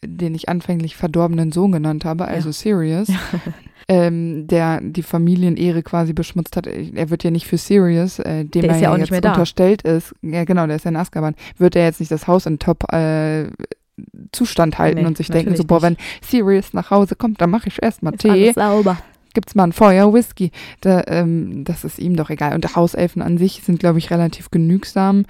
den 0.06 0.34
ich 0.34 0.48
anfänglich 0.48 0.96
verdorbenen 0.96 1.52
Sohn 1.52 1.72
genannt 1.72 2.04
habe, 2.04 2.26
also 2.26 2.50
ja. 2.50 2.52
Sirius, 2.52 3.08
ja. 3.08 3.18
ähm, 3.88 4.46
der 4.46 4.80
die 4.80 5.02
Familienehre 5.02 5.82
quasi 5.82 6.12
beschmutzt 6.12 6.56
hat. 6.56 6.66
Er 6.66 7.10
wird 7.10 7.24
ja 7.24 7.30
nicht 7.30 7.46
für 7.46 7.58
Sirius, 7.58 8.18
äh, 8.18 8.44
dem 8.44 8.64
er 8.64 8.78
ja, 8.78 8.96
jetzt 8.96 9.10
unterstellt 9.10 9.82
ist, 9.82 10.14
ja 10.22 10.44
genau, 10.44 10.66
der 10.66 10.76
ist 10.76 10.84
ja 10.84 10.90
in 10.90 10.96
Azkaban, 10.96 11.34
wird 11.58 11.76
er 11.76 11.84
jetzt 11.84 12.00
nicht 12.00 12.12
das 12.12 12.26
Haus 12.26 12.46
in 12.46 12.58
Top 12.58 12.92
äh, 12.92 13.46
Zustand 14.32 14.78
halten 14.78 15.00
nee, 15.00 15.06
und 15.06 15.16
sich 15.16 15.28
denken, 15.28 15.54
so, 15.54 15.64
boah, 15.64 15.82
wenn 15.82 15.96
Sirius 16.20 16.72
nach 16.72 16.90
Hause 16.90 17.14
kommt, 17.14 17.40
dann 17.40 17.50
mache 17.50 17.68
ich 17.68 17.80
erstmal 17.80 18.14
Tee. 18.14 18.30
Alles 18.30 18.54
sauber 18.54 18.98
gibt's 19.34 19.54
mal 19.54 19.64
ein 19.64 19.72
Feuer, 19.72 20.14
Whisky. 20.14 20.50
Da, 20.80 21.02
ähm, 21.08 21.64
das 21.64 21.84
ist 21.84 21.98
ihm 21.98 22.16
doch 22.16 22.30
egal. 22.30 22.54
Und 22.54 22.76
Hauselfen 22.76 23.20
an 23.20 23.36
sich 23.36 23.62
sind, 23.64 23.80
glaube 23.80 23.98
ich, 23.98 24.10
relativ 24.10 24.50
genügsam 24.50 25.26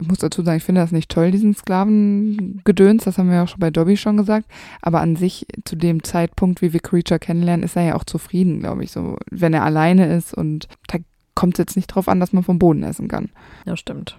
ich 0.00 0.08
muss 0.08 0.18
dazu 0.18 0.42
sagen, 0.42 0.56
ich 0.56 0.64
finde 0.64 0.80
das 0.80 0.92
nicht 0.92 1.10
toll, 1.10 1.30
diesen 1.30 1.54
Sklavengedöns, 1.54 3.04
das 3.04 3.18
haben 3.18 3.28
wir 3.28 3.36
ja 3.36 3.44
auch 3.44 3.48
schon 3.48 3.60
bei 3.60 3.70
Dobby 3.70 3.96
schon 3.96 4.16
gesagt, 4.16 4.46
aber 4.80 5.00
an 5.00 5.16
sich 5.16 5.46
zu 5.64 5.76
dem 5.76 6.02
Zeitpunkt, 6.02 6.62
wie 6.62 6.72
wir 6.72 6.80
Creature 6.80 7.18
kennenlernen, 7.20 7.64
ist 7.64 7.76
er 7.76 7.82
ja 7.82 7.94
auch 7.96 8.04
zufrieden, 8.04 8.60
glaube 8.60 8.84
ich, 8.84 8.90
so, 8.90 9.18
wenn 9.30 9.52
er 9.52 9.64
alleine 9.64 10.14
ist 10.14 10.32
und 10.34 10.68
da 10.88 10.98
kommt 11.34 11.54
es 11.54 11.58
jetzt 11.58 11.76
nicht 11.76 11.88
drauf 11.88 12.08
an, 12.08 12.20
dass 12.20 12.32
man 12.32 12.42
vom 12.42 12.58
Boden 12.58 12.82
essen 12.82 13.08
kann. 13.08 13.30
Ja, 13.66 13.76
stimmt. 13.76 14.18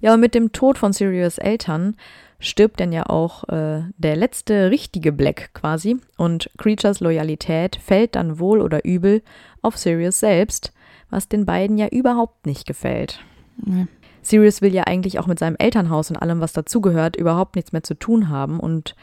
Ja, 0.00 0.14
und 0.14 0.20
mit 0.20 0.34
dem 0.34 0.52
Tod 0.52 0.78
von 0.78 0.92
Sirius 0.92 1.38
Eltern 1.38 1.96
stirbt 2.38 2.80
dann 2.80 2.92
ja 2.92 3.06
auch 3.06 3.44
äh, 3.48 3.82
der 3.98 4.16
letzte 4.16 4.70
richtige 4.70 5.12
Black 5.12 5.50
quasi 5.52 5.98
und 6.16 6.50
Creatures 6.56 7.00
Loyalität 7.00 7.76
fällt 7.76 8.16
dann 8.16 8.38
wohl 8.38 8.60
oder 8.60 8.84
übel 8.84 9.22
auf 9.60 9.76
Sirius 9.76 10.20
selbst, 10.20 10.72
was 11.10 11.28
den 11.28 11.44
beiden 11.44 11.76
ja 11.76 11.88
überhaupt 11.88 12.46
nicht 12.46 12.66
gefällt. 12.66 13.20
Ja. 13.66 13.86
Sirius 14.30 14.62
will 14.62 14.74
ja 14.74 14.84
eigentlich 14.84 15.18
auch 15.18 15.26
mit 15.26 15.38
seinem 15.38 15.56
Elternhaus 15.58 16.10
und 16.10 16.16
allem, 16.16 16.40
was 16.40 16.52
dazugehört, 16.52 17.16
überhaupt 17.16 17.56
nichts 17.56 17.72
mehr 17.72 17.82
zu 17.82 17.94
tun 17.94 18.28
haben. 18.28 18.60
Und 18.60 18.94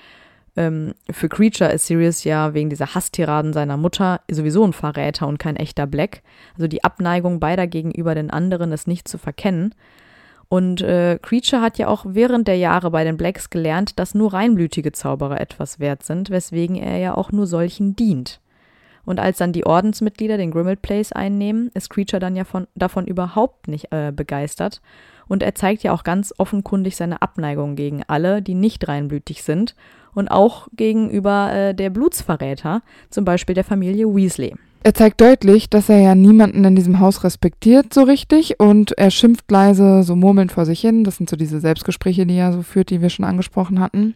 ähm, 0.56 0.94
für 1.12 1.30
Creature 1.30 1.72
ist 1.72 1.86
Sirius 1.86 2.24
ja 2.24 2.54
wegen 2.54 2.70
dieser 2.70 2.96
Hasstiraden 2.96 3.54
seiner 3.54 3.78
Mutter 3.78 4.22
sowieso 4.32 4.66
ein 4.66 4.74
Verräter 4.74 5.28
und 5.28 5.38
kein 5.38 5.56
echter 5.56 5.86
Black. 5.86 6.24
Also 6.56 6.68
die 6.68 6.84
Abneigung 6.84 7.40
beider 7.40 7.68
gegenüber 7.68 8.16
den 8.16 8.32
anderen 8.32 8.72
ist 8.72 8.88
nicht 8.88 9.08
zu 9.08 9.18
verkennen. 9.18 9.76
Und 10.50 10.82
äh, 10.82 11.20
Creature 11.22 11.62
hat 11.62 11.78
ja 11.78 11.90
auch 11.90 12.06
während 12.08 12.48
der 12.48 12.58
Jahre 12.58 12.90
bei 12.90 13.04
den 13.04 13.18
Blacks 13.18 13.50
gelernt, 13.50 14.00
dass 14.00 14.16
nur 14.16 14.34
reinblütige 14.34 14.94
Zauberer 14.94 15.42
etwas 15.42 15.80
wert 15.80 16.04
sind, 16.04 16.30
weswegen 16.30 16.78
er 16.78 16.98
ja 16.98 17.16
auch 17.16 17.34
nur 17.34 17.48
solchen 17.48 17.98
dient. 17.98 18.40
Und 19.04 19.20
als 19.20 19.38
dann 19.38 19.54
die 19.54 19.66
Ordensmitglieder 19.66 20.38
den 20.38 20.52
Grimald 20.52 20.82
Place 20.82 21.12
einnehmen, 21.12 21.70
ist 21.74 21.90
Creature 21.90 22.20
dann 22.20 22.36
ja 22.36 22.46
von, 22.46 22.68
davon 22.76 23.06
überhaupt 23.06 23.68
nicht 23.68 23.92
äh, 23.92 24.12
begeistert. 24.13 24.82
Und 25.28 25.44
er 25.44 25.56
zeigt 25.56 25.84
ja 25.84 25.94
auch 25.94 26.04
ganz 26.04 26.34
offenkundig 26.38 26.96
seine 26.96 27.22
Abneigung 27.22 27.76
gegen 27.76 28.04
alle, 28.08 28.42
die 28.42 28.56
nicht 28.56 28.88
reinblütig 28.88 29.44
sind 29.44 29.76
und 30.13 30.30
auch 30.30 30.68
gegenüber 30.76 31.54
äh, 31.54 31.76
der 31.76 31.90
Blutsverräter, 31.90 32.82
zum 33.10 33.26
Beispiel 33.26 33.56
der 33.56 33.63
Familie 33.63 34.08
Weasley. 34.08 34.56
Er 34.84 34.94
zeigt 34.94 35.20
deutlich, 35.20 35.70
dass 35.70 35.90
er 35.90 36.00
ja 36.00 36.16
niemanden 36.16 36.63
in 36.63 36.76
diesem 36.76 37.00
Haus 37.00 37.24
respektiert 37.24 37.94
so 37.94 38.04
richtig 38.04 38.60
und 38.60 38.98
er 38.98 39.12
schimpft 39.12 39.52
leise 39.52 40.04
so 40.04 40.16
murmelnd 40.16 40.52
vor 40.52 40.66
sich 40.66 40.80
hin. 40.80 41.04
Das 41.04 41.18
sind 41.18 41.30
so 41.30 41.36
diese 41.36 41.60
Selbstgespräche, 41.60 42.26
die 42.26 42.38
er 42.38 42.54
so 42.54 42.62
führt, 42.62 42.90
die 42.90 43.02
wir 43.02 43.10
schon 43.10 43.26
angesprochen 43.26 43.80
hatten. 43.80 44.16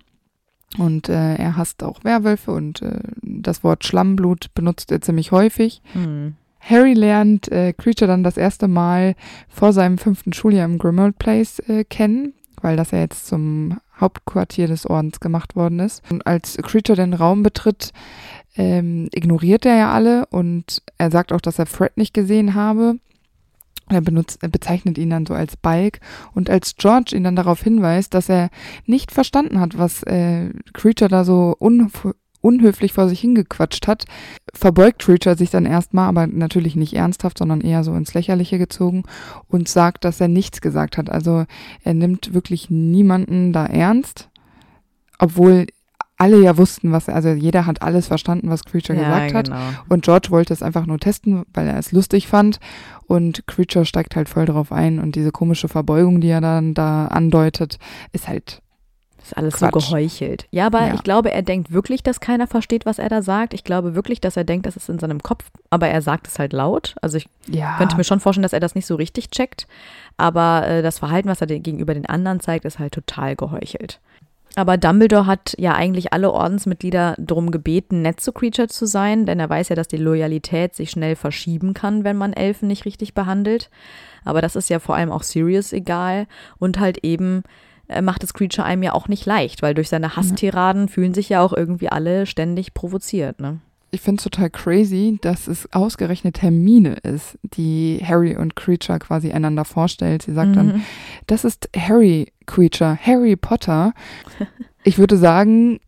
Und 0.77 1.09
äh, 1.09 1.35
er 1.35 1.57
hasst 1.57 1.83
auch 1.83 2.03
Werwölfe 2.03 2.51
und 2.51 2.81
äh, 2.81 2.99
das 3.21 3.63
Wort 3.63 3.83
Schlammblut 3.83 4.53
benutzt 4.55 4.91
er 4.91 5.01
ziemlich 5.01 5.31
häufig. 5.31 5.81
Mhm. 5.93 6.35
Harry 6.61 6.93
lernt 6.93 7.51
äh, 7.51 7.73
Creature 7.73 8.07
dann 8.07 8.23
das 8.23 8.37
erste 8.37 8.67
Mal 8.67 9.15
vor 9.49 9.73
seinem 9.73 9.97
fünften 9.97 10.31
Schuljahr 10.31 10.65
im 10.65 10.77
Grimmauld 10.77 11.17
Place 11.17 11.59
äh, 11.67 11.83
kennen, 11.83 12.33
weil 12.61 12.77
das 12.77 12.91
ja 12.91 12.99
jetzt 12.99 13.27
zum 13.27 13.79
Hauptquartier 13.99 14.67
des 14.67 14.85
Ordens 14.85 15.19
gemacht 15.19 15.55
worden 15.55 15.79
ist. 15.79 16.01
Und 16.11 16.25
als 16.25 16.57
Creature 16.57 16.95
den 16.95 17.13
Raum 17.13 17.43
betritt, 17.43 17.91
ähm, 18.55 19.09
ignoriert 19.13 19.65
er 19.65 19.75
ja 19.75 19.91
alle 19.91 20.25
und 20.27 20.81
er 20.97 21.11
sagt 21.11 21.31
auch, 21.33 21.41
dass 21.41 21.59
er 21.59 21.65
Fred 21.65 21.97
nicht 21.97 22.13
gesehen 22.13 22.53
habe. 22.53 22.95
Er, 23.89 24.01
benutzt, 24.01 24.41
er 24.41 24.49
bezeichnet 24.49 24.97
ihn 24.97 25.09
dann 25.09 25.25
so 25.25 25.33
als 25.33 25.57
Balk 25.57 25.99
und 26.33 26.49
als 26.49 26.77
George 26.77 27.13
ihn 27.13 27.25
dann 27.25 27.35
darauf 27.35 27.61
hinweist, 27.61 28.13
dass 28.13 28.29
er 28.29 28.49
nicht 28.85 29.11
verstanden 29.11 29.59
hat, 29.59 29.77
was 29.77 30.03
äh, 30.03 30.49
Creature 30.73 31.09
da 31.09 31.25
so 31.25 31.57
un 31.59 31.91
unhöflich 32.41 32.93
vor 32.93 33.07
sich 33.07 33.21
hingequatscht 33.21 33.87
hat, 33.87 34.05
verbeugt 34.53 35.03
Creature 35.03 35.37
sich 35.37 35.49
dann 35.49 35.65
erstmal, 35.65 36.09
aber 36.09 36.27
natürlich 36.27 36.75
nicht 36.75 36.93
ernsthaft, 36.93 37.37
sondern 37.37 37.61
eher 37.61 37.83
so 37.83 37.93
ins 37.93 38.13
Lächerliche 38.13 38.57
gezogen 38.57 39.03
und 39.47 39.69
sagt, 39.69 40.03
dass 40.03 40.19
er 40.19 40.27
nichts 40.27 40.61
gesagt 40.61 40.97
hat. 40.97 41.09
Also 41.09 41.45
er 41.83 41.93
nimmt 41.93 42.33
wirklich 42.33 42.69
niemanden 42.69 43.53
da 43.53 43.65
ernst, 43.65 44.29
obwohl 45.19 45.67
alle 46.21 46.39
ja 46.39 46.55
wussten, 46.55 46.91
was, 46.91 47.09
also 47.09 47.29
jeder 47.29 47.65
hat 47.65 47.81
alles 47.81 48.05
verstanden, 48.05 48.49
was 48.49 48.63
Creature 48.63 48.97
ja, 48.99 49.05
gesagt 49.05 49.33
hat. 49.33 49.45
Genau. 49.45 49.59
Und 49.89 50.03
George 50.03 50.27
wollte 50.29 50.53
es 50.53 50.61
einfach 50.61 50.85
nur 50.85 50.99
testen, 50.99 51.43
weil 51.51 51.67
er 51.67 51.77
es 51.77 51.91
lustig 51.91 52.27
fand. 52.27 52.59
Und 53.07 53.47
Creature 53.47 53.85
steigt 53.85 54.15
halt 54.15 54.29
voll 54.29 54.45
drauf 54.45 54.71
ein. 54.71 54.99
Und 54.99 55.15
diese 55.15 55.31
komische 55.31 55.67
Verbeugung, 55.67 56.21
die 56.21 56.29
er 56.29 56.39
dann 56.39 56.75
da 56.75 57.07
andeutet, 57.07 57.79
ist 58.11 58.27
halt 58.27 58.61
ist 59.23 59.37
alles 59.37 59.55
Quatsch. 59.55 59.73
so 59.73 59.79
geheuchelt. 59.79 60.47
Ja, 60.51 60.65
aber 60.65 60.87
ja. 60.87 60.93
ich 60.93 61.03
glaube, 61.03 61.31
er 61.31 61.41
denkt 61.41 61.71
wirklich, 61.71 62.03
dass 62.03 62.19
keiner 62.19 62.47
versteht, 62.47 62.85
was 62.85 62.99
er 62.99 63.09
da 63.09 63.21
sagt. 63.21 63.53
Ich 63.53 63.63
glaube 63.63 63.95
wirklich, 63.95 64.21
dass 64.21 64.37
er 64.37 64.43
denkt, 64.43 64.65
das 64.65 64.75
ist 64.75 64.89
in 64.89 64.99
seinem 64.99 65.21
Kopf, 65.21 65.45
aber 65.69 65.87
er 65.87 66.01
sagt 66.01 66.27
es 66.27 66.39
halt 66.39 66.53
laut. 66.53 66.95
Also 67.01 67.17
ich 67.17 67.27
ja. 67.47 67.77
könnte 67.77 67.97
mir 67.97 68.03
schon 68.03 68.19
vorstellen, 68.19 68.43
dass 68.43 68.53
er 68.53 68.59
das 68.59 68.75
nicht 68.75 68.85
so 68.85 68.95
richtig 68.95 69.29
checkt. 69.29 69.67
Aber 70.17 70.67
äh, 70.67 70.81
das 70.81 70.99
Verhalten, 70.99 71.29
was 71.29 71.41
er 71.41 71.47
gegenüber 71.47 71.93
den 71.93 72.05
anderen 72.05 72.39
zeigt, 72.39 72.65
ist 72.65 72.79
halt 72.79 72.93
total 72.93 73.35
geheuchelt. 73.35 73.99
Aber 74.55 74.77
Dumbledore 74.77 75.27
hat 75.27 75.55
ja 75.57 75.73
eigentlich 75.75 76.11
alle 76.11 76.31
Ordensmitglieder 76.31 77.15
darum 77.17 77.51
gebeten, 77.51 78.01
nett 78.01 78.19
zu 78.19 78.33
Creature 78.33 78.67
zu 78.67 78.85
sein, 78.85 79.25
denn 79.25 79.39
er 79.39 79.49
weiß 79.49 79.69
ja, 79.69 79.75
dass 79.75 79.87
die 79.87 79.97
Loyalität 79.97 80.75
sich 80.75 80.91
schnell 80.91 81.15
verschieben 81.15 81.73
kann, 81.73 82.03
wenn 82.03 82.17
man 82.17 82.33
Elfen 82.33 82.67
nicht 82.67 82.83
richtig 82.85 83.13
behandelt. 83.13 83.69
Aber 84.25 84.41
das 84.41 84.57
ist 84.57 84.69
ja 84.69 84.79
vor 84.79 84.95
allem 84.95 85.11
auch 85.11 85.23
Sirius 85.23 85.71
egal 85.71 86.27
und 86.59 86.79
halt 86.79 86.99
eben 87.03 87.43
äh, 87.91 88.01
macht 88.01 88.23
es 88.23 88.33
Creature 88.33 88.65
einem 88.65 88.83
ja 88.83 88.93
auch 88.93 89.07
nicht 89.07 89.25
leicht, 89.25 89.61
weil 89.61 89.73
durch 89.73 89.89
seine 89.89 90.15
Hasstiraden 90.15 90.87
fühlen 90.89 91.13
sich 91.13 91.29
ja 91.29 91.41
auch 91.41 91.53
irgendwie 91.53 91.89
alle 91.89 92.25
ständig 92.25 92.73
provoziert, 92.73 93.39
ne? 93.39 93.59
ich 93.91 94.01
finde 94.01 94.19
es 94.19 94.23
total 94.23 94.49
crazy, 94.49 95.19
dass 95.21 95.47
es 95.47 95.71
ausgerechnet 95.73 96.41
Hermine 96.41 96.95
ist, 97.03 97.37
die 97.43 97.99
Harry 98.03 98.35
und 98.35 98.55
Creature 98.55 98.99
quasi 98.99 99.31
einander 99.31 99.65
vorstellt. 99.65 100.23
Sie 100.23 100.33
sagt 100.33 100.51
mhm. 100.51 100.55
dann, 100.55 100.81
das 101.27 101.43
ist 101.43 101.69
Harry 101.75 102.31
Creature, 102.45 102.97
Harry 103.01 103.35
Potter. 103.35 103.93
Ich 104.83 104.97
würde 104.97 105.15
sagen, 105.15 105.79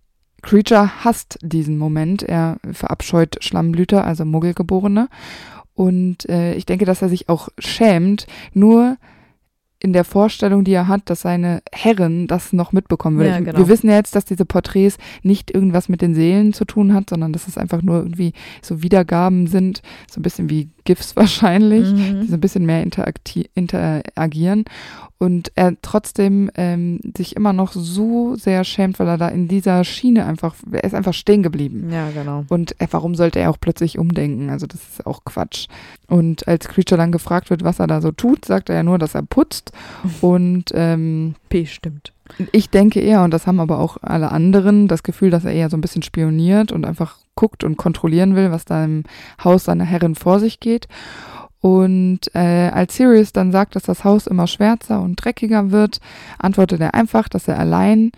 Creature 0.44 1.04
hasst 1.04 1.40
diesen 1.42 1.80
Moment. 1.80 2.22
Er 2.22 2.58
verabscheut 2.74 3.38
Schlammblüter, 3.44 4.06
also 4.06 4.24
Muggelgeborene. 4.24 5.10
Und 5.74 6.30
äh, 6.30 6.54
ich 6.54 6.68
denke, 6.68 6.86
dass 6.86 7.02
er 7.02 7.10
sich 7.10 7.28
auch 7.28 7.50
schämt, 7.58 8.28
nur 8.54 8.98
in 9.84 9.92
der 9.94 10.06
Vorstellung, 10.06 10.64
die 10.64 10.72
er 10.72 10.88
hat, 10.88 11.10
dass 11.10 11.22
seine 11.22 11.62
Herren 11.72 12.26
das 12.28 12.54
noch 12.54 12.72
mitbekommen 12.72 13.20
will. 13.20 13.28
Ja, 13.28 13.40
genau. 13.42 13.58
Wir 13.58 13.68
wissen 13.68 13.90
ja 13.90 13.98
jetzt, 13.98 14.16
dass 14.16 14.24
diese 14.24 14.46
Porträts 14.46 14.98
nicht 15.24 15.52
irgendwas 15.52 15.90
mit 15.90 16.02
den 16.02 16.16
Seelen 16.16 16.54
zu 16.54 16.64
tun 16.64 16.94
hat, 16.94 17.10
sondern 17.10 17.34
dass 17.34 17.50
es 17.50 17.58
einfach 17.58 17.82
nur 17.82 17.98
irgendwie 17.98 18.32
so 18.62 18.82
Wiedergaben 18.82 19.46
sind, 19.46 19.82
so 20.10 20.20
ein 20.22 20.24
bisschen 20.24 20.50
wie 20.50 20.70
GIFs 20.86 21.16
wahrscheinlich, 21.18 21.92
Mhm. 21.92 22.22
die 22.22 22.28
so 22.28 22.36
ein 22.36 22.40
bisschen 22.42 22.66
mehr 22.66 22.82
interagieren 23.56 24.66
und 25.18 25.52
er 25.56 25.74
trotzdem 25.82 26.50
ähm, 26.56 27.00
sich 27.16 27.36
immer 27.36 27.54
noch 27.54 27.72
so 27.72 28.36
sehr 28.36 28.64
schämt, 28.64 29.00
weil 29.00 29.08
er 29.08 29.18
da 29.18 29.30
in 29.30 29.48
dieser 29.48 29.84
Schiene 29.84 30.26
einfach, 30.26 30.56
er 30.72 30.84
ist 30.84 30.94
einfach 30.96 31.14
stehen 31.14 31.44
geblieben. 31.44 31.90
Ja, 31.92 32.10
genau. 32.12 32.46
Und 32.50 32.80
äh, 32.82 32.88
warum 32.92 33.16
sollte 33.16 33.40
er 33.40 33.50
auch 33.50 33.60
plötzlich 33.60 33.98
umdenken? 33.98 34.50
Also 34.50 34.66
das 34.68 34.82
ist 34.82 35.06
auch 35.06 35.24
Quatsch. 35.24 35.68
Und 36.08 36.48
als 36.48 36.68
Creature 36.68 36.98
dann 36.98 37.12
gefragt 37.12 37.50
wird, 37.50 37.64
was 37.64 37.80
er 37.80 37.88
da 37.88 38.02
so 38.02 38.12
tut, 38.12 38.46
sagt 38.46 38.70
er 38.70 38.76
ja 38.76 38.84
nur, 38.84 38.98
dass 39.00 39.16
er 39.16 39.24
putzt. 39.24 39.72
Und 40.22 40.72
ähm, 40.74 41.36
Bestimmt. 41.50 42.14
ich 42.52 42.70
denke 42.70 43.00
eher, 43.00 43.24
und 43.24 43.32
das 43.32 43.48
haben 43.48 43.60
aber 43.60 43.80
auch 43.80 43.98
alle 44.02 44.32
anderen, 44.32 44.88
das 44.88 45.04
Gefühl, 45.04 45.30
dass 45.30 45.46
er 45.46 45.54
eher 45.54 45.70
so 45.70 45.78
ein 45.78 45.82
bisschen 45.82 46.04
spioniert 46.04 46.72
und 46.72 46.86
einfach 46.86 47.18
guckt 47.36 47.64
und 47.64 47.78
kontrollieren 47.78 48.36
will, 48.36 48.52
was 48.52 48.66
da 48.66 48.84
im 48.84 49.04
Haus 49.44 49.66
seiner 49.66 49.86
Herrin 49.86 50.16
vor 50.16 50.40
sich 50.40 50.60
geht. 50.60 50.88
Und 51.62 52.20
äh, 52.36 52.70
als 52.74 52.98
Sirius 52.98 53.32
dann 53.32 53.54
sagt, 53.54 53.76
dass 53.76 53.84
das 53.84 54.04
Haus 54.04 54.28
immer 54.28 54.48
schwärzer 54.48 55.02
und 55.02 55.16
dreckiger 55.16 55.72
wird, 55.72 56.00
antwortet 56.38 56.82
er 56.82 56.94
einfach, 56.94 57.30
dass 57.30 57.48
er 57.48 57.58
allein, 57.58 58.12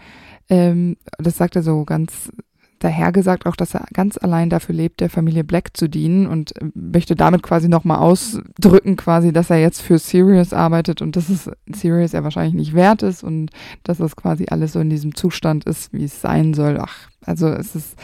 ähm, 0.50 0.98
das 1.20 1.38
sagt 1.38 1.56
er 1.56 1.62
so 1.62 1.86
ganz 1.86 2.32
dahergesagt, 2.80 3.46
auch, 3.46 3.56
dass 3.56 3.74
er 3.74 3.86
ganz 3.94 4.18
allein 4.18 4.50
dafür 4.50 4.76
lebt, 4.76 5.00
der 5.00 5.10
Familie 5.10 5.44
Black 5.44 5.76
zu 5.78 5.88
dienen 5.90 6.28
und 6.28 6.56
äh, 6.62 6.66
möchte 6.74 7.16
damit 7.16 7.42
quasi 7.44 7.70
nochmal 7.70 7.98
ausdrücken, 8.00 8.96
quasi, 8.96 9.32
dass 9.34 9.50
er 9.50 9.58
jetzt 9.60 9.82
für 9.82 9.98
Sirius 9.98 10.54
arbeitet 10.54 11.02
und 11.02 11.16
dass 11.16 11.30
es 11.30 11.50
Sirius 11.74 12.12
ja 12.12 12.24
wahrscheinlich 12.24 12.54
nicht 12.54 12.74
wert 12.74 13.02
ist 13.04 13.24
und 13.24 13.52
dass 13.84 13.98
das 14.00 14.16
quasi 14.16 14.46
alles 14.50 14.74
so 14.74 14.80
in 14.80 14.90
diesem 14.90 15.16
Zustand 15.16 15.66
ist, 15.66 15.94
wie 15.94 16.04
es 16.06 16.22
sein 16.22 16.54
soll. 16.54 16.78
Ach, 16.82 17.10
also 17.26 17.48
es 17.48 17.76
ist, 17.76 17.96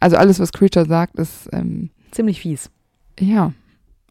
also 0.00 0.16
alles, 0.16 0.38
was 0.38 0.52
Creature 0.52 0.86
sagt, 0.86 1.16
ist, 1.18 1.48
ähm, 1.52 1.90
Ziemlich 2.10 2.40
fies. 2.40 2.70
ja. 3.18 3.52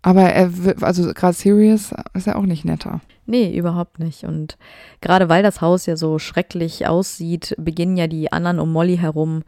Aber 0.05 0.23
er, 0.23 0.65
wird- 0.65 0.83
also 0.83 1.13
gerade 1.13 1.33
Sirius 1.33 1.93
ist 2.13 2.27
ja 2.27 2.35
auch 2.35 2.45
nicht 2.45 2.65
netter. 2.65 2.99
Nee, 3.25 3.57
überhaupt 3.57 3.99
nicht. 3.99 4.25
Und 4.25 4.57
gerade 4.99 5.29
weil 5.29 5.43
das 5.43 5.61
Haus 5.61 5.85
ja 5.85 5.95
so 5.95 6.19
schrecklich 6.19 6.85
aussieht, 6.87 7.55
beginnen 7.57 7.95
ja 7.95 8.07
die 8.07 8.29
anderen 8.29 8.59
um 8.59 8.69
Molly 8.73 8.97
herum, 8.97 9.43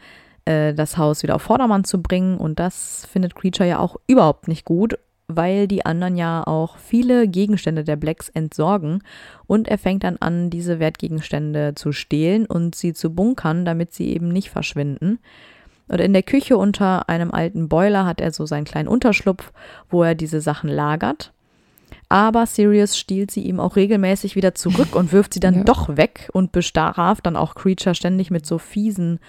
äh, 0.45 0.73
das 0.73 0.97
Haus 0.97 1.23
wieder 1.23 1.35
auf 1.35 1.41
Vordermann 1.43 1.83
zu 1.83 2.01
bringen. 2.01 2.37
Und 2.37 2.59
das 2.59 3.07
findet 3.11 3.35
Creature 3.35 3.67
ja 3.67 3.79
auch 3.79 3.97
überhaupt 4.07 4.47
nicht 4.47 4.65
gut, 4.65 4.97
weil 5.27 5.67
die 5.67 5.85
anderen 5.85 6.17
ja 6.17 6.45
auch 6.45 6.77
viele 6.77 7.27
Gegenstände 7.27 7.83
der 7.83 7.95
Blacks 7.95 8.29
entsorgen. 8.29 9.03
Und 9.47 9.67
er 9.67 9.77
fängt 9.77 10.03
dann 10.03 10.17
an, 10.17 10.49
diese 10.49 10.79
Wertgegenstände 10.79 11.73
zu 11.75 11.91
stehlen 11.91 12.45
und 12.45 12.75
sie 12.75 12.93
zu 12.93 13.13
bunkern, 13.13 13.65
damit 13.65 13.93
sie 13.93 14.13
eben 14.13 14.29
nicht 14.29 14.49
verschwinden. 14.49 15.19
Und 15.87 15.99
in 15.99 16.13
der 16.13 16.23
Küche 16.23 16.57
unter 16.57 17.09
einem 17.09 17.31
alten 17.31 17.69
Boiler 17.69 18.05
hat 18.05 18.19
er 18.21 18.31
so 18.31 18.45
seinen 18.45 18.65
kleinen 18.65 18.87
Unterschlupf, 18.87 19.51
wo 19.89 20.03
er 20.03 20.15
diese 20.15 20.41
Sachen 20.41 20.69
lagert. 20.69 21.31
Aber 22.09 22.45
Sirius 22.45 22.97
stiehlt 22.97 23.31
sie 23.31 23.41
ihm 23.41 23.59
auch 23.59 23.75
regelmäßig 23.75 24.35
wieder 24.35 24.55
zurück 24.55 24.95
und 24.95 25.11
wirft 25.11 25.33
sie 25.33 25.39
dann 25.39 25.55
Ja. 25.55 25.63
doch 25.63 25.95
weg 25.97 26.29
und 26.33 26.51
bestraft 26.51 27.25
dann 27.25 27.35
auch 27.35 27.55
Creature 27.55 27.95
ständig 27.95 28.31
mit 28.31 28.45
so 28.45 28.57
fiesen 28.57 29.19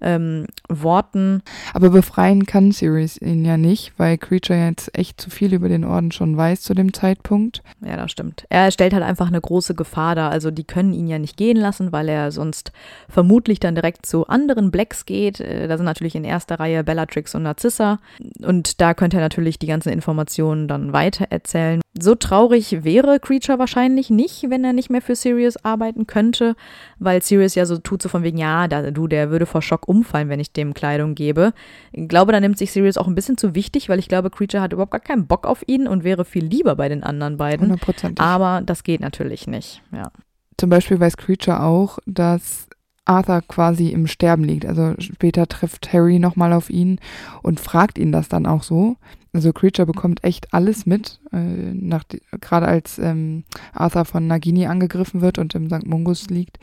ähm, 0.00 0.46
Worten. 0.68 1.42
Aber 1.74 1.90
befreien 1.90 2.46
kann 2.46 2.72
Sirius 2.72 3.20
ihn 3.20 3.44
ja 3.44 3.56
nicht, 3.56 3.92
weil 3.96 4.18
Creature 4.18 4.58
jetzt 4.58 4.96
echt 4.96 5.20
zu 5.20 5.30
viel 5.30 5.52
über 5.54 5.68
den 5.68 5.84
Orden 5.84 6.12
schon 6.12 6.36
weiß 6.36 6.62
zu 6.62 6.74
dem 6.74 6.92
Zeitpunkt. 6.92 7.62
Ja, 7.84 7.96
das 7.96 8.10
stimmt. 8.10 8.46
Er 8.48 8.70
stellt 8.70 8.92
halt 8.92 9.04
einfach 9.04 9.28
eine 9.28 9.40
große 9.40 9.74
Gefahr 9.74 10.14
dar. 10.14 10.30
Also 10.30 10.50
die 10.50 10.64
können 10.64 10.92
ihn 10.92 11.06
ja 11.06 11.18
nicht 11.18 11.36
gehen 11.36 11.56
lassen, 11.56 11.92
weil 11.92 12.08
er 12.08 12.32
sonst 12.32 12.72
vermutlich 13.08 13.60
dann 13.60 13.74
direkt 13.74 14.06
zu 14.06 14.26
anderen 14.26 14.70
Blacks 14.70 15.06
geht. 15.06 15.40
Äh, 15.40 15.68
Da 15.68 15.76
sind 15.76 15.86
natürlich 15.86 16.14
in 16.14 16.24
erster 16.24 16.60
Reihe 16.60 16.84
Bellatrix 16.84 17.34
und 17.34 17.42
Narcissa. 17.42 17.98
Und 18.42 18.80
da 18.80 18.94
könnte 18.94 19.18
er 19.18 19.22
natürlich 19.22 19.58
die 19.58 19.66
ganzen 19.66 19.90
Informationen 19.92 20.68
dann 20.68 20.92
weiter 20.92 21.26
erzählen. 21.30 21.80
So 21.98 22.14
traurig 22.14 22.84
wäre 22.84 23.18
Creature 23.18 23.58
wahrscheinlich 23.58 24.10
nicht, 24.10 24.48
wenn 24.48 24.64
er 24.64 24.72
nicht 24.72 24.90
mehr 24.90 25.02
für 25.02 25.16
Sirius 25.16 25.56
arbeiten 25.64 26.06
könnte, 26.06 26.54
weil 26.98 27.20
Sirius 27.20 27.56
ja 27.56 27.66
so 27.66 27.78
tut, 27.78 28.00
so 28.00 28.08
von 28.08 28.22
wegen, 28.22 28.38
ja, 28.38 28.68
da, 28.68 28.90
du, 28.90 29.08
der 29.08 29.30
würde 29.30 29.44
vor 29.44 29.60
Schock 29.60 29.88
umfallen, 29.90 30.28
wenn 30.28 30.40
ich 30.40 30.52
dem 30.52 30.72
Kleidung 30.72 31.14
gebe. 31.14 31.52
Ich 31.92 32.08
glaube, 32.08 32.32
da 32.32 32.40
nimmt 32.40 32.56
sich 32.56 32.70
Sirius 32.70 32.96
auch 32.96 33.08
ein 33.08 33.14
bisschen 33.14 33.36
zu 33.36 33.54
wichtig, 33.54 33.88
weil 33.88 33.98
ich 33.98 34.08
glaube, 34.08 34.30
Creature 34.30 34.62
hat 34.62 34.72
überhaupt 34.72 34.92
gar 34.92 35.00
keinen 35.00 35.26
Bock 35.26 35.46
auf 35.46 35.64
ihn 35.66 35.88
und 35.88 36.04
wäre 36.04 36.24
viel 36.24 36.44
lieber 36.44 36.76
bei 36.76 36.88
den 36.88 37.02
anderen 37.02 37.36
beiden. 37.36 37.66
Hundertprozentig. 37.66 38.24
Aber 38.24 38.62
das 38.64 38.84
geht 38.84 39.00
natürlich 39.00 39.46
nicht. 39.46 39.82
Ja. 39.92 40.12
Zum 40.56 40.70
Beispiel 40.70 41.00
weiß 41.00 41.16
Creature 41.16 41.62
auch, 41.62 41.98
dass 42.06 42.68
Arthur 43.04 43.42
quasi 43.42 43.88
im 43.88 44.06
Sterben 44.06 44.44
liegt. 44.44 44.64
Also 44.64 44.94
später 44.98 45.48
trifft 45.48 45.92
Harry 45.92 46.18
nochmal 46.18 46.52
auf 46.52 46.70
ihn 46.70 47.00
und 47.42 47.58
fragt 47.58 47.98
ihn 47.98 48.12
das 48.12 48.28
dann 48.28 48.46
auch 48.46 48.62
so. 48.62 48.96
Also 49.32 49.52
Creature 49.52 49.86
bekommt 49.86 50.24
echt 50.24 50.52
alles 50.52 50.86
mit, 50.86 51.20
äh, 51.32 51.38
nach, 51.38 52.04
gerade 52.40 52.66
als 52.66 52.98
ähm, 52.98 53.44
Arthur 53.72 54.04
von 54.04 54.26
Nagini 54.26 54.66
angegriffen 54.66 55.20
wird 55.20 55.38
und 55.38 55.54
im 55.54 55.68
St. 55.68 55.86
Mungus 55.86 56.28
liegt. 56.30 56.58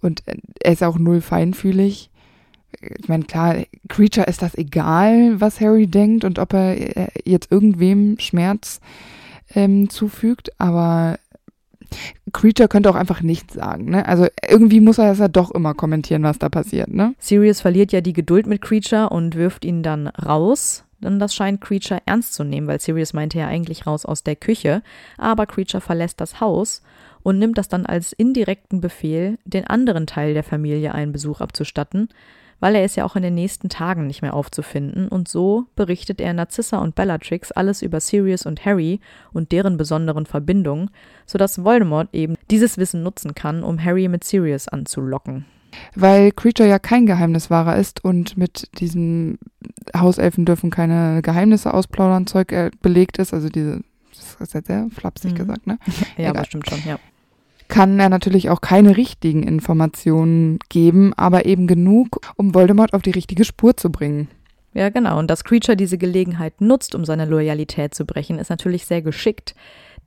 Und 0.00 0.26
äh, 0.26 0.36
er 0.60 0.72
ist 0.72 0.82
auch 0.82 0.98
null 0.98 1.20
feinfühlig. 1.20 2.10
Ich 2.98 3.08
meine, 3.08 3.24
klar, 3.24 3.56
Creature 3.88 4.26
ist 4.26 4.42
das 4.42 4.54
egal, 4.56 5.40
was 5.40 5.60
Harry 5.60 5.86
denkt 5.86 6.24
und 6.24 6.38
ob 6.38 6.52
er 6.52 6.96
äh, 6.96 7.08
jetzt 7.24 7.50
irgendwem 7.50 8.18
Schmerz 8.18 8.80
ähm, 9.54 9.88
zufügt, 9.90 10.50
aber 10.58 11.18
Creature 12.32 12.68
könnte 12.68 12.90
auch 12.90 12.94
einfach 12.94 13.22
nichts 13.22 13.54
sagen, 13.54 13.86
ne? 13.86 14.06
Also 14.06 14.26
irgendwie 14.48 14.80
muss 14.80 14.98
er 14.98 15.06
das 15.06 15.18
ja 15.18 15.28
doch 15.28 15.50
immer 15.52 15.74
kommentieren, 15.74 16.22
was 16.22 16.38
da 16.38 16.48
passiert, 16.48 16.88
ne? 16.88 17.14
Sirius 17.18 17.60
verliert 17.60 17.92
ja 17.92 18.00
die 18.00 18.12
Geduld 18.12 18.46
mit 18.46 18.62
Creature 18.62 19.10
und 19.10 19.36
wirft 19.36 19.64
ihn 19.64 19.82
dann 19.82 20.08
raus. 20.08 20.84
Denn 21.00 21.18
das 21.18 21.34
scheint 21.34 21.60
Creature 21.60 22.00
ernst 22.06 22.34
zu 22.34 22.44
nehmen, 22.44 22.66
weil 22.66 22.80
Sirius 22.80 23.12
meinte 23.12 23.38
ja 23.38 23.46
eigentlich 23.46 23.86
raus 23.86 24.06
aus 24.06 24.22
der 24.22 24.36
Küche. 24.36 24.82
Aber 25.18 25.46
Creature 25.46 25.82
verlässt 25.82 26.20
das 26.20 26.40
Haus 26.40 26.82
und 27.22 27.38
nimmt 27.38 27.58
das 27.58 27.68
dann 27.68 27.84
als 27.84 28.12
indirekten 28.12 28.80
Befehl, 28.80 29.38
den 29.44 29.66
anderen 29.66 30.06
Teil 30.06 30.34
der 30.34 30.44
Familie 30.44 30.94
einen 30.94 31.12
Besuch 31.12 31.40
abzustatten, 31.40 32.08
weil 32.60 32.74
er 32.74 32.84
ist 32.84 32.96
ja 32.96 33.04
auch 33.04 33.16
in 33.16 33.22
den 33.22 33.34
nächsten 33.34 33.68
Tagen 33.68 34.06
nicht 34.06 34.22
mehr 34.22 34.34
aufzufinden. 34.34 35.08
Und 35.08 35.28
so 35.28 35.66
berichtet 35.76 36.20
er 36.20 36.32
Narcissa 36.32 36.78
und 36.78 36.94
Bellatrix 36.94 37.52
alles 37.52 37.82
über 37.82 38.00
Sirius 38.00 38.46
und 38.46 38.64
Harry 38.64 39.00
und 39.32 39.52
deren 39.52 39.76
besonderen 39.76 40.26
Verbindung, 40.26 40.90
sodass 41.26 41.62
Voldemort 41.64 42.08
eben 42.12 42.36
dieses 42.50 42.78
Wissen 42.78 43.02
nutzen 43.02 43.34
kann, 43.34 43.62
um 43.62 43.82
Harry 43.82 44.08
mit 44.08 44.24
Sirius 44.24 44.68
anzulocken. 44.68 45.44
Weil 45.96 46.30
Creature 46.30 46.68
ja 46.68 46.78
kein 46.78 47.04
Geheimniswahrer 47.04 47.76
ist 47.76 48.04
und 48.04 48.36
mit 48.36 48.68
diesen 48.78 49.38
Hauselfen 49.96 50.44
dürfen 50.44 50.70
keine 50.70 51.20
Geheimnisse 51.20 51.74
ausplaudern, 51.74 52.26
Zeug 52.28 52.52
äh, 52.52 52.70
belegt 52.80 53.18
ist, 53.18 53.34
also 53.34 53.48
diese, 53.48 53.80
das 54.10 54.36
ist 54.40 54.54
jetzt 54.54 54.68
sehr 54.68 54.86
flapsig 54.94 55.32
Mhm. 55.32 55.36
gesagt, 55.36 55.66
ne? 55.66 55.78
Ja, 56.16 56.30
Egal. 56.30 56.42
bestimmt 56.42 56.68
schon, 56.70 56.78
ja. 56.86 56.98
Kann 57.68 57.98
er 57.98 58.08
natürlich 58.08 58.50
auch 58.50 58.60
keine 58.60 58.96
richtigen 58.96 59.42
Informationen 59.42 60.58
geben, 60.68 61.12
aber 61.14 61.46
eben 61.46 61.66
genug, 61.66 62.20
um 62.36 62.54
Voldemort 62.54 62.92
auf 62.92 63.02
die 63.02 63.10
richtige 63.10 63.44
Spur 63.44 63.76
zu 63.76 63.90
bringen. 63.90 64.28
Ja, 64.74 64.90
genau. 64.90 65.18
Und 65.18 65.30
dass 65.30 65.44
Creature 65.44 65.76
diese 65.76 65.98
Gelegenheit 65.98 66.60
nutzt, 66.60 66.94
um 66.94 67.04
seine 67.04 67.26
Loyalität 67.26 67.94
zu 67.94 68.04
brechen, 68.04 68.38
ist 68.38 68.50
natürlich 68.50 68.86
sehr 68.86 69.02
geschickt. 69.02 69.54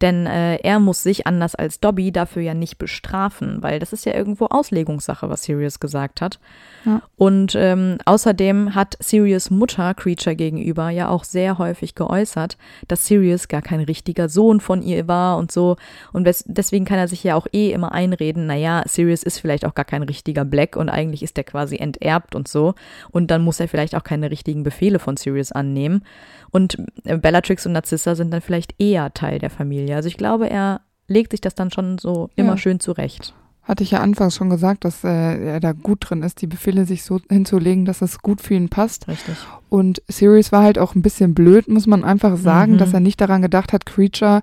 Denn 0.02 0.28
äh, 0.28 0.58
er 0.58 0.80
muss 0.80 1.02
sich 1.02 1.26
anders 1.26 1.56
als 1.56 1.80
Dobby 1.80 2.12
dafür 2.12 2.44
ja 2.44 2.54
nicht 2.54 2.78
bestrafen, 2.78 3.64
weil 3.64 3.80
das 3.80 3.94
ist 3.94 4.06
ja 4.06 4.14
irgendwo 4.14 4.46
Auslegungssache, 4.46 5.30
was 5.30 5.44
Sirius 5.44 5.80
gesagt 5.80 6.22
hat. 6.22 6.40
Ja. 6.86 7.02
Und 7.16 7.56
ähm, 7.56 7.98
außerdem 8.06 8.76
hat 8.76 8.96
Sirius 9.00 9.50
Mutter 9.50 9.94
Creature 9.96 10.36
gegenüber 10.36 10.90
ja 10.90 11.10
auch 11.10 11.24
sehr 11.24 11.58
häufig 11.58 11.96
geäußert, 11.96 12.58
dass 12.88 13.08
Sirius 13.08 13.48
gar 13.48 13.62
kein 13.62 13.80
richtiger 13.80 14.30
Sohn 14.30 14.60
von 14.60 14.84
ihr 14.84 15.08
war 15.08 15.38
und 15.38 15.52
so. 15.52 15.78
Und 16.14 16.30
deswegen 16.46 16.86
kann 16.86 17.00
er 17.00 17.08
sich 17.08 17.24
ja 17.24 17.36
auch 17.36 17.48
eh 17.52 17.72
immer 17.72 17.92
einreden, 17.92 18.46
naja, 18.46 18.84
Sirius 18.88 19.24
ist 19.24 19.40
vielleicht 19.40 19.66
auch 19.66 19.74
gar 19.74 19.86
kein 19.86 20.04
richtiger 20.04 20.46
Black 20.46 20.76
und 20.76 20.90
eigentlich 20.90 21.24
ist 21.24 21.38
er 21.38 21.44
quasi 21.44 21.78
enterbt 21.78 22.36
und 22.36 22.48
so. 22.48 22.76
Und 23.10 23.32
dann 23.32 23.42
muss 23.42 23.60
er 23.60 23.68
vielleicht 23.68 23.96
auch 23.96 24.04
keine 24.04 24.30
richtigen 24.30 24.64
Befehle 24.64 25.00
von 25.00 25.18
Sirius 25.18 25.52
annehmen. 25.52 26.04
Und 26.52 26.78
äh, 27.04 27.18
Bellatrix 27.18 27.66
und 27.66 27.74
Narcissa 27.74 28.16
sind 28.16 28.32
dann 28.32 28.42
vielleicht 28.42 28.76
eher 28.80 29.14
Teil 29.14 29.40
der 29.40 29.50
Familie. 29.50 29.87
Also 29.96 30.08
ich 30.08 30.18
glaube, 30.18 30.50
er 30.50 30.82
legt 31.08 31.32
sich 31.32 31.42
das 31.42 31.56
dann 31.56 31.72
schon 31.72 31.98
so 31.98 32.30
immer 32.36 32.52
Ja. 32.52 32.58
schön 32.58 32.80
zurecht. 32.80 33.34
Hatte 33.64 33.84
ich 33.84 33.92
ja 33.92 34.00
anfangs 34.00 34.34
schon 34.34 34.50
gesagt, 34.50 34.86
dass 34.86 35.04
äh, 35.04 35.10
er 35.10 35.60
da 35.60 35.74
gut 35.74 35.98
drin 36.10 36.24
ist, 36.24 36.42
die 36.42 36.48
Befehle 36.48 36.86
sich 36.86 37.04
so 37.04 37.20
hinzulegen, 37.30 37.84
dass 37.84 38.02
es 38.02 38.20
gut 38.20 38.40
für 38.40 38.54
ihn 38.54 38.70
passt. 38.70 39.10
Richtig. 39.10 39.36
Und 39.68 40.02
Sirius 40.08 40.54
war 40.54 40.64
halt 40.64 40.80
auch 40.80 40.96
ein 40.96 41.02
bisschen 41.02 41.34
blöd, 41.34 41.68
muss 41.68 41.86
man 41.86 42.06
einfach 42.06 42.38
sagen, 42.38 42.74
Mhm. 42.74 42.78
dass 42.78 42.94
er 42.94 43.02
nicht 43.02 43.20
daran 43.20 43.42
gedacht 43.42 43.74
hat, 43.74 43.86
Creature 43.86 44.42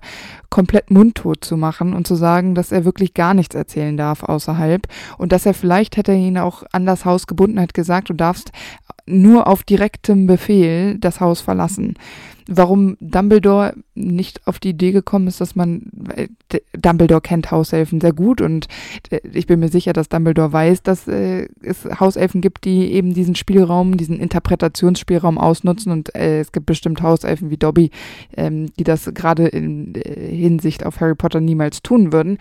komplett 0.51 0.91
mundtot 0.91 1.43
zu 1.43 1.57
machen 1.57 1.93
und 1.93 2.05
zu 2.05 2.13
sagen, 2.13 2.53
dass 2.53 2.71
er 2.71 2.85
wirklich 2.85 3.15
gar 3.15 3.33
nichts 3.33 3.55
erzählen 3.55 3.97
darf 3.97 4.21
außerhalb. 4.21 4.87
Und 5.17 5.31
dass 5.31 5.47
er 5.47 5.55
vielleicht 5.55 5.97
hätte 5.97 6.13
ihn 6.13 6.37
auch 6.37 6.61
an 6.71 6.85
das 6.85 7.03
Haus 7.03 7.25
gebunden, 7.25 7.59
hat 7.59 7.73
gesagt, 7.73 8.09
du 8.09 8.13
darfst 8.13 8.51
nur 9.07 9.47
auf 9.47 9.63
direktem 9.63 10.27
Befehl 10.27 10.99
das 10.99 11.19
Haus 11.19 11.41
verlassen. 11.41 11.95
Warum 12.47 12.97
Dumbledore 12.99 13.73
nicht 13.95 14.45
auf 14.45 14.59
die 14.59 14.69
Idee 14.69 14.91
gekommen 14.91 15.27
ist, 15.27 15.41
dass 15.41 15.55
man, 15.55 15.89
Dumbledore 16.73 17.21
kennt 17.21 17.49
Hauselfen 17.49 17.99
sehr 17.99 18.13
gut 18.13 18.41
und 18.41 18.67
äh, 19.09 19.19
ich 19.31 19.47
bin 19.47 19.59
mir 19.59 19.69
sicher, 19.69 19.93
dass 19.93 20.09
Dumbledore 20.09 20.53
weiß, 20.53 20.83
dass 20.83 21.07
äh, 21.07 21.47
es 21.61 21.85
Hauselfen 21.99 22.41
gibt, 22.41 22.65
die 22.65 22.91
eben 22.91 23.13
diesen 23.13 23.35
Spielraum, 23.35 23.97
diesen 23.97 24.19
Interpretationsspielraum 24.19 25.37
ausnutzen 25.37 25.91
und 25.91 26.13
äh, 26.15 26.39
es 26.39 26.51
gibt 26.51 26.65
bestimmt 26.65 27.01
Hauselfen 27.01 27.49
wie 27.49 27.57
Dobby, 27.57 27.89
ähm, 28.35 28.71
die 28.77 28.83
das 28.83 29.11
gerade 29.13 29.47
in 29.47 29.93
Hinsicht 30.05 30.85
auf 30.85 30.99
Harry 30.99 31.15
Potter 31.15 31.39
niemals 31.39 31.81
tun 31.81 32.13
würden. 32.13 32.37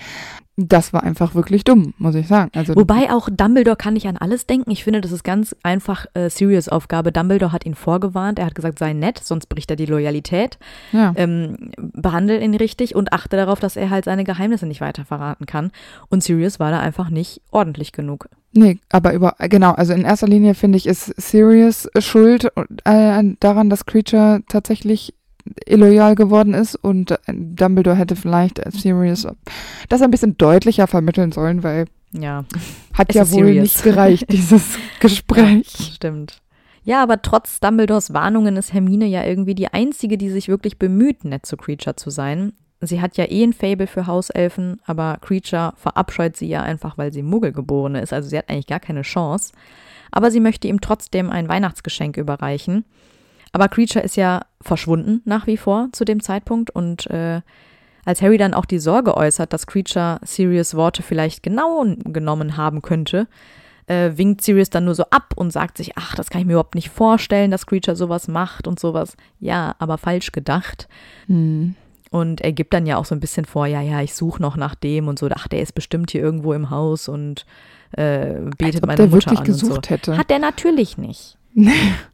Das 0.57 0.93
war 0.93 1.03
einfach 1.03 1.35
wirklich 1.35 1.65
dumm, 1.65 1.95
muss 1.99 2.15
ich 2.15 2.29
sagen. 2.29 2.51
Also 2.55 2.77
Wobei 2.77 3.11
auch 3.11 3.29
Dumbledore 3.29 3.77
kann 3.77 3.95
nicht 3.95 4.07
an 4.07 4.17
alles 4.17 4.47
denken. 4.47 4.71
Ich 4.71 4.85
finde, 4.85 5.01
das 5.01 5.11
ist 5.11 5.25
ganz 5.25 5.57
einfach 5.65 6.07
äh, 6.15 6.31
Sirius 6.31 6.69
Aufgabe. 6.69 7.11
Dumbledore 7.11 7.51
hat 7.51 7.67
ihn 7.67 7.75
vorgewarnt. 7.75 8.39
Er 8.39 8.47
hat 8.47 8.55
gesagt, 8.55 8.79
sei 8.79 8.93
nett, 8.93 9.21
sonst 9.23 9.47
bricht 9.47 9.71
er 9.71 9.77
die 9.77 9.87
Loyalität. 9.87 10.59
ja. 10.93 11.13
Ähm, 11.17 11.71
behandle 11.77 12.41
ihn 12.41 12.55
richtig 12.55 12.95
und 12.95 13.13
achte 13.13 13.37
darauf, 13.37 13.59
dass 13.59 13.77
er 13.77 13.91
halt 13.91 14.05
seine 14.05 14.25
Geheimnisse 14.25 14.67
nicht 14.67 14.81
weiter 14.81 15.05
verraten 15.05 15.47
kann. 15.47 15.73
Und 16.09 16.23
Sirius 16.23 16.61
war 16.61 16.71
da 16.71 16.81
einfach 16.81 17.11
nicht 17.11 17.41
ordentlich 17.51 17.93
genug. 17.93 18.29
Nee, 18.53 18.79
aber 18.91 19.13
über, 19.15 19.35
genau, 19.41 19.73
also 19.73 19.93
in 19.93 20.03
erster 20.03 20.29
Linie 20.29 20.55
finde 20.55 20.79
ich, 20.79 20.87
ist 20.87 21.07
Sirius 21.21 21.89
schuld 21.99 22.53
äh, 22.85 23.23
daran, 23.41 23.71
dass 23.71 23.87
Creature 23.87 24.43
tatsächlich 24.49 25.15
illoyal 25.67 26.15
geworden 26.15 26.55
ist 26.55 26.75
und 26.77 27.11
äh, 27.11 27.17
Dumbledore 27.33 27.97
hätte 27.97 28.17
vielleicht 28.17 28.61
Sirius 28.73 29.27
das 29.89 30.03
ein 30.03 30.11
bisschen 30.11 30.37
deutlicher 30.39 30.87
vermitteln 30.87 31.33
sollen, 31.33 31.63
weil 31.63 31.87
Ja, 32.13 32.45
hat 32.95 33.11
Es 33.11 33.15
ja 33.17 33.31
wohl 33.33 33.47
Sirius. 33.47 33.63
nicht 33.63 33.83
gereicht, 33.83 34.33
dieses 34.33 34.79
Gespräch. 35.01 35.93
stimmt. 35.95 36.41
Ja, 36.83 37.03
aber 37.03 37.23
trotz 37.23 37.61
Dumbledores 37.61 38.13
Warnungen 38.13 38.57
ist 38.57 38.73
Hermine 38.73 39.07
ja 39.07 39.25
irgendwie 39.25 39.55
die 39.55 39.69
Einzige, 39.69 40.19
die 40.19 40.31
sich 40.31 40.49
wirklich 40.49 40.79
bemüht, 40.79 41.25
nett 41.25 41.47
zu 41.47 41.57
Creature 41.57 41.97
zu 41.97 42.11
sein. 42.11 42.53
Sie 42.81 43.01
hat 43.01 43.17
ja 43.17 43.25
eh 43.31 43.43
ein 43.43 43.55
Fable 43.55 43.87
für 43.87 44.07
Hauselfen, 44.07 44.81
aber 44.85 45.17
Creature 45.23 45.73
verabscheut 45.77 46.37
sie 46.37 46.47
ja 46.49 46.63
einfach, 46.63 46.99
weil 46.99 47.11
sie 47.13 47.23
Muggelgeborene 47.23 48.01
ist. 48.03 48.13
Also 48.13 48.29
sie 48.29 48.37
hat 48.37 48.51
eigentlich 48.51 48.67
gar 48.67 48.81
keine 48.81 49.01
Chance. 49.03 49.53
Aber 50.13 50.31
sie 50.31 50.41
möchte 50.41 50.69
ihm 50.69 50.83
trotzdem 50.83 51.31
ein 51.31 51.49
Weihnachtsgeschenk 51.49 52.19
überreichen. 52.19 52.85
Aber 53.55 53.69
Creature 53.69 54.05
ist 54.05 54.17
ja 54.17 54.41
verschwunden 54.61 55.23
nach 55.25 55.47
wie 55.47 55.57
vor 55.57 55.89
zu 55.93 56.05
dem 56.05 56.21
Zeitpunkt 56.21 56.71
und 56.71 57.07
äh, 57.07 57.41
als 58.05 58.21
Harry 58.21 58.37
dann 58.37 58.53
auch 58.53 58.65
die 58.65 58.81
Sorge 58.81 59.17
äußert, 59.17 59.53
dass 59.53 59.69
Creature 59.69 60.19
Sirius 60.25 60.75
Worte 60.75 61.05
vielleicht 61.05 61.45
genau 61.45 61.85
genommen 62.05 62.57
haben 62.57 62.83
könnte, 62.83 63.29
äh, 63.87 64.11
winkt 64.17 64.43
Sirius 64.43 64.71
dann 64.71 64.87
nur 64.87 64.97
so 64.97 65.05
ab 65.05 65.35
und 65.37 65.53
sagt 65.53 65.79
sich, 65.79 65.97
ach, 65.97 66.17
das 66.17 66.31
kann 66.31 66.41
ich 66.41 66.49
mir 66.49 66.55
überhaupt 66.55 66.75
nicht 66.75 66.91
vorstellen, 66.91 67.53
dass 67.53 67.67
Creature 67.67 67.97
sowas 67.97 68.27
macht 68.27 68.67
und 68.67 68.81
sowas. 68.81 69.17
Ja, 69.39 69.77
aber 69.79 69.99
falsch 69.99 70.33
gedacht. 70.33 70.89
Hm. 71.29 71.77
Und 72.11 72.41
er 72.41 72.53
gibt 72.53 72.75
dann 72.75 72.87
ja 72.87 72.97
auch 72.97 73.05
so 73.05 73.15
ein 73.15 73.21
bisschen 73.21 73.45
vor, 73.45 73.67
ja, 73.67 73.81
ja, 73.83 74.01
ich 74.01 74.15
suche 74.15 74.43
noch 74.43 74.57
nach 74.57 74.75
dem 74.75 75.07
und 75.07 75.21
so. 75.21 75.29
Ach, 75.33 75.47
der 75.47 75.61
ist 75.61 75.77
bestimmt 75.77 76.11
hier 76.11 76.23
irgendwo 76.23 76.55
im 76.55 76.71
Haus 76.71 77.09
und 77.09 77.47
äh, 77.93 78.35
betet 78.59 78.65
Als 78.65 78.77
ob 78.77 78.87
meine 78.87 78.97
der 78.97 79.07
Mutter 79.07 79.13
wirklich 79.13 79.39
an 79.39 79.45
gesucht 79.45 79.77
und 79.77 79.87
so. 79.87 79.91
hätte. 79.91 80.19
Hat 80.19 80.31
der 80.31 80.41
natürlich 80.41 80.99
nicht. 80.99 81.39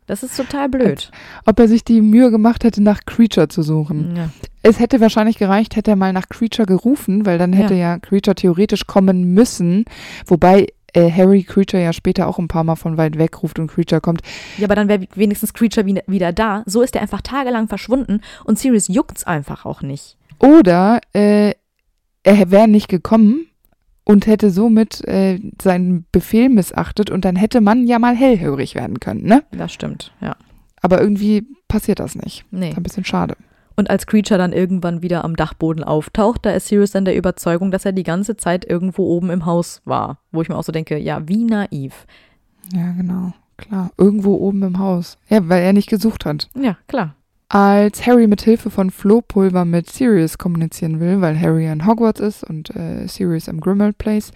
Das 0.06 0.24
ist 0.24 0.36
total 0.36 0.68
blöd. 0.68 1.12
Ob 1.46 1.60
er 1.60 1.68
sich 1.68 1.84
die 1.84 2.00
Mühe 2.00 2.32
gemacht 2.32 2.64
hätte, 2.64 2.82
nach 2.82 3.02
Creature 3.06 3.46
zu 3.46 3.62
suchen. 3.62 4.16
Ja. 4.16 4.28
Es 4.64 4.80
hätte 4.80 5.00
wahrscheinlich 5.00 5.38
gereicht, 5.38 5.76
hätte 5.76 5.92
er 5.92 5.96
mal 5.96 6.12
nach 6.12 6.28
Creature 6.28 6.66
gerufen, 6.66 7.26
weil 7.26 7.38
dann 7.38 7.52
hätte 7.52 7.74
ja, 7.74 8.00
Creature 8.00 8.34
theoretisch 8.34 8.88
kommen 8.88 9.34
müssen. 9.34 9.84
Wobei 10.26 10.66
äh, 10.94 11.08
Harry 11.12 11.44
Creature 11.44 11.80
ja 11.80 11.92
später 11.92 12.26
auch 12.26 12.40
ein 12.40 12.48
paar 12.48 12.64
Mal 12.64 12.74
von 12.74 12.96
weit 12.96 13.18
weg 13.18 13.40
ruft 13.44 13.60
und 13.60 13.68
Creature 13.70 14.00
kommt. 14.00 14.22
Ja, 14.58 14.66
aber 14.66 14.74
dann 14.74 14.88
wäre 14.88 15.06
wenigstens 15.14 15.54
Creature 15.54 15.86
wie- 15.86 16.02
wieder 16.08 16.32
da. 16.32 16.64
So 16.66 16.82
ist 16.82 16.96
er 16.96 17.02
einfach 17.02 17.20
tagelang 17.20 17.68
verschwunden 17.68 18.20
und 18.44 18.58
Sirius 18.58 18.88
juckt's 18.88 19.22
einfach 19.22 19.64
auch 19.64 19.80
nicht. 19.80 20.16
Oder 20.40 21.00
äh, 21.12 21.52
er 22.24 22.50
wäre 22.50 22.66
nicht 22.66 22.88
gekommen 22.88 23.46
und 24.10 24.26
hätte 24.26 24.50
somit 24.50 25.06
äh, 25.06 25.38
seinen 25.62 26.04
Befehl 26.10 26.48
missachtet 26.48 27.10
und 27.10 27.24
dann 27.24 27.36
hätte 27.36 27.60
man 27.60 27.86
ja 27.86 28.00
mal 28.00 28.16
hellhörig 28.16 28.74
werden 28.74 28.98
können, 28.98 29.22
ne? 29.22 29.44
Das 29.52 29.72
stimmt, 29.72 30.12
ja. 30.20 30.34
Aber 30.82 31.00
irgendwie 31.00 31.46
passiert 31.68 32.00
das 32.00 32.16
nicht. 32.16 32.44
Nee. 32.50 32.70
Ist 32.70 32.76
ein 32.76 32.82
bisschen 32.82 33.04
schade. 33.04 33.36
Und 33.76 33.88
als 33.88 34.06
Creature 34.06 34.36
dann 34.36 34.52
irgendwann 34.52 35.00
wieder 35.00 35.24
am 35.24 35.36
Dachboden 35.36 35.84
auftaucht, 35.84 36.44
da 36.44 36.50
ist 36.50 36.66
Sirius 36.66 36.90
dann 36.90 37.04
der 37.04 37.16
Überzeugung, 37.16 37.70
dass 37.70 37.84
er 37.84 37.92
die 37.92 38.02
ganze 38.02 38.36
Zeit 38.36 38.64
irgendwo 38.68 39.06
oben 39.06 39.30
im 39.30 39.46
Haus 39.46 39.80
war. 39.84 40.18
Wo 40.32 40.42
ich 40.42 40.48
mir 40.48 40.56
auch 40.56 40.64
so 40.64 40.72
denke, 40.72 40.98
ja, 40.98 41.28
wie 41.28 41.44
naiv. 41.44 42.06
Ja, 42.74 42.90
genau. 42.92 43.32
Klar. 43.56 43.90
Irgendwo 43.96 44.34
oben 44.34 44.62
im 44.64 44.78
Haus. 44.78 45.18
Ja, 45.28 45.48
weil 45.48 45.62
er 45.62 45.72
nicht 45.72 45.88
gesucht 45.88 46.24
hat. 46.24 46.48
Ja, 46.54 46.76
klar. 46.88 47.14
Als 47.52 48.06
Harry 48.06 48.28
mit 48.28 48.42
Hilfe 48.42 48.70
von 48.70 48.90
Flohpulver 48.90 49.64
mit 49.64 49.90
Sirius 49.90 50.38
kommunizieren 50.38 51.00
will, 51.00 51.20
weil 51.20 51.38
Harry 51.40 51.66
in 51.66 51.84
Hogwarts 51.84 52.20
ist 52.20 52.44
und 52.44 52.70
äh, 52.76 53.08
Sirius 53.08 53.48
im 53.48 53.60
Grimmauld 53.60 53.98
Place, 53.98 54.30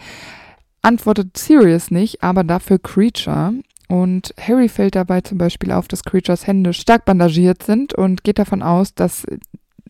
antwortet 0.83 1.37
Sirius 1.37 1.92
nicht, 1.92 2.24
aber 2.24 2.42
dafür 2.42 2.81
Creature. 2.81 3.53
Und 3.88 4.35
Harry 4.40 4.68
fällt 4.68 4.96
dabei 4.96 5.20
zum 5.20 5.38
Beispiel 5.38 5.70
auf, 5.70 5.87
dass 5.87 6.03
Creatures 6.03 6.48
Hände 6.48 6.72
stark 6.72 7.05
bandagiert 7.05 7.62
sind 7.62 7.94
und 7.94 8.24
geht 8.24 8.40
davon 8.40 8.62
aus, 8.62 8.96
dass 8.96 9.24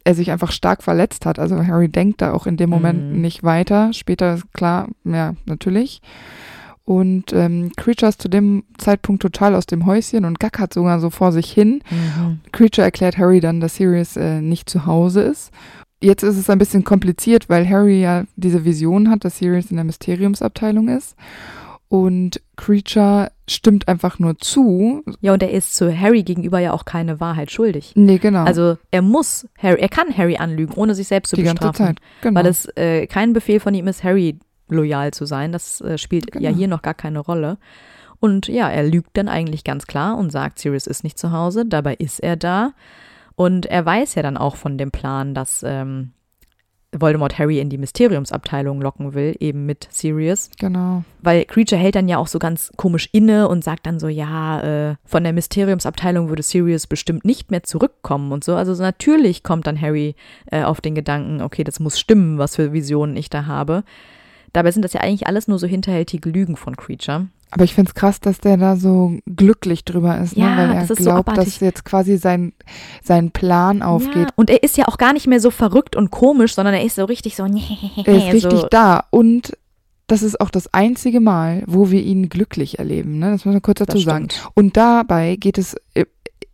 er 0.04 0.14
sich 0.14 0.30
einfach 0.30 0.52
stark 0.52 0.82
verletzt 0.82 1.24
hat. 1.24 1.38
Also 1.38 1.66
Harry 1.66 1.88
denkt 1.88 2.20
da 2.20 2.34
auch 2.34 2.46
in 2.46 2.58
dem 2.58 2.68
Moment 2.68 3.10
Mhm. 3.10 3.22
nicht 3.22 3.42
weiter. 3.42 3.94
Später 3.94 4.34
ist 4.34 4.52
klar, 4.52 4.88
ja, 5.04 5.32
natürlich. 5.46 6.02
Und 6.84 7.32
ähm, 7.32 7.72
Creature 7.76 8.10
ist 8.10 8.20
zu 8.20 8.28
dem 8.28 8.64
Zeitpunkt 8.76 9.22
total 9.22 9.54
aus 9.54 9.64
dem 9.64 9.86
Häuschen 9.86 10.26
und 10.26 10.38
gackert 10.38 10.74
sogar 10.74 11.00
so 11.00 11.08
vor 11.08 11.32
sich 11.32 11.50
hin. 11.50 11.82
Mhm. 11.90 12.40
Creature 12.52 12.84
erklärt 12.84 13.16
Harry 13.16 13.40
dann, 13.40 13.60
dass 13.60 13.76
Sirius 13.76 14.16
äh, 14.16 14.42
nicht 14.42 14.68
zu 14.68 14.84
Hause 14.84 15.22
ist. 15.22 15.50
Jetzt 16.02 16.22
ist 16.22 16.36
es 16.36 16.50
ein 16.50 16.58
bisschen 16.58 16.84
kompliziert, 16.84 17.48
weil 17.48 17.66
Harry 17.68 18.02
ja 18.02 18.24
diese 18.36 18.66
Vision 18.66 19.08
hat, 19.08 19.24
dass 19.24 19.38
Sirius 19.38 19.70
in 19.70 19.76
der 19.76 19.84
Mysteriumsabteilung 19.84 20.88
ist. 20.88 21.16
Und 21.88 22.42
Creature 22.56 23.30
stimmt 23.48 23.88
einfach 23.88 24.18
nur 24.18 24.36
zu. 24.38 25.02
Ja, 25.20 25.32
und 25.32 25.42
er 25.42 25.52
ist 25.52 25.76
zu 25.76 25.96
Harry 25.96 26.22
gegenüber 26.22 26.58
ja 26.58 26.72
auch 26.72 26.84
keine 26.84 27.20
Wahrheit 27.20 27.50
schuldig. 27.50 27.92
Nee, 27.94 28.18
genau. 28.18 28.44
Also 28.44 28.76
er 28.90 29.00
muss 29.00 29.46
Harry, 29.56 29.80
er 29.80 29.88
kann 29.88 30.14
Harry 30.14 30.36
anlügen, 30.36 30.74
ohne 30.74 30.94
sich 30.94 31.08
selbst 31.08 31.30
zu 31.30 31.36
die 31.36 31.44
ganze 31.44 31.68
bestrafen. 31.68 31.96
Zeit. 31.96 31.96
Genau. 32.20 32.40
Weil 32.40 32.46
es 32.46 32.66
äh, 32.76 33.06
kein 33.06 33.32
Befehl 33.32 33.60
von 33.60 33.74
ihm 33.74 33.86
ist, 33.86 34.04
Harry 34.04 34.38
loyal 34.68 35.12
zu 35.12 35.26
sein. 35.26 35.52
Das 35.52 35.80
äh, 35.80 35.98
spielt 35.98 36.34
ja 36.34 36.40
Genau. 36.50 36.56
hier 36.56 36.68
noch 36.68 36.82
gar 36.82 36.94
keine 36.94 37.18
Rolle. 37.20 37.58
Und 38.20 38.48
ja, 38.48 38.70
er 38.70 38.84
lügt 38.84 39.10
dann 39.16 39.28
eigentlich 39.28 39.64
ganz 39.64 39.86
klar 39.86 40.16
und 40.16 40.30
sagt, 40.30 40.58
Sirius 40.58 40.86
ist 40.86 41.04
nicht 41.04 41.18
zu 41.18 41.32
Hause. 41.32 41.66
Dabei 41.66 41.94
ist 41.94 42.20
er 42.20 42.36
da. 42.36 42.72
Und 43.36 43.66
er 43.66 43.84
weiß 43.84 44.14
ja 44.14 44.22
dann 44.22 44.36
auch 44.36 44.56
von 44.56 44.78
dem 44.78 44.90
Plan, 44.90 45.34
dass 45.34 45.62
ähm, 45.66 46.12
Voldemort 46.96 47.38
Harry 47.38 47.58
in 47.58 47.68
die 47.70 47.76
Mysteriumsabteilung 47.78 48.80
locken 48.80 49.14
will, 49.14 49.34
eben 49.40 49.66
mit 49.66 49.88
Sirius. 49.90 50.48
genau. 50.58 51.02
Weil 51.20 51.44
Creature 51.44 51.80
hält 51.80 51.96
dann 51.96 52.06
ja 52.08 52.18
auch 52.18 52.28
so 52.28 52.38
ganz 52.38 52.70
komisch 52.76 53.08
inne 53.12 53.48
und 53.48 53.64
sagt 53.64 53.86
dann 53.86 53.98
so, 53.98 54.06
ja, 54.08 54.60
äh, 54.90 54.94
von 55.04 55.24
der 55.24 55.32
Mysteriumsabteilung 55.32 56.28
würde 56.28 56.42
Sirius 56.44 56.86
bestimmt 56.86 57.24
nicht 57.24 57.50
mehr 57.50 57.64
zurückkommen 57.64 58.30
und 58.30 58.44
so. 58.44 58.54
Also 58.54 58.74
so 58.74 58.82
natürlich 58.84 59.42
kommt 59.42 59.66
dann 59.66 59.80
Harry 59.80 60.14
äh, 60.46 60.62
auf 60.62 60.80
den 60.80 60.94
Gedanken, 60.94 61.42
okay, 61.42 61.64
das 61.64 61.80
muss 61.80 61.98
stimmen, 61.98 62.38
was 62.38 62.54
für 62.56 62.72
Visionen 62.72 63.16
ich 63.16 63.28
da 63.28 63.46
habe. 63.46 63.82
Dabei 64.54 64.70
sind 64.70 64.82
das 64.82 64.94
ja 64.94 65.00
eigentlich 65.02 65.26
alles 65.26 65.48
nur 65.48 65.58
so 65.58 65.66
hinterhältige 65.66 66.30
Lügen 66.30 66.56
von 66.56 66.76
Creature. 66.76 67.26
Aber 67.50 67.64
ich 67.64 67.74
finde 67.74 67.90
es 67.90 67.94
krass, 67.94 68.20
dass 68.20 68.38
der 68.38 68.56
da 68.56 68.76
so 68.76 69.18
glücklich 69.26 69.84
drüber 69.84 70.18
ist, 70.18 70.36
Ja, 70.36 70.50
ne? 70.50 70.56
weil 70.56 70.76
er 70.76 70.86
das 70.86 70.98
so 70.98 71.04
glaubt, 71.04 71.28
abartig. 71.28 71.44
dass 71.54 71.60
jetzt 71.60 71.84
quasi 71.84 72.16
sein, 72.16 72.52
sein 73.02 73.30
Plan 73.30 73.82
aufgeht. 73.82 74.16
Ja, 74.16 74.34
und 74.36 74.50
er 74.50 74.62
ist 74.62 74.76
ja 74.76 74.88
auch 74.88 74.96
gar 74.96 75.12
nicht 75.12 75.26
mehr 75.26 75.40
so 75.40 75.50
verrückt 75.50 75.94
und 75.94 76.10
komisch, 76.10 76.54
sondern 76.54 76.74
er 76.74 76.82
ist 76.82 76.96
so 76.96 77.04
richtig 77.04 77.36
so, 77.36 77.44
Er 78.06 78.16
ist 78.16 78.32
richtig 78.32 78.60
so, 78.60 78.66
da 78.70 79.04
und 79.10 79.56
das 80.06 80.22
ist 80.22 80.40
auch 80.40 80.50
das 80.50 80.72
einzige 80.74 81.20
Mal, 81.20 81.62
wo 81.66 81.90
wir 81.90 82.02
ihn 82.02 82.28
glücklich 82.28 82.78
erleben. 82.78 83.18
Ne? 83.18 83.30
Das 83.30 83.44
muss 83.44 83.54
man 83.54 83.62
kurz 83.62 83.78
dazu 83.78 83.98
sagen. 83.98 84.28
Und 84.54 84.76
dabei 84.76 85.36
geht 85.36 85.58
es 85.58 85.76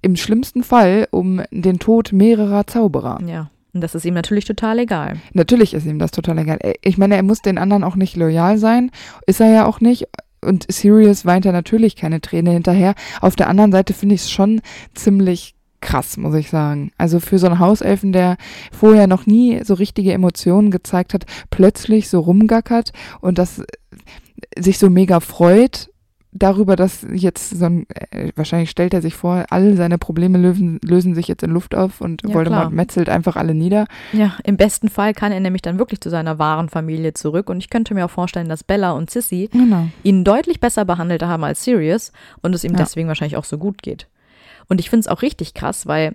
im 0.02 0.16
schlimmsten 0.16 0.62
Fall 0.62 1.08
um 1.10 1.42
den 1.50 1.78
Tod 1.78 2.12
mehrerer 2.12 2.66
Zauberer. 2.66 3.20
Ja, 3.26 3.50
und 3.72 3.80
das 3.80 3.94
ist 3.94 4.04
ihm 4.04 4.14
natürlich 4.14 4.44
total 4.44 4.78
egal. 4.80 5.16
Natürlich 5.32 5.74
ist 5.74 5.86
ihm 5.86 5.98
das 5.98 6.10
total 6.10 6.38
egal. 6.38 6.58
Äh, 6.60 6.74
Ich 6.82 6.98
meine, 6.98 7.16
er 7.16 7.22
muss 7.22 7.40
den 7.40 7.58
anderen 7.58 7.84
auch 7.84 7.96
nicht 7.96 8.16
loyal 8.16 8.58
sein. 8.58 8.90
Ist 9.26 9.40
er 9.40 9.50
ja 9.50 9.66
auch 9.66 9.80
nicht. 9.80 10.08
Und 10.42 10.70
Sirius 10.72 11.26
weint 11.26 11.44
da 11.44 11.52
natürlich 11.52 11.96
keine 11.96 12.20
Träne 12.20 12.50
hinterher. 12.52 12.94
Auf 13.20 13.36
der 13.36 13.48
anderen 13.48 13.72
Seite 13.72 13.92
finde 13.92 14.14
ich 14.14 14.22
es 14.22 14.30
schon 14.30 14.62
ziemlich 14.94 15.54
krass, 15.80 16.16
muss 16.16 16.34
ich 16.34 16.50
sagen. 16.50 16.92
Also 16.98 17.20
für 17.20 17.38
so 17.38 17.46
einen 17.46 17.58
Hauselfen, 17.58 18.12
der 18.12 18.36
vorher 18.72 19.06
noch 19.06 19.26
nie 19.26 19.62
so 19.64 19.74
richtige 19.74 20.12
Emotionen 20.12 20.70
gezeigt 20.70 21.14
hat, 21.14 21.24
plötzlich 21.50 22.08
so 22.08 22.20
rumgackert 22.20 22.92
und 23.20 23.38
das 23.38 23.62
sich 24.58 24.78
so 24.78 24.90
mega 24.90 25.20
freut 25.20 25.90
darüber, 26.32 26.76
dass 26.76 27.04
jetzt 27.12 27.50
so 27.50 27.64
ein, 27.64 27.86
äh, 28.10 28.30
wahrscheinlich 28.36 28.70
stellt 28.70 28.94
er 28.94 29.02
sich 29.02 29.14
vor, 29.14 29.46
all 29.50 29.76
seine 29.76 29.98
Probleme 29.98 30.38
lösen, 30.38 30.78
lösen 30.84 31.14
sich 31.14 31.26
jetzt 31.28 31.42
in 31.42 31.50
Luft 31.50 31.74
auf 31.74 32.00
und 32.00 32.22
Ja, 32.22 32.32
Voldemort 32.34 32.62
klar. 32.68 32.70
metzelt 32.70 33.08
einfach 33.08 33.36
alle 33.36 33.54
nieder. 33.54 33.86
Ja, 34.12 34.36
im 34.44 34.56
besten 34.56 34.88
Fall 34.88 35.12
kann 35.12 35.32
er 35.32 35.40
nämlich 35.40 35.62
dann 35.62 35.78
wirklich 35.78 36.00
zu 36.00 36.08
seiner 36.10 36.38
wahren 36.38 36.68
Familie 36.68 37.14
zurück. 37.14 37.50
Und 37.50 37.58
ich 37.58 37.68
könnte 37.70 37.94
mir 37.94 38.04
auch 38.04 38.10
vorstellen, 38.10 38.48
dass 38.48 38.62
Bella 38.64 38.92
und 38.92 39.10
Sissy 39.10 39.48
Genau. 39.52 39.88
ihn 40.04 40.22
deutlich 40.24 40.60
besser 40.60 40.84
behandelt 40.84 41.22
haben 41.22 41.42
als 41.44 41.64
Sirius 41.64 42.12
und 42.42 42.54
es 42.54 42.62
ihm 42.64 42.72
Ja. 42.72 42.78
deswegen 42.78 43.08
wahrscheinlich 43.08 43.36
auch 43.36 43.44
so 43.44 43.58
gut 43.58 43.82
geht. 43.82 44.06
Und 44.68 44.78
ich 44.78 44.88
finde 44.88 45.00
es 45.00 45.08
auch 45.08 45.22
richtig 45.22 45.54
krass, 45.54 45.86
weil 45.88 46.14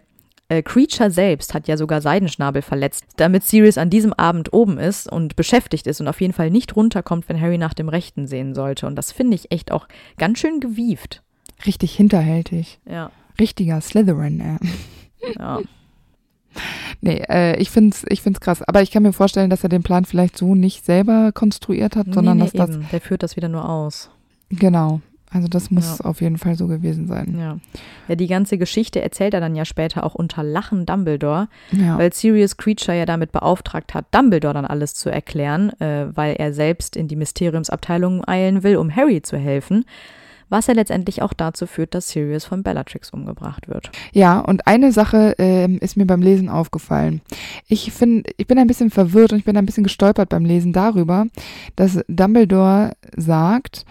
äh, 0.49 0.61
Creature 0.61 1.09
selbst 1.11 1.53
hat 1.53 1.67
ja 1.67 1.77
sogar 1.77 2.01
Seidenschnabel 2.01 2.61
verletzt, 2.61 3.05
damit 3.17 3.43
Sirius 3.43 3.77
an 3.77 3.89
diesem 3.89 4.13
Abend 4.13 4.53
oben 4.53 4.77
ist 4.77 5.11
und 5.11 5.35
beschäftigt 5.35 5.87
ist 5.87 6.01
und 6.01 6.07
auf 6.07 6.21
jeden 6.21 6.33
Fall 6.33 6.51
nicht 6.51 6.75
runterkommt, 6.75 7.27
wenn 7.29 7.39
Harry 7.39 7.57
nach 7.57 7.73
dem 7.73 7.89
Rechten 7.89 8.27
sehen 8.27 8.53
sollte. 8.53 8.87
Und 8.87 8.95
das 8.95 9.11
finde 9.11 9.35
ich 9.35 9.51
echt 9.51 9.71
auch 9.71 9.87
ganz 10.17 10.39
schön 10.39 10.59
gewieft. 10.59 11.23
Richtig 11.65 11.95
hinterhältig. 11.95 12.79
Ja, 12.89 13.11
Richtiger 13.39 13.81
Slytherin, 13.81 14.39
äh. 14.39 15.35
ja. 15.39 15.59
Nee, 17.01 17.21
äh, 17.27 17.59
ich 17.59 17.69
find's, 17.69 18.05
ich 18.07 18.21
find's 18.21 18.39
krass. 18.39 18.61
Aber 18.61 18.81
ich 18.81 18.89
kann 18.89 19.03
mir 19.03 19.11
vorstellen, 19.11 19.49
dass 19.49 19.63
er 19.63 19.69
den 19.69 19.83
Plan 19.83 20.05
vielleicht 20.05 20.37
so 20.37 20.55
nicht 20.55 20.85
selber 20.85 21.33
konstruiert 21.33 21.97
hat, 21.97 22.13
sondern 22.13 22.37
nee, 22.37 22.45
nee, 22.45 22.49
dass 22.57 22.67
das, 22.69 22.77
eben. 22.77 22.87
Der 22.93 23.01
führt 23.01 23.23
das 23.23 23.35
wieder 23.35 23.49
nur 23.49 23.67
aus. 23.67 24.09
genau. 24.49 25.01
Also 25.35 25.49
das 25.49 25.69
muss 25.69 25.99
Ja. 25.99 26.05
auf 26.05 26.21
jeden 26.21 26.37
Fall 26.37 26.55
so 26.55 26.67
gewesen 26.67 27.07
sein. 27.07 27.35
Ja. 27.37 27.57
ja, 28.07 28.15
die 28.15 28.27
ganze 28.27 28.57
Geschichte 28.57 29.01
erzählt 29.01 29.33
er 29.33 29.41
dann 29.41 29.53
ja 29.53 29.65
später 29.65 30.05
auch 30.05 30.15
unter 30.15 30.43
Lachen 30.43 30.85
Dumbledore, 30.85 31.49
Ja. 31.71 31.97
weil 31.97 32.13
Sirius 32.13 32.55
Creature 32.55 32.97
ja 32.97 33.05
damit 33.05 33.33
beauftragt 33.33 33.93
hat, 33.93 34.05
Dumbledore 34.11 34.53
dann 34.53 34.65
alles 34.65 34.93
zu 34.93 35.09
erklären, 35.09 35.71
äh, 35.81 36.05
weil 36.15 36.35
er 36.35 36.53
selbst 36.53 36.95
in 36.95 37.09
die 37.09 37.17
Mysteriumsabteilung 37.17 38.25
eilen 38.25 38.63
will, 38.63 38.77
um 38.77 38.95
Harry 38.95 39.21
zu 39.21 39.37
helfen, 39.37 39.83
was 40.47 40.67
ja 40.67 40.73
letztendlich 40.75 41.21
auch 41.21 41.33
dazu 41.33 41.65
führt, 41.67 41.95
dass 41.95 42.09
Sirius 42.09 42.45
von 42.45 42.61
Bellatrix 42.63 43.09
umgebracht 43.09 43.67
wird. 43.67 43.89
Ja, 44.13 44.39
und 44.39 44.67
eine 44.67 44.91
Sache 44.91 45.33
ähm, 45.39 45.79
ist 45.79 45.97
mir 45.97 46.05
beim 46.05 46.21
Lesen 46.21 46.47
aufgefallen. 46.49 47.21
Ich 47.67 47.91
finde, 47.91 48.29
ich 48.37 48.45
bin 48.47 48.57
ein 48.59 48.67
bisschen 48.67 48.91
verwirrt 48.91 49.33
und 49.33 49.39
ich 49.39 49.43
bin 49.45 49.57
ein 49.57 49.65
bisschen 49.65 49.83
gestolpert 49.83 50.29
beim 50.29 50.45
Lesen 50.45 50.71
darüber, 50.71 51.25
dass 51.75 51.99
Dumbledore 52.07 52.91
sagt, 53.17 53.85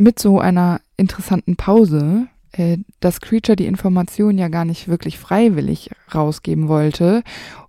mit 0.00 0.18
so 0.18 0.38
einer 0.40 0.80
interessanten 0.96 1.56
Pause, 1.56 2.26
äh, 2.52 2.78
dass 3.00 3.20
Creature 3.20 3.56
die 3.56 3.66
Information 3.66 4.38
ja 4.38 4.48
gar 4.48 4.64
nicht 4.64 4.88
wirklich 4.88 5.18
freiwillig 5.18 5.90
rausgeben 6.14 6.68
wollte 6.68 7.22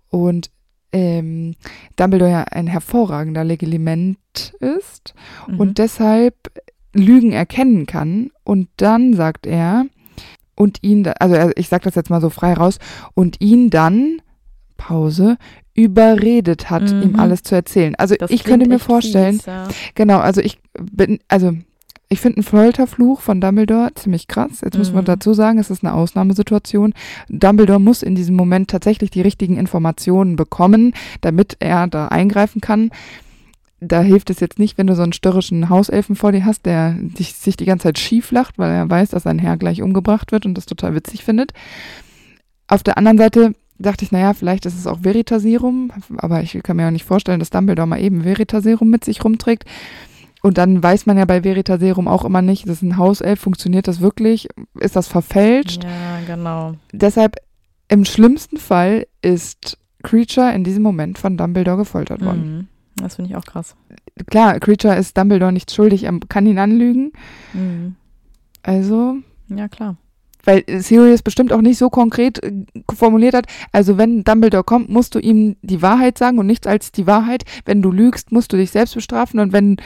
und 0.10 0.50
ähm, 0.94 1.56
Dumbledore 1.96 2.32
ja 2.32 2.44
ein 2.44 2.68
hervorragender 2.68 3.44
Legilement 3.44 4.18
ist 4.60 5.14
Mhm. 5.48 5.60
und 5.60 5.78
deshalb 5.78 6.36
Lügen 6.94 7.32
erkennen 7.32 7.86
kann. 7.86 8.32
Und 8.44 8.68
dann 8.78 9.14
sagt 9.14 9.46
er, 9.48 9.86
und 10.56 10.80
ihn, 10.82 11.08
also 11.20 11.52
ich 11.56 11.70
sage 11.70 11.86
das 11.86 11.96
jetzt 11.96 12.10
mal 12.10 12.20
so 12.20 12.30
frei 12.30 12.54
raus, 12.54 12.78
und 13.14 13.40
ihn 13.40 13.70
dann, 13.70 14.22
Pause, 14.76 15.38
überredet 15.74 16.70
hat, 16.70 16.92
Mhm. 16.92 17.02
ihm 17.04 17.16
alles 17.20 17.44
zu 17.44 17.56
erzählen. 17.56 17.96
Also 17.96 18.16
Das 18.20 18.30
ich 18.32 18.44
könnte 18.44 18.68
mir 18.68 18.80
vorstellen, 18.80 19.36
fies, 19.36 19.46
ja. 19.46 19.68
genau, 19.96 20.20
also 20.20 20.42
ich 20.42 20.60
bin, 20.80 21.20
also 21.30 21.54
ich 22.12 22.20
finde 22.20 22.38
einen 22.38 22.44
Folterfluch 22.44 23.22
von 23.22 23.40
Dumbledore 23.40 23.94
ziemlich 23.96 24.28
krass. 24.28 24.60
Jetzt 24.62 24.78
muss 24.78 24.92
man 24.92 25.04
Mhm. 25.04 25.08
dazu 25.08 25.34
sagen, 25.34 25.60
es 25.60 25.70
ist 25.70 25.82
eine 25.82 25.94
Ausnahmesituation. 25.94 26.94
Dumbledore 27.30 27.80
muss 27.80 28.04
in 28.04 28.16
diesem 28.16 28.36
Moment 28.36 28.70
tatsächlich 28.70 29.12
die 29.12 29.22
richtigen 29.22 29.56
Informationen 29.56 30.36
bekommen, 30.36 30.94
damit 31.22 31.56
er 31.60 31.88
da 31.88 32.10
eingreifen 32.10 32.60
kann. 32.60 32.92
Da 33.80 34.02
hilft 34.02 34.30
es 34.30 34.42
jetzt 34.42 34.60
nicht, 34.60 34.78
wenn 34.78 34.88
du 34.88 34.96
so 34.96 35.04
einen 35.04 35.14
störrischen 35.14 35.70
Hauselfen 35.70 36.18
vor 36.18 36.34
dir 36.34 36.44
hast, 36.44 36.66
der 36.66 36.98
dich, 37.00 37.34
sich 37.34 37.56
die 37.56 37.66
ganze 37.66 37.84
Zeit 37.84 37.98
schief 37.98 38.32
lacht, 38.32 38.60
weil 38.60 38.70
er 38.72 38.90
weiß, 38.90 39.12
dass 39.12 39.24
sein 39.24 39.40
Herr 39.40 39.56
gleich 39.56 39.82
umgebracht 39.82 40.34
wird 40.34 40.46
und 40.46 40.56
das 40.56 40.66
total 40.66 40.94
witzig 40.94 41.24
findet. 41.24 41.54
Auf 42.68 42.84
der 42.84 42.98
anderen 42.98 43.18
Seite 43.18 43.54
dachte 43.80 44.04
ich, 44.04 44.12
naja, 44.12 44.34
vielleicht 44.34 44.66
ist 44.66 44.78
es 44.78 44.86
auch 44.86 45.00
Veritaserum, 45.04 45.92
aber 46.18 46.44
ich 46.44 46.60
kann 46.62 46.76
mir 46.76 46.88
auch 46.88 46.92
nicht 46.92 47.06
vorstellen, 47.06 47.40
dass 47.40 47.50
Dumbledore 47.52 47.88
mal 47.88 48.02
eben 48.02 48.24
Veritaserum 48.26 48.90
mit 48.90 49.06
sich 49.06 49.24
rumträgt. 49.24 49.64
Und 50.42 50.58
dann 50.58 50.82
weiß 50.82 51.06
man 51.06 51.18
ja 51.18 51.26
bei 51.26 51.44
Veritaserum 51.44 52.08
auch 52.08 52.26
immer 52.26 52.42
nicht, 52.42 52.66
das 52.68 52.78
ist 52.78 52.82
ein 52.82 52.98
Hauself, 52.98 53.40
funktioniert 53.40 53.88
das 53.88 54.02
wirklich? 54.02 54.48
Ist 54.80 54.96
das 54.96 55.08
verfälscht? 55.08 55.84
Ja, 55.84 56.20
genau. 56.36 56.74
Deshalb, 56.92 57.36
im 57.90 58.06
schlimmsten 58.06 58.58
Fall 58.58 59.06
ist 59.22 59.78
Creature 60.04 60.52
in 60.54 60.64
diesem 60.64 60.82
Moment 60.82 61.20
von 61.20 61.38
Dumbledore 61.38 61.78
gefoltert 61.78 62.26
worden. 62.26 62.58
Mhm. 62.58 62.68
Das 63.04 63.16
finde 63.16 63.30
ich 63.32 63.36
auch 63.38 63.46
krass. 63.46 63.76
Klar, 64.28 64.60
Creature 64.60 64.96
ist 64.96 65.18
Dumbledore 65.18 65.52
nicht 65.52 65.72
schuldig, 65.72 66.04
er 66.06 66.20
kann 66.28 66.46
ihn 66.48 66.58
anlügen. 66.58 67.12
Mhm. 67.54 67.96
Also, 68.64 69.18
Ja, 69.48 69.68
klar. 69.68 69.96
weil 70.44 70.64
Sirius 70.68 71.22
bestimmt 71.22 71.54
auch 71.54 71.62
nicht 71.62 71.78
so 71.78 71.90
konkret 71.90 72.44
äh, 72.44 72.52
formuliert 72.94 73.34
hat, 73.36 73.46
also 73.72 73.98
wenn 73.98 74.24
Dumbledore 74.24 74.64
kommt, 74.64 74.90
musst 74.90 75.14
du 75.16 75.20
ihm 75.20 75.56
die 75.62 75.82
Wahrheit 75.82 76.18
sagen 76.18 76.40
und 76.40 76.48
nichts 76.48 76.66
als 76.68 76.92
die 76.92 77.06
Wahrheit. 77.08 77.44
Wenn 77.66 77.82
du 77.82 77.92
lügst, 77.92 78.32
musst 78.32 78.52
du 78.54 78.58
dich 78.58 78.72
selbst 78.72 78.96
bestrafen 78.96 79.40
und 79.40 79.54
wenn, 79.54 79.78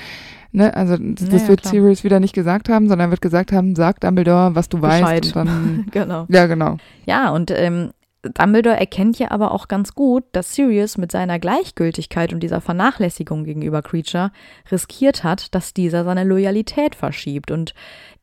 ne, 0.56 0.76
also 0.76 0.98
das, 0.98 1.28
Ja, 1.28 1.34
das 1.34 1.42
ja, 1.44 1.48
wird 1.50 1.62
klar. 1.62 1.72
Sirius 1.74 2.04
wieder 2.04 2.20
nicht 2.20 2.34
gesagt 2.34 2.70
haben, 2.70 2.88
sondern 2.88 3.12
wird 3.12 3.22
gesagt 3.22 3.52
haben, 3.52 3.76
sag 3.76 4.00
Dumbledore, 4.02 4.56
was 4.56 4.70
du 4.70 4.80
Bescheid. 4.80 5.26
weißt 5.26 5.36
und 5.36 5.48
dann, 5.48 5.86
Genau. 5.92 6.26
ja 6.30 6.46
genau. 6.48 6.78
Ja, 7.06 7.30
und 7.32 7.52
ähm, 7.52 7.92
Dumbledore 8.34 8.76
erkennt 8.80 9.20
ja 9.20 9.30
aber 9.30 9.52
auch 9.52 9.68
ganz 9.68 9.94
gut, 9.94 10.24
dass 10.32 10.56
Sirius 10.56 10.98
mit 10.98 11.12
seiner 11.12 11.38
Gleichgültigkeit 11.38 12.34
und 12.34 12.40
dieser 12.42 12.60
Vernachlässigung 12.60 13.44
gegenüber 13.44 13.84
Creature 13.84 14.32
riskiert 14.72 15.24
hat, 15.24 15.54
dass 15.54 15.74
dieser 15.76 16.04
seine 16.04 16.24
Loyalität 16.24 16.96
verschiebt 16.96 17.52
und 17.52 17.76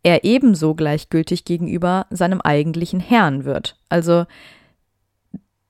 er 0.02 0.24
ebenso 0.24 0.74
gleichgültig 0.74 1.44
gegenüber 1.44 2.06
seinem 2.10 2.40
eigentlichen 2.40 2.98
Herrn 2.98 3.44
wird. 3.44 3.76
Also 3.88 4.24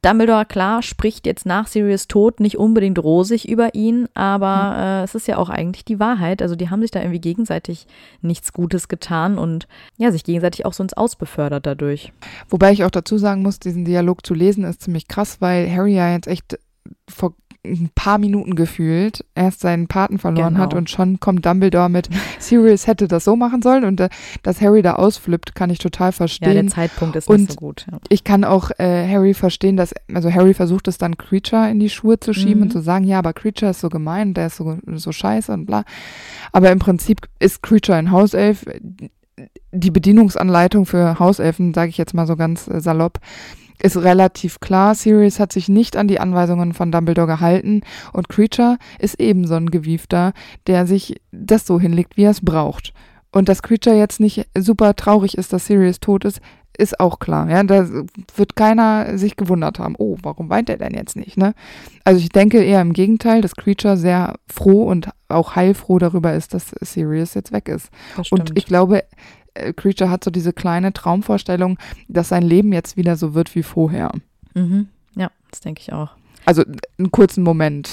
Dumbledore, 0.03 0.45
klar, 0.45 0.83
spricht 0.83 1.27
jetzt 1.27 1.47
nach 1.47 1.69
Sirius 1.69 2.09
Tod 2.09 2.41
nicht 2.41 2.59
unbedingt 2.59 2.99
rosig 2.99 3.49
über 3.49 3.73
ihn, 3.77 4.09
aber 4.15 4.75
äh, 4.77 5.05
es 5.05 5.15
ist 5.15 5.29
ja 5.29 5.37
auch 5.37 5.49
eigentlich 5.49 5.85
die 5.85 6.01
Wahrheit. 6.01 6.43
Also 6.43 6.57
die 6.57 6.71
haben 6.71 6.83
sich 6.83 6.91
da 6.91 7.01
irgendwie 7.01 7.21
gegenseitig 7.21 7.87
nichts 8.21 8.53
Gutes 8.53 8.89
getan 8.89 9.39
und 9.39 9.69
ja, 9.99 10.11
sich 10.11 10.25
gegenseitig 10.25 10.67
auch 10.67 10.73
so 10.73 10.83
ins 10.83 10.95
Aus 10.95 11.15
befördert 11.15 11.67
dadurch. 11.67 12.13
Wobei 12.49 12.73
ich 12.73 12.83
auch 12.83 12.91
dazu 12.91 13.17
sagen 13.17 13.43
muss, 13.43 13.61
diesen 13.61 13.85
Dialog 13.85 14.27
zu 14.27 14.35
lesen 14.35 14.65
ist 14.65 14.83
ziemlich 14.83 15.07
krass, 15.07 15.37
weil 15.41 15.73
Harry 15.73 15.95
ja 15.95 16.11
jetzt 16.11 16.27
echt 16.27 16.59
vor 17.09 17.35
ein 17.65 17.91
paar 17.95 18.19
Minuten 18.19 18.57
gefühlt 18.57 19.25
erst 19.37 19.61
seinen 19.61 19.87
Paten 19.87 20.19
verloren 20.19 20.55
Genau. 20.55 20.65
hat 20.65 20.75
und 20.75 20.91
schon 20.91 21.21
kommt 21.21 21.47
Dumbledore 21.47 21.89
mit 21.89 22.09
Sirius 22.41 22.89
hätte 22.89 23.07
das 23.07 23.23
so 23.25 23.37
machen 23.37 23.63
sollen 23.63 23.85
und 23.85 24.01
äh, 24.01 24.09
dass 24.43 24.61
Harry 24.61 24.83
da 24.83 24.95
ausflippt, 24.95 25.55
kann 25.55 25.71
ich 25.71 25.79
total 25.79 26.07
Ja, 26.07 26.11
der 26.11 26.13
verstehen. 26.17 26.69
Zeitpunkt 26.69 27.15
ist 27.15 27.29
Und 27.29 27.41
nicht 27.43 27.53
so 27.53 27.57
gut. 27.57 27.87
Ja. 27.91 27.99
ich 28.09 28.25
kann 28.25 28.43
auch 28.43 28.71
äh, 28.79 29.09
Harry 29.09 29.33
verstehen, 29.35 29.77
dass, 29.77 29.95
also 30.13 30.33
Harry 30.33 30.55
versucht 30.55 30.89
es 30.89 30.99
dann 30.99 31.17
Creature 31.17 31.71
in 31.71 31.79
die 31.79 31.89
Schuhe 31.91 32.19
zu 32.19 32.33
schieben 32.35 32.57
Mhm. 32.57 32.63
und 32.63 32.71
zu 32.73 32.81
sagen, 32.81 33.05
ja, 33.05 33.19
aber 33.21 33.33
Creature 33.33 33.71
ist 33.71 33.81
so 33.81 33.89
gemein, 33.91 34.35
der 34.35 34.49
ist 34.49 34.57
so, 34.57 34.79
so 34.95 35.13
scheiße 35.13 35.53
und 35.53 35.67
bla. 35.67 35.85
Aber 36.51 36.73
im 36.73 36.81
Prinzip 36.81 37.29
ist 37.39 37.63
Creature 37.63 37.97
ein 37.97 38.11
Hauself. 38.11 38.65
Die 39.73 39.91
Bedienungsanleitung 39.91 40.85
für 40.85 41.19
Hauselfen, 41.19 41.73
sage 41.73 41.89
ich 41.89 41.97
jetzt 41.97 42.13
mal 42.13 42.27
so 42.27 42.37
ganz 42.37 42.69
äh, 42.69 42.81
salopp, 42.81 43.19
ist 43.83 43.97
relativ 43.97 44.61
klar. 44.61 44.95
Sirius 44.95 45.41
hat 45.41 45.53
sich 45.53 45.69
nicht 45.69 45.97
an 45.97 46.09
die 46.09 46.21
Anweisungen 46.21 46.73
von 46.73 46.93
Dumbledore 46.93 47.27
gehalten 47.27 47.83
und 48.13 48.29
Creature 48.29 48.79
ist 48.99 49.19
eben 49.21 49.47
so 49.47 49.55
ein 49.55 49.71
Gewiefter, 49.71 50.33
der 50.67 50.87
sich 50.87 51.21
das 51.33 51.67
so 51.67 51.81
hinlegt, 51.81 52.17
wie 52.17 52.25
er 52.25 52.31
es 52.31 52.41
braucht. 52.41 52.93
Und 53.33 53.49
dass 53.49 53.63
Creature 53.63 53.97
jetzt 53.97 54.21
nicht 54.21 54.47
super 54.57 54.95
traurig 54.95 55.37
ist, 55.39 55.53
dass 55.53 55.67
Sirius 55.67 56.01
tot 56.01 56.25
ist, 56.25 56.41
ist 56.77 57.01
auch 57.01 57.19
klar. 57.19 57.51
Ja, 57.51 57.63
da 57.65 57.89
wird 58.37 58.57
keiner 58.57 59.19
sich 59.19 59.37
gewundert 59.37 59.79
haben, 59.79 59.95
oh, 59.99 60.17
warum 60.23 60.49
weint 60.49 60.71
er 60.71 60.79
denn 60.79 60.95
jetzt 60.95 61.17
nicht, 61.17 61.37
ne? 61.37 61.55
Also 62.05 62.21
ich 62.21 62.31
denke 62.31 62.63
eher 62.63 62.81
im 62.81 62.93
Gegenteil, 62.93 63.43
dass 63.43 63.57
Creature 63.57 63.97
sehr 63.97 64.37
froh 64.51 64.85
und 64.85 65.11
auch 65.29 65.55
heilfroh 65.55 65.99
darüber 65.99 66.35
ist, 66.35 66.55
dass 66.55 66.71
Sirius 66.81 67.35
jetzt 67.35 67.53
weg 67.53 67.69
ist. 67.69 67.91
Und 68.31 68.57
ich 68.57 68.67
glaube, 68.67 69.05
Creature 69.77 70.11
hat 70.11 70.25
so 70.25 70.31
diese 70.31 70.53
kleine 70.53 70.93
Traumvorstellung, 70.93 71.79
dass 72.09 72.29
sein 72.31 72.43
Leben 72.43 72.73
jetzt 72.73 72.97
wieder 72.97 73.17
so 73.17 73.35
wird 73.35 73.55
wie 73.55 73.63
vorher. 73.63 74.13
mhm. 74.55 74.89
Ja, 75.15 75.31
das 75.51 75.61
denke 75.61 75.83
ich 75.83 75.93
auch. 75.93 76.09
Also 76.47 76.65
einen 76.99 77.11
kurzen 77.11 77.45
Moment. 77.45 77.91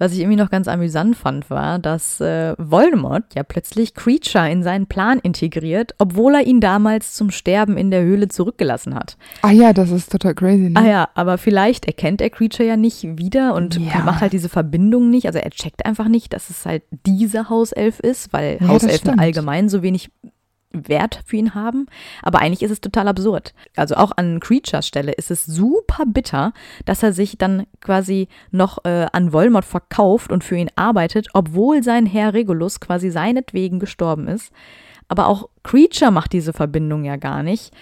Was 0.00 0.12
ich 0.12 0.20
irgendwie 0.20 0.36
noch 0.36 0.50
ganz 0.50 0.68
amüsant 0.68 1.16
fand, 1.16 1.50
war, 1.50 1.80
dass 1.80 2.20
äh, 2.20 2.54
Voldemort 2.56 3.34
ja 3.34 3.42
plötzlich 3.42 3.94
Creature 3.94 4.48
in 4.48 4.62
seinen 4.62 4.86
Plan 4.86 5.18
integriert, 5.18 5.94
obwohl 5.98 6.36
er 6.36 6.46
ihn 6.46 6.60
damals 6.60 7.14
zum 7.14 7.30
Sterben 7.32 7.76
in 7.76 7.90
der 7.90 8.02
Höhle 8.02 8.28
zurückgelassen 8.28 8.94
hat. 8.94 9.16
Ah 9.42 9.50
ja, 9.50 9.72
das 9.72 9.90
ist 9.90 10.12
total 10.12 10.34
crazy, 10.36 10.68
ne? 10.70 10.74
Ah 10.76 10.86
ja, 10.86 11.08
aber 11.14 11.36
vielleicht 11.36 11.86
erkennt 11.86 12.20
er 12.20 12.30
Creature 12.30 12.68
ja 12.68 12.76
nicht 12.76 13.18
wieder 13.18 13.54
und 13.54 13.76
Ja. 13.80 14.02
macht 14.04 14.20
halt 14.20 14.32
diese 14.34 14.48
Verbindung 14.50 15.10
nicht. 15.10 15.26
Also 15.26 15.40
er 15.40 15.50
checkt 15.50 15.84
einfach 15.84 16.06
nicht, 16.06 16.32
dass 16.32 16.48
es 16.50 16.64
halt 16.64 16.84
diese 17.04 17.48
Hauself 17.48 17.98
ist, 17.98 18.32
weil 18.32 18.58
Ja, 18.60 18.68
Hauselfen 18.68 19.18
allgemein 19.18 19.68
so 19.68 19.82
wenig 19.82 20.10
Wert 20.72 21.20
für 21.24 21.36
ihn 21.36 21.54
haben. 21.54 21.86
Aber 22.22 22.40
eigentlich 22.40 22.62
ist 22.62 22.70
es 22.70 22.80
total 22.80 23.08
absurd. 23.08 23.54
Also 23.76 23.96
auch 23.96 24.12
an 24.16 24.40
Creatures 24.40 24.86
Stelle 24.86 25.12
ist 25.12 25.30
es 25.30 25.46
super 25.46 26.04
bitter, 26.06 26.52
dass 26.84 27.02
er 27.02 27.12
sich 27.12 27.38
dann 27.38 27.66
quasi 27.80 28.28
noch 28.50 28.84
äh, 28.84 29.06
an 29.12 29.32
Voldemort 29.32 29.64
verkauft 29.64 30.30
und 30.30 30.44
für 30.44 30.56
ihn 30.56 30.70
arbeitet, 30.76 31.28
obwohl 31.32 31.82
sein 31.82 32.06
Herr 32.06 32.34
Regulus 32.34 32.80
quasi 32.80 33.10
seinetwegen 33.10 33.78
gestorben 33.78 34.28
ist. 34.28 34.52
Aber 35.08 35.26
auch 35.26 35.48
Creature 35.62 36.10
macht 36.10 36.32
diese 36.32 36.52
Verbindung 36.52 37.04
ja 37.04 37.16
gar 37.16 37.42
nicht. 37.42 37.72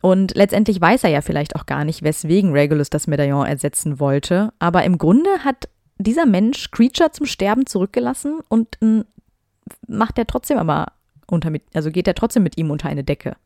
Und 0.00 0.34
letztendlich 0.34 0.80
weiß 0.80 1.04
er 1.04 1.10
ja 1.10 1.20
vielleicht 1.20 1.56
auch 1.56 1.66
gar 1.66 1.84
nicht, 1.84 2.02
weswegen 2.02 2.52
Regulus 2.52 2.90
das 2.90 3.06
Medaillon 3.06 3.46
ersetzen 3.46 4.00
wollte. 4.00 4.52
Aber 4.58 4.84
im 4.84 4.98
Grunde 4.98 5.30
hat 5.44 5.68
dieser 5.98 6.26
Mensch 6.26 6.70
Creature 6.70 7.12
zum 7.12 7.26
Sterben 7.26 7.66
zurückgelassen 7.66 8.40
und 8.48 8.78
macht 9.86 10.18
er 10.18 10.26
trotzdem 10.26 10.58
aber 10.58 10.88
unter 11.26 11.50
mit, 11.50 11.62
also 11.74 11.90
geht 11.90 12.06
er 12.08 12.14
trotzdem 12.14 12.42
mit 12.42 12.56
ihm 12.58 12.70
unter 12.70 12.88
eine 12.88 13.04
Decke. 13.04 13.36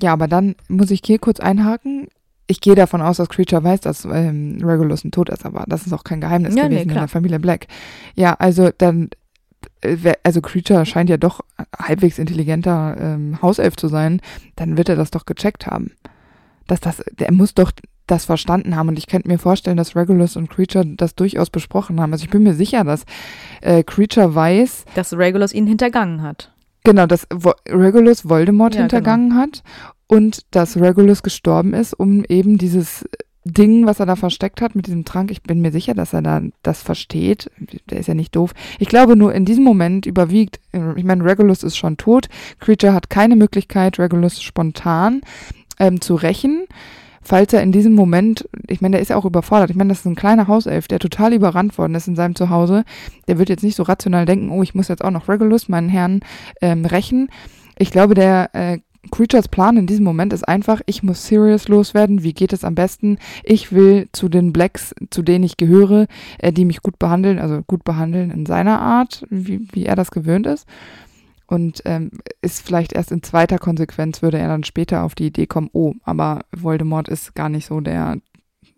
Ja, 0.00 0.12
aber 0.12 0.28
dann 0.28 0.56
muss 0.68 0.90
ich 0.90 1.00
hier 1.04 1.18
kurz 1.18 1.40
einhaken. 1.40 2.08
Ich 2.46 2.60
gehe 2.60 2.74
davon 2.74 3.02
aus, 3.02 3.16
dass 3.16 3.28
Creature 3.28 3.64
weiß, 3.64 3.80
dass 3.80 4.04
ähm, 4.04 4.58
Regulus 4.62 5.04
ein 5.04 5.10
Tod 5.10 5.30
ist, 5.30 5.44
aber 5.44 5.64
das 5.66 5.86
ist 5.86 5.92
auch 5.92 6.04
kein 6.04 6.20
Geheimnis 6.20 6.54
Ja, 6.54 6.64
nee, 6.64 6.68
gewesen 6.70 6.82
in 6.82 6.90
klar. 6.90 7.02
der 7.04 7.08
Familie 7.08 7.40
Black. 7.40 7.66
Ja, 8.14 8.34
also 8.34 8.70
dann, 8.76 9.08
äh, 9.80 10.12
also 10.22 10.40
Creature 10.40 10.86
scheint 10.86 11.10
ja 11.10 11.16
doch 11.16 11.40
halbwegs 11.76 12.18
intelligenter 12.18 12.96
ähm, 13.00 13.42
Hauself 13.42 13.76
zu 13.76 13.88
sein, 13.88 14.20
dann 14.54 14.76
wird 14.76 14.88
er 14.88 14.96
das 14.96 15.10
doch 15.10 15.26
gecheckt 15.26 15.66
haben. 15.66 15.92
Dass 16.68 16.80
das, 16.80 17.02
der 17.18 17.32
muss 17.32 17.54
doch 17.54 17.72
das 18.06 18.24
verstanden 18.24 18.76
haben 18.76 18.88
und 18.88 18.98
ich 18.98 19.08
könnte 19.08 19.28
mir 19.28 19.38
vorstellen, 19.38 19.76
dass 19.76 19.96
Regulus 19.96 20.36
und 20.36 20.48
Creature 20.48 20.86
das 20.86 21.16
durchaus 21.16 21.50
besprochen 21.50 22.00
haben. 22.00 22.12
Also 22.12 22.24
ich 22.24 22.30
bin 22.30 22.44
mir 22.44 22.54
sicher, 22.54 22.84
dass 22.84 23.04
äh, 23.62 23.82
Creature 23.82 24.34
weiß, 24.34 24.84
Dass 24.94 25.12
Regulus 25.16 25.52
ihn 25.52 25.66
hintergangen 25.66 26.22
hat. 26.22 26.52
Genau, 26.86 27.06
dass 27.06 27.26
Vo 27.34 27.52
Regulus 27.68 28.28
Voldemort 28.28 28.74
Ja, 28.74 28.82
genau. 28.82 28.84
hintergangen 28.84 29.34
hat 29.34 29.64
und 30.06 30.42
dass 30.52 30.76
Regulus 30.76 31.24
gestorben 31.24 31.74
ist, 31.74 31.94
um 31.94 32.24
eben 32.28 32.58
dieses 32.58 33.04
Ding, 33.44 33.86
was 33.86 33.98
er 33.98 34.06
da 34.06 34.14
versteckt 34.14 34.60
hat 34.60 34.76
mit 34.76 34.86
diesem 34.86 35.04
Trank, 35.04 35.32
ich 35.32 35.42
bin 35.42 35.60
mir 35.60 35.72
sicher, 35.72 35.94
dass 35.94 36.12
er 36.12 36.22
da 36.22 36.42
das 36.62 36.82
versteht. 36.82 37.50
Der 37.90 37.98
ist 37.98 38.06
ja 38.06 38.14
nicht 38.14 38.36
doof. 38.36 38.52
Ich 38.78 38.88
glaube 38.88 39.16
nur 39.16 39.34
in 39.34 39.44
diesem 39.44 39.64
Moment 39.64 40.06
überwiegt, 40.06 40.60
ich 40.94 41.04
meine, 41.04 41.24
Regulus 41.24 41.64
ist 41.64 41.76
schon 41.76 41.96
tot, 41.96 42.28
Creature 42.60 42.92
hat 42.92 43.10
keine 43.10 43.34
Möglichkeit, 43.34 43.98
Regulus 43.98 44.40
spontan 44.40 45.22
ähm, 45.80 46.00
zu 46.00 46.14
rächen. 46.14 46.66
Falls 47.26 47.52
er 47.52 47.60
in 47.60 47.72
diesem 47.72 47.92
Moment, 47.92 48.48
ich 48.68 48.80
meine, 48.80 48.92
der 48.92 49.00
ist 49.02 49.08
ja 49.08 49.16
auch 49.16 49.24
überfordert. 49.24 49.70
Ich 49.70 49.74
meine, 49.74 49.88
das 49.88 49.98
ist 49.98 50.06
ein 50.06 50.14
kleiner 50.14 50.46
Hauself, 50.46 50.86
der 50.86 51.00
total 51.00 51.32
überrannt 51.32 51.76
worden 51.76 51.96
ist 51.96 52.06
in 52.06 52.14
seinem 52.14 52.36
Zuhause. 52.36 52.84
Der 53.26 53.36
wird 53.36 53.48
jetzt 53.48 53.64
nicht 53.64 53.74
so 53.74 53.82
rational 53.82 54.26
denken, 54.26 54.50
oh, 54.50 54.62
ich 54.62 54.76
muss 54.76 54.86
jetzt 54.86 55.02
auch 55.02 55.10
noch 55.10 55.28
Regulus, 55.28 55.68
meinen 55.68 55.88
Herrn, 55.88 56.20
ähm, 56.60 56.84
rächen. 56.84 57.28
Ich 57.78 57.90
glaube, 57.90 58.14
der 58.14 58.50
äh, 58.52 58.78
Creatures 59.10 59.48
Plan 59.48 59.76
in 59.76 59.88
diesem 59.88 60.04
Moment 60.04 60.32
ist 60.32 60.46
einfach, 60.46 60.80
ich 60.86 61.02
muss 61.02 61.26
Sirius 61.26 61.66
loswerden. 61.66 62.22
Wie 62.22 62.32
geht 62.32 62.52
es 62.52 62.62
am 62.62 62.76
besten? 62.76 63.18
Ich 63.42 63.72
will 63.72 64.08
zu 64.12 64.28
den 64.28 64.52
Blacks, 64.52 64.94
zu 65.10 65.22
denen 65.22 65.42
ich 65.42 65.56
gehöre, 65.56 66.06
äh, 66.38 66.52
die 66.52 66.64
mich 66.64 66.80
gut 66.80 66.96
behandeln, 67.00 67.40
also 67.40 67.62
gut 67.66 67.82
behandeln 67.82 68.30
in 68.30 68.46
seiner 68.46 68.80
Art, 68.80 69.26
wie, 69.30 69.66
wie 69.72 69.86
er 69.86 69.96
das 69.96 70.12
gewöhnt 70.12 70.46
ist. 70.46 70.64
Und 71.48 71.82
ähm, 71.84 72.10
ist 72.42 72.66
vielleicht 72.66 72.92
erst 72.92 73.12
in 73.12 73.22
zweiter 73.22 73.58
Konsequenz, 73.58 74.20
würde 74.22 74.38
er 74.38 74.48
dann 74.48 74.64
später 74.64 75.04
auf 75.04 75.14
die 75.14 75.26
Idee 75.26 75.46
kommen, 75.46 75.70
oh, 75.72 75.94
aber 76.02 76.40
Voldemort 76.50 77.08
ist 77.08 77.34
gar 77.34 77.48
nicht 77.48 77.66
so 77.66 77.80
der 77.80 78.16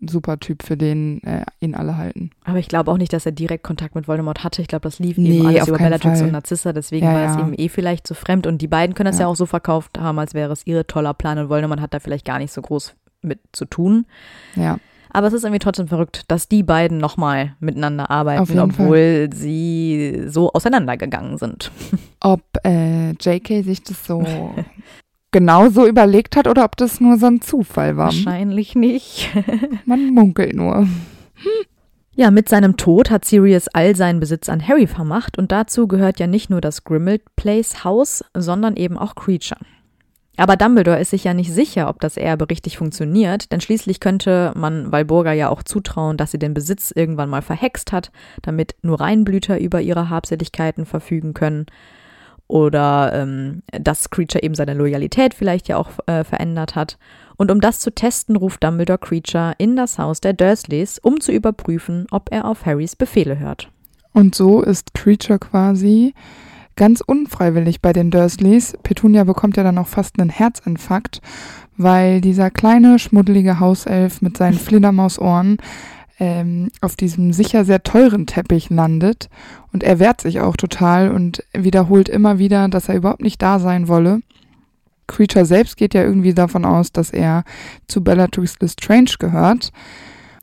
Supertyp, 0.01 0.63
für 0.63 0.77
den 0.77 1.21
äh, 1.23 1.43
ihn 1.59 1.75
alle 1.75 1.97
halten. 1.97 2.29
Aber 2.45 2.59
ich 2.59 2.67
glaube 2.69 2.91
auch 2.91 2.97
nicht, 2.97 3.11
dass 3.11 3.25
er 3.25 3.31
direkt 3.31 3.63
Kontakt 3.63 3.95
mit 3.95 4.07
Voldemort 4.07 4.43
hatte. 4.43 4.61
Ich 4.61 4.67
glaube, 4.67 4.83
das 4.83 4.99
lief 4.99 5.17
Nee, 5.17 5.39
eben 5.39 5.47
alles 5.47 5.67
über 5.67 5.77
Bellatrix 5.77 6.19
Fall. 6.19 6.27
und 6.27 6.33
Narcissa. 6.33 6.71
Deswegen 6.73 7.05
Ja, 7.05 7.13
war 7.13 7.29
es 7.31 7.35
ja. 7.35 7.41
ihm 7.47 7.53
eh 7.57 7.69
vielleicht 7.69 8.07
zu 8.07 8.13
fremd. 8.13 8.47
Und 8.47 8.61
die 8.61 8.67
beiden 8.67 8.95
können 8.95 9.07
das 9.07 9.17
ja. 9.17 9.23
Ja. 9.25 9.27
auch 9.27 9.35
so 9.35 9.45
verkauft 9.45 9.99
haben, 9.99 10.17
als 10.19 10.33
wäre 10.33 10.53
es 10.53 10.65
ihre 10.65 10.87
toller 10.87 11.13
Plan. 11.13 11.37
Und 11.37 11.49
Voldemort 11.49 11.81
hat 11.81 11.93
da 11.93 11.99
vielleicht 11.99 12.25
gar 12.25 12.39
nicht 12.39 12.53
so 12.53 12.61
groß 12.61 12.95
mit 13.21 13.39
zu 13.51 13.65
tun. 13.65 14.05
Ja, 14.55 14.79
Aber 15.11 15.27
es 15.27 15.33
ist 15.33 15.43
irgendwie 15.43 15.59
trotzdem 15.59 15.87
verrückt, 15.87 16.23
dass 16.27 16.47
die 16.47 16.63
beiden 16.63 16.97
nochmal 16.97 17.55
miteinander 17.59 18.09
arbeiten, 18.09 18.59
obwohl 18.59 19.29
sie 19.33 20.23
so 20.27 20.51
auseinandergegangen 20.53 21.37
sind. 21.37 21.71
ob 22.19 22.41
äh, 22.63 23.11
JK 23.11 23.63
sich 23.63 23.83
das 23.83 24.05
so 24.05 24.23
genauso 25.31 25.87
überlegt 25.87 26.35
hat 26.35 26.47
oder 26.47 26.65
ob 26.65 26.77
das 26.77 27.01
nur 27.01 27.17
so 27.17 27.27
ein 27.27 27.41
Zufall 27.41 27.97
war. 27.97 28.07
Wahrscheinlich 28.07 28.75
nicht. 28.75 29.29
Man 29.85 30.13
munkelt 30.13 30.55
nur. 30.55 30.87
Ja, 32.15 32.31
mit 32.31 32.49
seinem 32.49 32.75
Tod 32.75 33.09
hat 33.11 33.23
Sirius 33.25 33.69
all 33.69 33.95
seinen 33.95 34.19
Besitz 34.19 34.49
an 34.49 34.67
Harry 34.67 34.87
vermacht 34.87 35.37
und 35.37 35.51
dazu 35.51 35.87
gehört 35.87 36.19
ja 36.19 36.27
nicht 36.27 36.49
nur 36.49 36.59
das 36.59 36.83
Grimmauld 36.83 37.21
Place 37.35 37.83
Haus, 37.83 38.23
sondern 38.35 38.75
eben 38.75 38.97
auch 38.97 39.15
Creature. 39.15 39.61
Aber 40.39 40.55
Dumbledore 40.55 41.01
ist 41.01 41.09
sich 41.09 41.25
ja 41.25 41.33
nicht 41.33 41.51
sicher, 41.51 41.89
ob 41.89 41.99
das 41.99 42.15
Erbe 42.15 42.49
richtig 42.49 42.77
funktioniert, 42.77 43.51
denn 43.51 43.59
schließlich 43.59 43.99
könnte 43.99 44.53
man 44.55 44.89
Walburga 44.89 45.33
ja 45.33 45.49
auch 45.49 45.63
zutrauen, 45.63 46.15
dass 46.15 46.31
sie 46.31 46.39
den 46.39 46.53
Besitz 46.53 46.91
irgendwann 46.95 47.29
mal 47.29 47.41
verhext 47.41 47.91
hat, 47.91 48.09
damit 48.41 48.75
nur 48.81 49.01
Reinblüter 49.01 49.59
über 49.59 49.81
ihre 49.81 50.09
Habseligkeiten 50.09 50.85
verfügen 50.85 51.33
können. 51.33 51.65
Oder 52.47 53.11
ähm, 53.13 53.63
dass 53.73 54.11
Creature 54.11 54.41
eben 54.41 54.55
seine 54.55 54.75
Loyalität 54.75 55.33
vielleicht 55.33 55.67
ja 55.67 55.75
auch 55.75 55.89
äh, 56.05 56.23
verändert 56.23 56.73
hat. 56.73 56.97
Und 57.35 57.51
um 57.51 57.59
das 57.59 57.81
zu 57.81 57.91
testen, 57.91 58.37
ruft 58.37 58.63
Dumbledore 58.63 58.97
Creature 58.97 59.55
in 59.57 59.75
das 59.75 59.99
Haus 59.99 60.21
der 60.21 60.31
Dursleys, 60.31 60.99
um 60.99 61.19
zu 61.19 61.33
überprüfen, 61.33 62.07
ob 62.11 62.31
er 62.31 62.45
auf 62.45 62.65
Harrys 62.65 62.95
Befehle 62.95 63.39
hört. 63.39 63.69
Und 64.13 64.35
so 64.35 64.61
ist 64.61 64.93
Creature 64.93 65.37
quasi 65.37 66.13
ganz 66.79 67.01
unfreiwillig 67.01 67.81
bei 67.81 67.93
den 67.93 68.09
Dursleys. 68.09 68.73
Petunia 68.81 69.25
bekommt 69.25 69.57
ja 69.57 69.63
dann 69.63 69.77
auch 69.77 69.87
fast 69.87 70.19
einen 70.19 70.29
Herzinfarkt, 70.29 71.21
weil 71.77 72.21
dieser 72.21 72.49
kleine, 72.49 72.97
schmuddelige 72.97 73.59
Hauself 73.59 74.21
mit 74.21 74.37
seinen 74.37 74.53
Fledermausohren 74.57 75.57
ähm, 76.19 76.69
auf 76.81 76.95
diesem 76.95 77.33
sicher 77.33 77.65
sehr 77.65 77.83
teuren 77.83 78.25
Teppich 78.25 78.69
landet. 78.69 79.29
Und 79.73 79.83
er 79.83 79.99
wehrt 79.99 80.21
sich 80.21 80.39
auch 80.39 80.55
total 80.55 81.11
und 81.11 81.43
wiederholt 81.53 82.07
immer 82.07 82.39
wieder, 82.39 82.67
dass 82.69 82.87
er 82.87 82.95
überhaupt 82.95 83.21
nicht 83.21 83.41
da 83.41 83.59
sein 83.59 83.89
wolle. 83.89 84.21
Creature 85.05 85.45
selbst 85.45 85.75
geht 85.75 85.93
ja 85.93 86.03
irgendwie 86.03 86.33
davon 86.33 86.63
aus, 86.63 86.93
dass 86.93 87.09
er 87.09 87.43
zu 87.87 88.03
Bellatrix 88.03 88.57
Lestrange 88.61 89.15
gehört. 89.19 89.73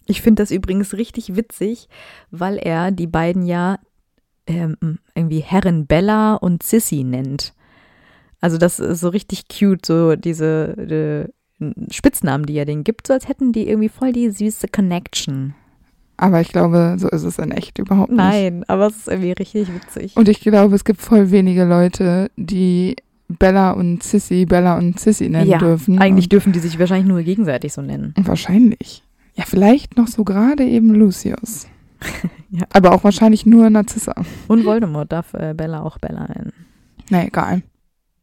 Ich 0.04 0.20
finde 0.20 0.42
das 0.42 0.50
übrigens 0.50 0.92
richtig 0.92 1.34
witzig, 1.34 1.88
weil 2.30 2.58
er 2.58 2.90
die 2.90 3.06
beiden 3.06 3.46
ja 3.46 3.78
ähm, 4.46 4.98
irgendwie 5.14 5.40
Herren 5.40 5.86
Bella 5.86 6.34
und 6.34 6.62
Sissy 6.62 7.04
nennt. 7.04 7.52
Also 8.40 8.58
das 8.58 8.78
ist 8.78 9.00
so 9.00 9.08
richtig 9.08 9.44
cute, 9.48 9.84
so 9.84 10.16
diese 10.16 11.28
äh, 11.60 11.64
Spitznamen, 11.90 12.46
die 12.46 12.54
er 12.54 12.64
denen 12.64 12.84
gibt, 12.84 13.06
so 13.06 13.14
als 13.14 13.28
hätten 13.28 13.52
die 13.52 13.68
irgendwie 13.68 13.88
voll 13.88 14.12
die 14.12 14.30
süße 14.30 14.68
Connection. 14.68 15.54
Aber 16.18 16.40
ich 16.40 16.48
glaube, 16.48 16.96
so 16.98 17.08
ist 17.08 17.24
es 17.24 17.38
in 17.38 17.50
echt 17.50 17.78
überhaupt 17.78 18.10
nicht. 18.10 18.18
Nein, 18.18 18.64
aber 18.68 18.86
es 18.86 18.96
ist 18.96 19.08
irgendwie 19.08 19.32
richtig 19.32 19.68
witzig. 19.74 20.16
Und 20.16 20.28
ich 20.28 20.40
glaube, 20.40 20.74
es 20.74 20.84
gibt 20.84 21.00
voll 21.00 21.30
wenige 21.30 21.64
Leute, 21.64 22.30
die 22.36 22.96
Bella 23.28 23.72
und 23.72 24.02
Sissy 24.02 24.46
Bella 24.46 24.78
und 24.78 24.98
Sissy 25.00 25.28
nennen 25.28 25.50
ja, 25.50 25.58
dürfen. 25.58 25.98
eigentlich 25.98 26.28
dürfen 26.28 26.52
die 26.52 26.58
sich 26.60 26.78
wahrscheinlich 26.78 27.08
nur 27.08 27.22
gegenseitig 27.22 27.72
so 27.72 27.82
nennen. 27.82 28.14
Wahrscheinlich. 28.16 29.02
Ja, 29.34 29.44
vielleicht 29.46 29.96
noch 29.96 30.08
so 30.08 30.24
gerade 30.24 30.64
eben 30.64 30.94
Lucius. 30.94 31.66
Ja. 32.48 32.62
Aber 32.72 32.92
auch 32.92 33.02
wahrscheinlich 33.02 33.44
nur 33.44 33.68
Narzissa. 33.68 34.14
Und 34.46 34.64
Voldemort 34.64 35.10
darf 35.10 35.34
äh, 35.34 35.52
Bella 35.52 35.82
auch 35.82 35.98
Bella 35.98 36.28
nennen. 36.28 36.52
Na 37.10 37.26
egal. 37.26 37.62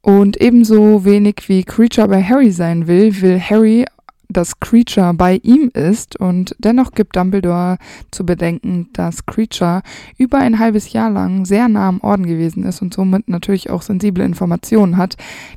Und 0.02 0.40
ebenso 0.42 1.06
wenig 1.06 1.44
wie 1.48 1.64
Creature 1.64 2.08
bei 2.08 2.24
Harry 2.24 2.52
sein 2.52 2.88
will, 2.88 3.22
will 3.22 3.40
Harry, 3.40 3.86
dass 4.28 4.60
Creature 4.60 5.14
bei 5.14 5.40
ihm 5.44 5.70
ist. 5.74 6.20
Und 6.20 6.56
dennoch 6.60 6.92
gibt 6.92 7.16
Dumbledore 7.16 7.78
zu 8.12 8.26
bedenken, 8.26 8.90
dass 8.94 9.26
Creature 9.26 9.82
über 10.18 10.40
ein 10.40 10.60
halbes 10.60 10.92
Jahr 10.92 11.10
lang 11.10 11.46
sehr 11.46 11.70
nah 11.70 11.88
am 11.88 12.02
Orden 12.02 12.26
gewesen 12.26 12.64
ist 12.64 12.82
und 12.82 12.94
somit 12.94 13.30
natürlich 13.30 13.70
auch 13.70 13.82
sensible 13.82 14.26
Informationen 14.26 14.98
hat, 14.98 15.16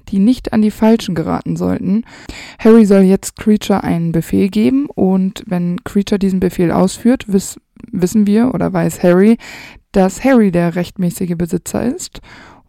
die 0.09 0.19
nicht 0.19 0.53
an 0.53 0.63
die 0.63 0.71
Falschen 0.71 1.15
geraten 1.15 1.57
sollten. 1.57 2.05
Harry 2.59 2.85
soll 2.85 3.03
jetzt 3.03 3.37
Creature 3.37 3.83
einen 3.83 4.13
Befehl 4.13 4.49
geben 4.49 4.87
und 4.87 5.43
wenn 5.47 5.83
Creature 5.83 6.19
diesen 6.19 6.41
Befehl 6.41 6.71
ausführt, 6.71 7.25
wiss, 7.27 7.59
wissen 7.91 8.27
wir 8.27 8.55
oder 8.55 8.73
weiß 8.73 9.03
Harry, 9.03 9.37
dass 9.93 10.25
Harry 10.25 10.51
der 10.51 10.75
rechtmäßige 10.75 11.35
Besitzer 11.37 11.85
ist. 11.85 12.21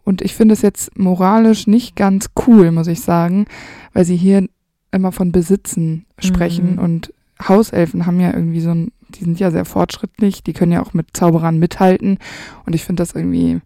Und 0.04 0.22
ich 0.22 0.34
finde 0.34 0.54
es 0.54 0.62
jetzt 0.62 0.98
moralisch 0.98 1.66
nicht 1.66 1.94
ganz 1.94 2.30
cool, 2.46 2.70
muss 2.70 2.86
ich 2.86 3.00
sagen, 3.00 3.44
weil 3.92 4.04
sie 4.04 4.16
hier 4.16 4.46
immer 4.90 5.12
von 5.12 5.32
Besitzen 5.32 6.06
sprechen 6.18 6.72
Mhm. 6.72 6.78
und 6.78 7.14
Hauselfen 7.46 8.06
haben 8.06 8.18
ja 8.20 8.32
irgendwie 8.32 8.60
so 8.60 8.70
ein, 8.70 8.90
die 9.10 9.24
sind 9.24 9.38
ja 9.38 9.50
sehr 9.50 9.64
fortschrittlich, 9.64 10.42
die 10.42 10.54
können 10.54 10.72
ja 10.72 10.82
auch 10.82 10.94
mit 10.94 11.08
Zauberern 11.12 11.58
mithalten 11.58 12.18
und 12.64 12.74
ich 12.74 12.84
finde 12.84 13.02
das 13.02 13.14
irgendwie 13.14 13.60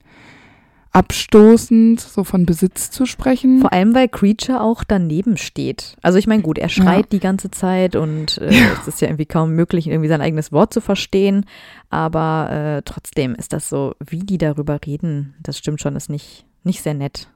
abstoßend, 0.92 2.00
so 2.00 2.22
von 2.22 2.44
Besitz 2.44 2.90
zu 2.90 3.06
sprechen. 3.06 3.60
Vor 3.60 3.72
allem, 3.72 3.94
weil 3.94 4.08
Creature 4.08 4.60
auch 4.60 4.84
daneben 4.84 5.36
steht. 5.38 5.96
Also 6.02 6.18
ich 6.18 6.26
meine, 6.26 6.42
gut, 6.42 6.58
er 6.58 6.68
schreit 6.68 7.06
Ja. 7.06 7.08
die 7.12 7.20
ganze 7.20 7.50
Zeit 7.50 7.96
und 7.96 8.38
äh, 8.38 8.50
es 8.80 8.88
ist 8.88 9.00
ja 9.00 9.08
irgendwie 9.08 9.26
kaum 9.26 9.52
möglich, 9.54 9.86
irgendwie 9.86 10.08
sein 10.08 10.20
eigenes 10.20 10.52
Wort 10.52 10.74
zu 10.74 10.80
verstehen. 10.82 11.46
Aber 11.88 12.50
äh, 12.50 12.82
trotzdem 12.84 13.34
ist 13.34 13.52
das 13.54 13.68
so, 13.68 13.94
wie 14.06 14.20
die 14.20 14.38
darüber 14.38 14.78
reden, 14.84 15.34
das 15.42 15.58
stimmt 15.58 15.80
schon, 15.80 15.96
ist 15.96 16.10
nicht, 16.10 16.44
nicht 16.62 16.82
sehr 16.82 16.94
nett. 16.94 17.28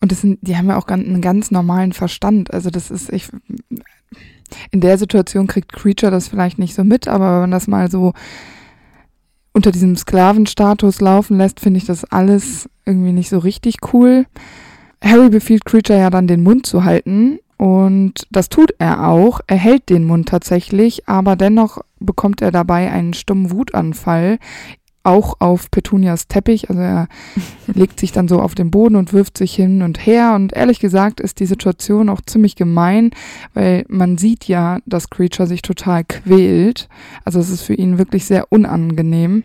Und 0.00 0.12
das 0.12 0.22
sind, 0.22 0.38
die 0.42 0.56
haben 0.56 0.68
ja 0.68 0.76
auch 0.78 0.86
einen 0.88 1.20
ganz 1.20 1.50
normalen 1.50 1.92
Verstand. 1.92 2.52
Also 2.52 2.70
das 2.70 2.90
ist, 2.90 3.12
ich, 3.12 3.28
in 4.70 4.80
der 4.80 4.96
Situation 4.96 5.46
kriegt 5.46 5.72
Creature 5.72 6.12
das 6.12 6.28
vielleicht 6.28 6.58
nicht 6.58 6.74
so 6.74 6.84
mit, 6.84 7.08
aber 7.08 7.32
wenn 7.34 7.40
man 7.42 7.50
das 7.50 7.66
mal 7.66 7.90
so 7.90 8.12
unter 9.56 9.72
diesem 9.72 9.96
Sklavenstatus 9.96 11.00
laufen 11.00 11.38
lässt, 11.38 11.60
finde 11.60 11.78
ich 11.78 11.86
das 11.86 12.04
alles 12.04 12.68
irgendwie 12.84 13.12
nicht 13.12 13.30
so 13.30 13.38
richtig 13.38 13.78
cool. 13.94 14.26
Harry 15.02 15.30
befiehlt 15.30 15.64
Creature 15.64 15.98
ja 15.98 16.10
dann 16.10 16.26
den 16.26 16.42
Mund 16.42 16.66
zu 16.66 16.84
halten 16.84 17.38
und 17.56 18.26
das 18.30 18.50
tut 18.50 18.74
er 18.78 19.08
auch. 19.08 19.40
Er 19.46 19.56
hält 19.56 19.88
den 19.88 20.04
Mund 20.04 20.28
tatsächlich, 20.28 21.08
aber 21.08 21.36
dennoch 21.36 21.78
bekommt 22.00 22.42
er 22.42 22.50
dabei 22.50 22.92
einen 22.92 23.14
stummen 23.14 23.50
Wutanfall, 23.50 24.38
auch 25.06 25.36
auf 25.38 25.70
Petunias 25.70 26.28
Teppich. 26.28 26.68
Also 26.68 26.82
er 26.82 27.08
legt 27.66 28.00
sich 28.00 28.12
dann 28.12 28.28
so 28.28 28.40
auf 28.40 28.54
den 28.54 28.70
Boden 28.70 28.96
und 28.96 29.12
wirft 29.12 29.38
sich 29.38 29.54
hin 29.54 29.82
und 29.82 30.04
her. 30.04 30.34
Und 30.34 30.52
ehrlich 30.52 30.80
gesagt 30.80 31.20
ist 31.20 31.40
die 31.40 31.46
Situation 31.46 32.08
auch 32.08 32.20
ziemlich 32.20 32.56
gemein, 32.56 33.10
weil 33.54 33.84
man 33.88 34.18
sieht 34.18 34.48
ja, 34.48 34.80
dass 34.84 35.10
Creature 35.10 35.46
sich 35.46 35.62
total 35.62 36.04
quält. 36.04 36.88
Also 37.24 37.38
es 37.38 37.50
ist 37.50 37.62
für 37.62 37.74
ihn 37.74 37.98
wirklich 37.98 38.26
sehr 38.26 38.50
unangenehm. 38.50 39.44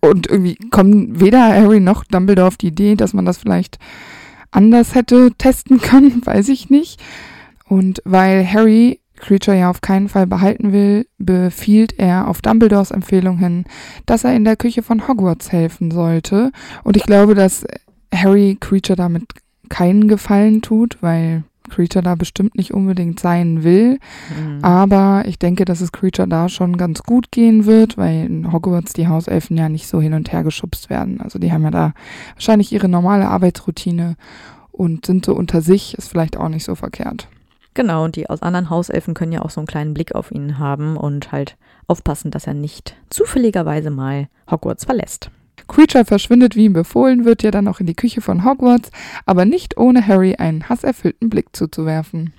Und 0.00 0.28
irgendwie 0.28 0.56
kommen 0.70 1.20
weder 1.20 1.54
Harry 1.54 1.78
noch 1.78 2.02
Dumbledore 2.04 2.48
auf 2.48 2.56
die 2.56 2.68
Idee, 2.68 2.96
dass 2.96 3.12
man 3.12 3.24
das 3.24 3.38
vielleicht 3.38 3.78
anders 4.50 4.94
hätte 4.94 5.30
testen 5.38 5.80
können, 5.80 6.22
weiß 6.24 6.48
ich 6.48 6.70
nicht. 6.70 7.00
Und 7.68 8.02
weil 8.04 8.50
Harry 8.50 9.01
Creature 9.22 9.56
ja 9.56 9.70
auf 9.70 9.80
keinen 9.80 10.08
Fall 10.08 10.26
behalten 10.26 10.72
will, 10.72 11.06
befiehlt 11.18 11.98
er 11.98 12.28
auf 12.28 12.42
Dumbledores 12.42 12.90
Empfehlung 12.90 13.38
hin, 13.38 13.64
dass 14.04 14.24
er 14.24 14.34
in 14.34 14.44
der 14.44 14.56
Küche 14.56 14.82
von 14.82 15.08
Hogwarts 15.08 15.52
helfen 15.52 15.90
sollte. 15.90 16.52
Und 16.84 16.96
ich 16.96 17.04
glaube, 17.04 17.34
dass 17.34 17.64
Harry 18.12 18.58
Creature 18.60 18.96
damit 18.96 19.24
keinen 19.68 20.08
Gefallen 20.08 20.60
tut, 20.60 20.98
weil 21.00 21.44
Creature 21.70 22.02
da 22.02 22.16
bestimmt 22.16 22.56
nicht 22.56 22.74
unbedingt 22.74 23.20
sein 23.20 23.62
will. 23.62 23.98
Mhm. 24.36 24.62
Aber 24.62 25.22
ich 25.26 25.38
denke, 25.38 25.64
dass 25.64 25.80
es 25.80 25.92
Creature 25.92 26.28
da 26.28 26.48
schon 26.48 26.76
ganz 26.76 27.04
gut 27.04 27.30
gehen 27.30 27.64
wird, 27.64 27.96
weil 27.96 28.26
in 28.26 28.52
Hogwarts 28.52 28.92
die 28.92 29.08
Hauselfen 29.08 29.56
ja 29.56 29.68
nicht 29.68 29.86
so 29.86 30.00
hin 30.00 30.14
und 30.14 30.32
her 30.32 30.42
geschubst 30.42 30.90
werden. 30.90 31.20
Also 31.20 31.38
die 31.38 31.52
haben 31.52 31.62
ja 31.62 31.70
da 31.70 31.94
wahrscheinlich 32.34 32.72
ihre 32.72 32.88
normale 32.88 33.28
Arbeitsroutine 33.28 34.16
und 34.72 35.06
sind 35.06 35.24
so 35.24 35.34
unter 35.34 35.62
sich, 35.62 35.96
ist 35.96 36.08
vielleicht 36.08 36.36
auch 36.36 36.48
nicht 36.48 36.64
so 36.64 36.74
verkehrt. 36.74 37.28
Genau, 37.74 38.04
und 38.04 38.16
die 38.16 38.28
aus 38.28 38.42
anderen 38.42 38.70
Hauselfen 38.70 39.14
können 39.14 39.32
ja 39.32 39.42
auch 39.42 39.50
so 39.50 39.60
einen 39.60 39.66
kleinen 39.66 39.94
Blick 39.94 40.14
auf 40.14 40.30
ihn 40.30 40.58
haben 40.58 40.96
und 40.96 41.32
halt 41.32 41.56
aufpassen, 41.86 42.30
dass 42.30 42.46
er 42.46 42.54
nicht 42.54 42.96
zufälligerweise 43.08 43.90
mal 43.90 44.28
Hogwarts 44.50 44.84
verlässt. 44.84 45.30
Creature 45.68 46.04
verschwindet, 46.04 46.54
wie 46.56 46.66
ihm 46.66 46.72
befohlen 46.74 47.24
wird, 47.24 47.42
ja 47.42 47.50
dann 47.50 47.68
auch 47.68 47.80
in 47.80 47.86
die 47.86 47.94
Küche 47.94 48.20
von 48.20 48.44
Hogwarts, 48.44 48.90
aber 49.24 49.44
nicht 49.44 49.78
ohne 49.78 50.06
Harry 50.06 50.34
einen 50.36 50.68
hasserfüllten 50.68 51.30
Blick 51.30 51.54
zuzuwerfen. 51.56 52.32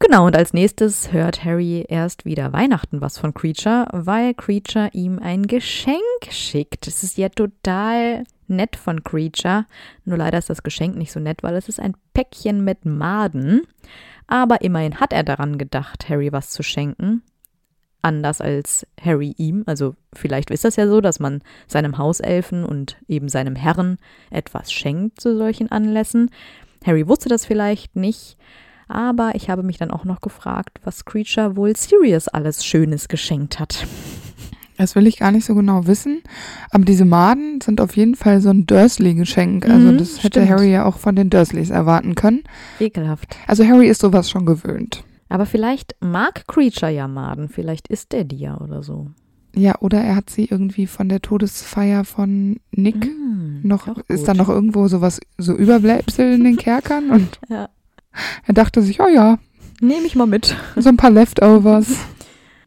Genau, 0.00 0.26
und 0.26 0.36
als 0.36 0.52
nächstes 0.52 1.12
hört 1.12 1.44
Harry 1.44 1.86
erst 1.88 2.24
wieder 2.26 2.52
Weihnachten 2.52 3.00
was 3.00 3.16
von 3.16 3.32
Creature, 3.32 3.86
weil 3.92 4.34
Creature 4.34 4.90
ihm 4.92 5.18
ein 5.18 5.46
Geschenk 5.46 6.02
schickt. 6.30 6.86
Das 6.86 7.02
ist 7.02 7.16
ja 7.16 7.30
total 7.30 8.24
nett 8.48 8.76
von 8.76 9.02
Creature. 9.02 9.66
Nur 10.04 10.18
leider 10.18 10.36
ist 10.36 10.50
das 10.50 10.62
Geschenk 10.62 10.96
nicht 10.96 11.12
so 11.12 11.20
nett, 11.20 11.42
weil 11.42 11.54
es 11.54 11.68
ist 11.68 11.80
ein 11.80 11.96
Päckchen 12.12 12.64
mit 12.64 12.84
Maden. 12.84 13.62
Aber 14.26 14.62
immerhin 14.62 15.00
hat 15.00 15.12
er 15.12 15.22
daran 15.22 15.58
gedacht, 15.58 16.08
Harry 16.08 16.32
was 16.32 16.50
zu 16.50 16.62
schenken. 16.62 17.22
Anders 18.02 18.40
als 18.40 18.86
Harry 19.00 19.34
ihm. 19.38 19.64
Also 19.66 19.96
vielleicht 20.12 20.50
ist 20.50 20.64
das 20.64 20.76
ja 20.76 20.86
so, 20.86 21.00
dass 21.00 21.20
man 21.20 21.42
seinem 21.66 21.98
Hauselfen 21.98 22.64
und 22.64 22.98
eben 23.08 23.28
seinem 23.28 23.56
Herren 23.56 23.98
etwas 24.30 24.72
schenkt 24.72 25.20
zu 25.20 25.36
solchen 25.36 25.70
Anlässen. 25.70 26.30
Harry 26.84 27.08
wusste 27.08 27.28
das 27.28 27.46
vielleicht 27.46 27.96
nicht. 27.96 28.36
Aber 28.88 29.32
ich 29.34 29.48
habe 29.48 29.62
mich 29.62 29.78
dann 29.78 29.90
auch 29.90 30.04
noch 30.04 30.20
gefragt, 30.20 30.80
was 30.84 31.06
Creature 31.06 31.56
wohl 31.56 31.74
Sirius 31.74 32.28
alles 32.28 32.64
Schönes 32.64 33.08
geschenkt 33.08 33.58
hat. 33.58 33.86
Das 34.76 34.96
will 34.96 35.06
ich 35.06 35.18
gar 35.18 35.30
nicht 35.30 35.44
so 35.44 35.54
genau 35.54 35.86
wissen. 35.86 36.22
Aber 36.70 36.84
diese 36.84 37.04
Maden 37.04 37.60
sind 37.60 37.80
auf 37.80 37.96
jeden 37.96 38.14
Fall 38.16 38.40
so 38.40 38.50
ein 38.50 38.66
Dursley-Geschenk. 38.66 39.68
Also 39.68 39.92
mhm, 39.92 39.98
das 39.98 40.24
hätte 40.24 40.40
stimmt. 40.40 40.48
Harry 40.50 40.72
ja 40.72 40.84
auch 40.84 40.98
von 40.98 41.14
den 41.14 41.30
Dursleys 41.30 41.70
erwarten 41.70 42.14
können. 42.14 42.42
Ekelhaft. 42.80 43.36
Also 43.46 43.64
Harry 43.64 43.88
ist 43.88 44.00
sowas 44.00 44.28
schon 44.30 44.46
gewöhnt. 44.46 45.04
Aber 45.28 45.46
vielleicht 45.46 45.96
mag 46.00 46.46
Creature 46.46 46.92
ja 46.92 47.08
Maden. 47.08 47.48
Vielleicht 47.48 47.88
isst 47.88 48.14
er 48.14 48.24
die 48.24 48.38
ja 48.38 48.60
oder 48.60 48.82
so. 48.82 49.10
Ja, 49.56 49.76
oder 49.80 50.00
er 50.00 50.16
hat 50.16 50.30
sie 50.30 50.46
irgendwie 50.46 50.86
von 50.86 51.08
der 51.08 51.22
Todesfeier 51.22 52.04
von 52.04 52.58
Nick 52.72 53.06
mm, 53.06 53.60
noch, 53.62 53.86
ist 54.08 54.26
da 54.26 54.34
noch 54.34 54.48
irgendwo 54.48 54.88
sowas, 54.88 55.20
so 55.38 55.54
Überbleibsel 55.54 56.34
in 56.34 56.44
den 56.44 56.56
Kerkern 56.58 57.10
und 57.10 57.38
ja. 57.48 57.68
er 58.46 58.54
dachte 58.54 58.82
sich, 58.82 59.00
oh 59.00 59.08
ja. 59.08 59.38
Nehme 59.80 60.06
ich 60.06 60.16
mal 60.16 60.26
mit. 60.26 60.56
So 60.76 60.88
ein 60.88 60.96
paar 60.96 61.10
Leftovers. 61.10 61.86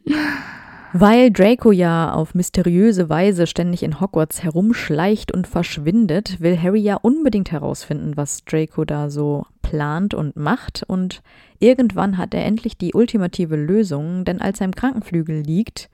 Weil 0.94 1.32
Draco 1.32 1.72
ja 1.72 2.14
auf 2.14 2.34
mysteriöse 2.34 3.10
Weise 3.10 3.46
ständig 3.46 3.84
in 3.84 4.00
Hogwarts 4.00 4.42
herumschleicht 4.42 5.34
und 5.34 5.46
verschwindet, 5.46 6.40
will 6.40 6.62
Harry 6.62 6.80
ja 6.80 6.96
unbedingt 6.96 7.52
herausfinden, 7.52 8.16
was 8.16 8.46
Draco 8.46 8.86
da 8.86 9.10
so 9.10 9.46
plant 9.62 10.14
und 10.14 10.38
macht. 10.38 10.84
Und 10.88 11.22
irgendwann 11.60 12.18
hat 12.18 12.34
er 12.34 12.46
endlich 12.46 12.78
die 12.78 12.94
ultimative 12.94 13.58
Lösung, 13.58 14.24
denn 14.24 14.40
als 14.42 14.62
er 14.62 14.66
im 14.66 14.76
Krankenflügel 14.76 15.42
liegt, 15.42 15.90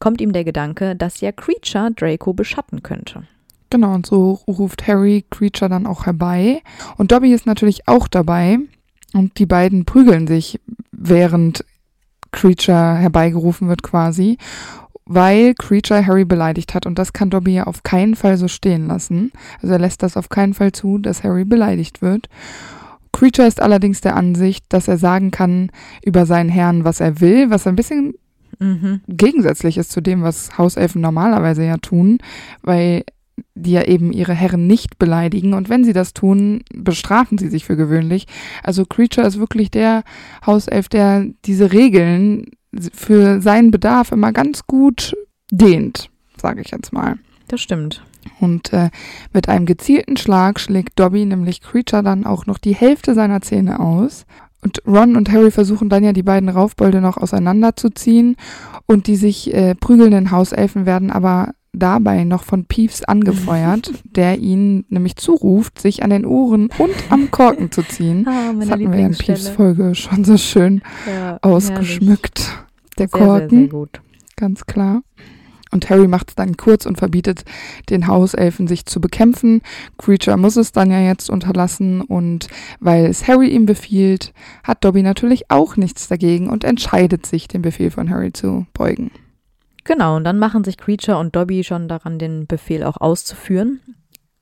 kommt 0.00 0.20
ihm 0.20 0.32
der 0.32 0.44
Gedanke, 0.44 0.96
dass 0.96 1.20
ja 1.20 1.30
Creature 1.30 1.92
Draco 1.92 2.32
beschatten 2.32 2.82
könnte. 2.82 3.22
Genau, 3.70 3.94
und 3.94 4.04
so 4.04 4.40
ruft 4.46 4.86
Harry 4.86 5.24
Creature 5.30 5.70
dann 5.70 5.86
auch 5.86 6.04
herbei. 6.04 6.60
Und 6.98 7.12
Dobby 7.12 7.32
ist 7.32 7.46
natürlich 7.46 7.88
auch 7.88 8.08
dabei. 8.08 8.58
Und 9.14 9.38
die 9.38 9.46
beiden 9.46 9.84
prügeln 9.84 10.26
sich, 10.26 10.60
während 10.90 11.64
Creature 12.32 12.96
herbeigerufen 12.96 13.68
wird 13.68 13.82
quasi, 13.82 14.38
weil 15.04 15.54
Creature 15.54 16.06
Harry 16.06 16.24
beleidigt 16.24 16.74
hat 16.74 16.86
und 16.86 16.98
das 16.98 17.12
kann 17.12 17.30
Dobby 17.30 17.54
ja 17.54 17.64
auf 17.64 17.82
keinen 17.82 18.14
Fall 18.14 18.36
so 18.36 18.48
stehen 18.48 18.88
lassen. 18.88 19.32
Also 19.60 19.74
er 19.74 19.78
lässt 19.78 20.02
das 20.02 20.16
auf 20.16 20.28
keinen 20.28 20.54
Fall 20.54 20.72
zu, 20.72 20.98
dass 20.98 21.22
Harry 21.22 21.44
beleidigt 21.44 22.02
wird. 22.02 22.28
Creature 23.12 23.46
ist 23.46 23.60
allerdings 23.60 24.00
der 24.00 24.16
Ansicht, 24.16 24.64
dass 24.70 24.88
er 24.88 24.96
sagen 24.96 25.30
kann 25.30 25.70
über 26.02 26.24
seinen 26.26 26.48
Herrn, 26.48 26.84
was 26.84 27.00
er 27.00 27.20
will, 27.20 27.50
was 27.50 27.66
ein 27.66 27.76
bisschen 27.76 28.14
mhm. 28.58 29.02
gegensätzlich 29.06 29.76
ist 29.76 29.92
zu 29.92 30.00
dem, 30.00 30.22
was 30.22 30.56
Hauselfen 30.56 31.02
normalerweise 31.02 31.64
ja 31.64 31.76
tun, 31.76 32.18
weil 32.62 33.04
die 33.54 33.72
ja 33.72 33.84
eben 33.84 34.12
ihre 34.12 34.34
Herren 34.34 34.66
nicht 34.66 34.98
beleidigen. 34.98 35.54
Und 35.54 35.68
wenn 35.68 35.84
sie 35.84 35.92
das 35.92 36.14
tun, 36.14 36.62
bestrafen 36.74 37.38
sie 37.38 37.48
sich 37.48 37.64
für 37.64 37.76
gewöhnlich. 37.76 38.26
Also 38.62 38.84
Creature 38.84 39.26
ist 39.26 39.38
wirklich 39.38 39.70
der 39.70 40.04
Hauself, 40.46 40.88
der 40.88 41.26
diese 41.44 41.72
Regeln 41.72 42.46
für 42.92 43.40
seinen 43.40 43.70
Bedarf 43.70 44.12
immer 44.12 44.32
ganz 44.32 44.66
gut 44.66 45.14
dehnt, 45.50 46.10
sage 46.40 46.62
ich 46.62 46.70
jetzt 46.70 46.92
mal. 46.92 47.16
Das 47.48 47.60
stimmt. 47.60 48.02
Und 48.40 48.72
äh, 48.72 48.90
mit 49.32 49.48
einem 49.48 49.66
gezielten 49.66 50.16
Schlag 50.16 50.60
schlägt 50.60 50.98
Dobby 50.98 51.24
nämlich 51.24 51.60
Creature 51.60 52.02
dann 52.02 52.24
auch 52.24 52.46
noch 52.46 52.58
die 52.58 52.74
Hälfte 52.74 53.14
seiner 53.14 53.42
Zähne 53.42 53.80
aus. 53.80 54.26
Und 54.62 54.80
Ron 54.86 55.16
und 55.16 55.30
Harry 55.32 55.50
versuchen 55.50 55.88
dann 55.88 56.04
ja 56.04 56.12
die 56.12 56.22
beiden 56.22 56.48
Raufbolde 56.48 57.00
noch 57.00 57.16
auseinanderzuziehen 57.16 58.36
und 58.86 59.08
die 59.08 59.16
sich 59.16 59.52
äh, 59.52 59.74
prügelnden 59.74 60.30
Hauselfen 60.30 60.86
werden 60.86 61.10
aber 61.10 61.52
dabei 61.72 62.24
noch 62.24 62.44
von 62.44 62.64
Peeves 62.64 63.04
angefeuert, 63.04 63.90
der 64.04 64.38
ihn 64.38 64.84
nämlich 64.88 65.16
zuruft, 65.16 65.80
sich 65.80 66.02
an 66.02 66.10
den 66.10 66.26
Ohren 66.26 66.68
und 66.78 66.94
am 67.10 67.30
Korken 67.30 67.70
zu 67.70 67.82
ziehen. 67.82 68.26
Ah, 68.28 68.52
das 68.58 68.70
hatten 68.70 68.92
wir 68.92 68.98
in 68.98 69.16
Peeves 69.16 69.48
Folge 69.48 69.94
schon 69.94 70.24
so 70.24 70.36
schön 70.36 70.82
ja, 71.06 71.38
ausgeschmückt. 71.42 72.40
Herrlich. 72.40 72.72
Der 72.98 73.08
Korken. 73.08 73.38
Sehr, 73.38 73.48
sehr, 73.48 73.58
sehr 73.58 73.68
gut. 73.68 74.00
Ganz 74.36 74.66
klar. 74.66 75.02
Und 75.72 75.88
Harry 75.88 76.06
macht 76.06 76.28
es 76.28 76.34
dann 76.34 76.58
kurz 76.58 76.84
und 76.84 76.98
verbietet 76.98 77.44
den 77.88 78.06
Hauselfen, 78.06 78.68
sich 78.68 78.84
zu 78.84 79.00
bekämpfen. 79.00 79.62
Creature 79.96 80.36
muss 80.36 80.56
es 80.56 80.72
dann 80.72 80.90
ja 80.90 81.00
jetzt 81.00 81.30
unterlassen 81.30 82.02
und 82.02 82.48
weil 82.78 83.06
es 83.06 83.26
Harry 83.26 83.48
ihm 83.48 83.64
befiehlt, 83.64 84.34
hat 84.62 84.84
Dobby 84.84 85.02
natürlich 85.02 85.50
auch 85.50 85.76
nichts 85.76 86.08
dagegen 86.08 86.50
und 86.50 86.62
entscheidet 86.62 87.24
sich, 87.24 87.48
den 87.48 87.62
Befehl 87.62 87.90
von 87.90 88.10
Harry 88.10 88.32
zu 88.32 88.66
beugen. 88.74 89.10
Genau, 89.84 90.16
und 90.16 90.24
dann 90.24 90.38
machen 90.38 90.64
sich 90.64 90.76
Creature 90.76 91.18
und 91.18 91.34
Dobby 91.34 91.64
schon 91.64 91.88
daran, 91.88 92.18
den 92.18 92.46
Befehl 92.46 92.84
auch 92.84 92.98
auszuführen. 93.00 93.80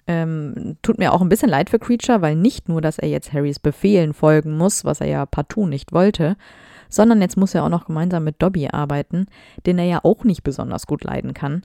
Ähm, 0.06 0.76
tut 0.82 0.98
mir 0.98 1.12
auch 1.12 1.20
ein 1.20 1.28
bisschen 1.28 1.48
leid 1.48 1.70
für 1.70 1.78
Creature, 1.78 2.20
weil 2.20 2.34
nicht 2.34 2.68
nur, 2.68 2.80
dass 2.80 2.98
er 2.98 3.08
jetzt 3.08 3.32
Harrys 3.32 3.58
Befehlen 3.58 4.12
folgen 4.12 4.56
muss, 4.56 4.84
was 4.84 5.00
er 5.00 5.06
ja 5.06 5.26
partout 5.26 5.66
nicht 5.66 5.92
wollte, 5.92 6.36
sondern 6.88 7.22
jetzt 7.22 7.36
muss 7.36 7.54
er 7.54 7.64
auch 7.64 7.68
noch 7.68 7.86
gemeinsam 7.86 8.24
mit 8.24 8.42
Dobby 8.42 8.68
arbeiten, 8.68 9.26
den 9.66 9.78
er 9.78 9.84
ja 9.84 10.00
auch 10.02 10.24
nicht 10.24 10.42
besonders 10.42 10.86
gut 10.86 11.04
leiden 11.04 11.32
kann. 11.32 11.62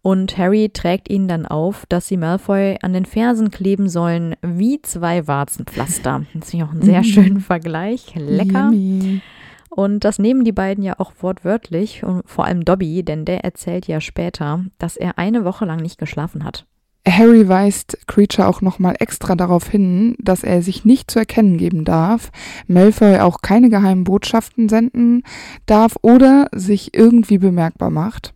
Und 0.00 0.36
Harry 0.36 0.70
trägt 0.70 1.10
ihnen 1.10 1.28
dann 1.28 1.46
auf, 1.46 1.86
dass 1.86 2.08
sie 2.08 2.16
Malfoy 2.16 2.76
an 2.82 2.92
den 2.92 3.06
Fersen 3.06 3.50
kleben 3.50 3.88
sollen 3.88 4.34
wie 4.42 4.82
zwei 4.82 5.26
Warzenpflaster. 5.26 6.26
Das 6.34 6.52
ist 6.52 6.62
auch 6.62 6.72
ein 6.72 6.82
sehr 6.82 7.04
schöner 7.04 7.40
Vergleich. 7.40 8.14
Lecker. 8.14 8.70
Yummy. 8.70 9.22
Und 9.74 10.04
das 10.04 10.20
nehmen 10.20 10.44
die 10.44 10.52
beiden 10.52 10.84
ja 10.84 11.00
auch 11.00 11.10
wortwörtlich 11.18 12.04
und 12.04 12.22
vor 12.26 12.44
allem 12.44 12.64
Dobby, 12.64 13.02
denn 13.02 13.24
der 13.24 13.42
erzählt 13.42 13.88
ja 13.88 14.00
später, 14.00 14.64
dass 14.78 14.96
er 14.96 15.18
eine 15.18 15.44
Woche 15.44 15.64
lang 15.64 15.80
nicht 15.80 15.98
geschlafen 15.98 16.44
hat. 16.44 16.64
Harry 17.08 17.48
weist 17.48 17.98
Creature 18.06 18.46
auch 18.46 18.60
nochmal 18.60 18.94
extra 19.00 19.34
darauf 19.34 19.68
hin, 19.68 20.14
dass 20.20 20.44
er 20.44 20.62
sich 20.62 20.84
nicht 20.84 21.10
zu 21.10 21.18
erkennen 21.18 21.58
geben 21.58 21.84
darf, 21.84 22.30
Malfoy 22.68 23.18
auch 23.18 23.42
keine 23.42 23.68
geheimen 23.68 24.04
Botschaften 24.04 24.68
senden 24.68 25.24
darf 25.66 25.96
oder 26.02 26.48
sich 26.54 26.94
irgendwie 26.94 27.38
bemerkbar 27.38 27.90
macht. 27.90 28.32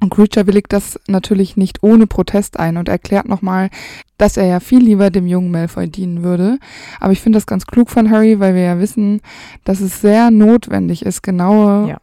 Und 0.00 0.10
Creature 0.10 0.46
willigt 0.46 0.74
das 0.74 1.00
natürlich 1.08 1.56
nicht 1.56 1.82
ohne 1.82 2.06
Protest 2.06 2.60
ein 2.60 2.76
und 2.76 2.90
erklärt 2.90 3.26
nochmal, 3.26 3.70
dass 4.18 4.36
er 4.36 4.46
ja 4.46 4.60
viel 4.60 4.82
lieber 4.82 5.10
dem 5.10 5.26
jungen 5.26 5.50
Malfoy 5.50 5.88
dienen 5.88 6.22
würde. 6.22 6.58
Aber 7.00 7.12
ich 7.12 7.20
finde 7.20 7.36
das 7.36 7.46
ganz 7.46 7.66
klug 7.66 7.90
von 7.90 8.10
Harry, 8.10 8.38
weil 8.40 8.54
wir 8.54 8.62
ja 8.62 8.78
wissen, 8.78 9.20
dass 9.64 9.80
es 9.80 10.00
sehr 10.00 10.30
notwendig 10.30 11.04
ist, 11.04 11.22
genaue 11.22 11.88
Ja. 11.88 11.98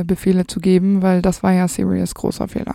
äh, 0.00 0.04
Befehle 0.04 0.46
zu 0.46 0.60
geben, 0.60 1.02
weil 1.02 1.22
das 1.22 1.42
war 1.42 1.52
ja 1.52 1.68
Sirius 1.68 2.14
großer 2.14 2.48
Fehler. 2.48 2.74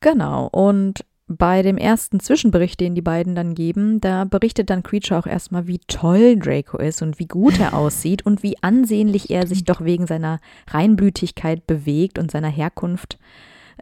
Genau. 0.00 0.46
Und 0.50 1.04
bei 1.32 1.62
dem 1.62 1.76
ersten 1.76 2.18
Zwischenbericht, 2.18 2.80
den 2.80 2.96
die 2.96 3.02
beiden 3.02 3.36
dann 3.36 3.54
geben, 3.54 4.00
da 4.00 4.24
berichtet 4.24 4.68
dann 4.68 4.82
Creature 4.82 5.20
auch 5.20 5.26
erstmal, 5.26 5.68
wie 5.68 5.78
toll 5.86 6.36
Draco 6.36 6.76
ist 6.78 7.02
und 7.02 7.20
wie 7.20 7.26
gut 7.26 7.60
er 7.60 7.74
aussieht 7.78 8.26
und 8.26 8.42
wie 8.42 8.60
ansehnlich 8.62 9.30
er 9.30 9.46
sich 9.46 9.62
doch 9.64 9.84
wegen 9.84 10.08
seiner 10.08 10.40
Reinblütigkeit 10.68 11.66
bewegt 11.68 12.18
und 12.18 12.30
seiner 12.32 12.48
Herkunft. 12.48 13.18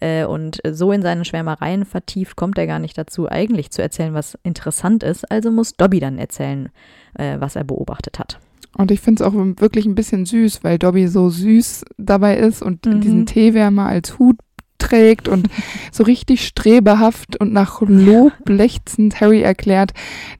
Äh, 0.00 0.24
Und 0.24 0.60
so 0.70 0.92
in 0.92 1.02
seine 1.02 1.24
Schwärmereien 1.24 1.84
vertieft 1.84 2.36
kommt 2.36 2.58
er 2.58 2.66
gar 2.66 2.78
nicht 2.78 2.96
dazu, 2.98 3.28
eigentlich 3.30 3.70
zu 3.70 3.82
erzählen, 3.82 4.14
was 4.14 4.38
interessant 4.42 5.02
ist. 5.02 5.30
Also 5.30 5.50
muss 5.50 5.72
Dobby 5.74 6.00
dann 6.00 6.18
erzählen, 6.18 6.68
äh, 7.14 7.36
was 7.40 7.56
er 7.56 7.64
beobachtet 7.64 8.18
hat. 8.18 8.38
Und 8.76 8.90
ich 8.90 9.00
finde 9.00 9.24
es 9.24 9.28
auch 9.28 9.34
wirklich 9.34 9.86
ein 9.86 9.94
bisschen 9.94 10.24
süß, 10.26 10.62
weil 10.62 10.78
Dobby 10.78 11.08
so 11.08 11.30
süß 11.30 11.84
dabei 11.96 12.36
ist 12.36 12.62
und 12.62 12.84
Mhm. 12.86 13.00
diesen 13.00 13.26
Teewärmer 13.26 13.86
als 13.86 14.18
Hut 14.18 14.36
trägt 14.78 15.28
und 15.28 15.48
so 15.92 16.04
richtig 16.04 16.46
strebehaft 16.46 17.40
und 17.40 17.52
nach 17.52 17.80
Lob 17.82 18.32
lechzend 18.48 19.20
Harry 19.20 19.42
erklärt, 19.42 19.92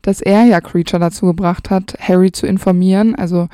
dass 0.03 0.21
er 0.21 0.45
ja 0.45 0.61
Creature 0.61 1.01
dazu 1.01 1.27
gebracht 1.27 1.71
hat, 1.71 1.97
Harry 2.01 2.33
zu 2.33 2.47
informieren. 2.47 3.15
Also, 3.15 3.49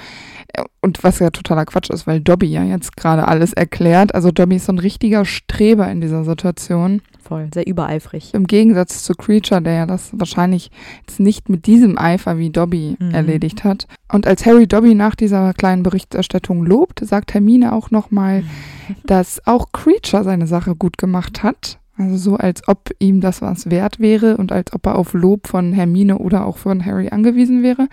äh, 0.52 0.62
und 0.80 1.02
was 1.02 1.18
ja 1.18 1.30
totaler 1.30 1.64
Quatsch 1.64 1.90
ist, 1.90 2.06
weil 2.06 2.20
Dobby 2.20 2.46
ja 2.46 2.62
jetzt 2.62 2.96
gerade 2.96 3.26
alles 3.26 3.52
erklärt. 3.52 4.14
Also 4.14 4.30
Dobby 4.30 4.56
ist 4.56 4.66
so 4.66 4.72
ein 4.72 4.78
richtiger 4.78 5.24
Streber 5.24 5.90
in 5.90 6.00
dieser 6.00 6.24
Situation. 6.24 7.02
Voll, 7.22 7.48
sehr 7.54 7.66
übereifrig. 7.66 8.34
Im 8.34 8.46
Gegensatz 8.46 9.02
zu 9.02 9.14
Creature, 9.14 9.62
der 9.62 9.72
ja 9.72 9.86
das 9.86 10.10
wahrscheinlich 10.12 10.70
jetzt 11.06 11.20
nicht 11.20 11.48
mit 11.48 11.66
diesem 11.66 11.96
Eifer 11.98 12.36
wie 12.36 12.50
Dobby 12.50 12.96
Mhm. 13.00 13.12
erledigt 13.14 13.64
hat. 13.64 13.86
Und 14.14 14.28
als 14.28 14.46
Harry 14.46 14.68
Dobby 14.68 14.94
nach 14.94 15.16
dieser 15.16 15.52
kleinen 15.54 15.82
Berichterstattung 15.82 16.64
lobt, 16.64 17.00
sagt 17.04 17.34
Hermine 17.34 17.72
auch 17.72 17.90
nochmal, 17.90 18.44
dass 19.04 19.44
auch 19.44 19.72
Creature 19.72 20.22
seine 20.22 20.46
Sache 20.46 20.76
gut 20.76 20.98
gemacht 20.98 21.42
hat. 21.42 21.80
Also 21.96 22.16
so, 22.16 22.36
als 22.36 22.62
ob 22.68 22.90
ihm 23.00 23.20
das 23.20 23.42
was 23.42 23.70
wert 23.70 23.98
wäre 23.98 24.36
und 24.36 24.52
als 24.52 24.72
ob 24.72 24.86
er 24.86 24.98
auf 24.98 25.14
Lob 25.14 25.48
von 25.48 25.72
Hermine 25.72 26.18
oder 26.18 26.46
auch 26.46 26.58
von 26.58 26.86
Harry 26.86 27.08
angewiesen 27.08 27.64
wäre. 27.64 27.88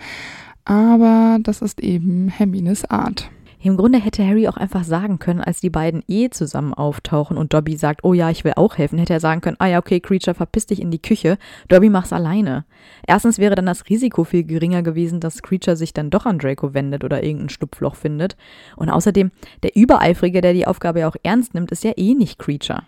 Aber 0.64 1.38
das 1.42 1.60
ist 1.60 1.80
eben 1.80 2.28
Hermines 2.28 2.88
Art. 2.88 3.28
Im 3.64 3.76
Grunde 3.76 3.98
hätte 4.00 4.26
Harry 4.26 4.48
auch 4.48 4.56
einfach 4.56 4.82
sagen 4.82 5.18
können, 5.20 5.40
als 5.40 5.60
die 5.60 5.70
beiden 5.70 6.02
eh 6.08 6.30
zusammen 6.30 6.74
auftauchen 6.74 7.36
und 7.36 7.54
Dobby 7.54 7.76
sagt, 7.76 8.02
oh 8.02 8.12
ja, 8.12 8.28
ich 8.30 8.42
will 8.44 8.54
auch 8.56 8.76
helfen, 8.76 8.98
hätte 8.98 9.12
er 9.12 9.20
sagen 9.20 9.40
können, 9.40 9.56
ah 9.60 9.66
ja, 9.66 9.78
okay, 9.78 10.00
Creature, 10.00 10.34
verpiss 10.34 10.66
dich 10.66 10.82
in 10.82 10.90
die 10.90 11.00
Küche, 11.00 11.38
Dobby 11.68 11.88
mach's 11.88 12.12
alleine. 12.12 12.64
Erstens 13.06 13.38
wäre 13.38 13.54
dann 13.54 13.66
das 13.66 13.88
Risiko 13.88 14.24
viel 14.24 14.42
geringer 14.44 14.82
gewesen, 14.82 15.20
dass 15.20 15.42
Creature 15.42 15.76
sich 15.76 15.92
dann 15.94 16.10
doch 16.10 16.26
an 16.26 16.38
Draco 16.40 16.74
wendet 16.74 17.04
oder 17.04 17.22
irgendein 17.22 17.50
Schlupfloch 17.50 17.94
findet. 17.94 18.36
Und 18.76 18.88
außerdem, 18.90 19.30
der 19.62 19.76
Übereifrige, 19.76 20.40
der 20.40 20.54
die 20.54 20.66
Aufgabe 20.66 21.00
ja 21.00 21.08
auch 21.08 21.16
ernst 21.22 21.54
nimmt, 21.54 21.70
ist 21.70 21.84
ja 21.84 21.92
eh 21.96 22.14
nicht 22.14 22.38
Creature. 22.38 22.82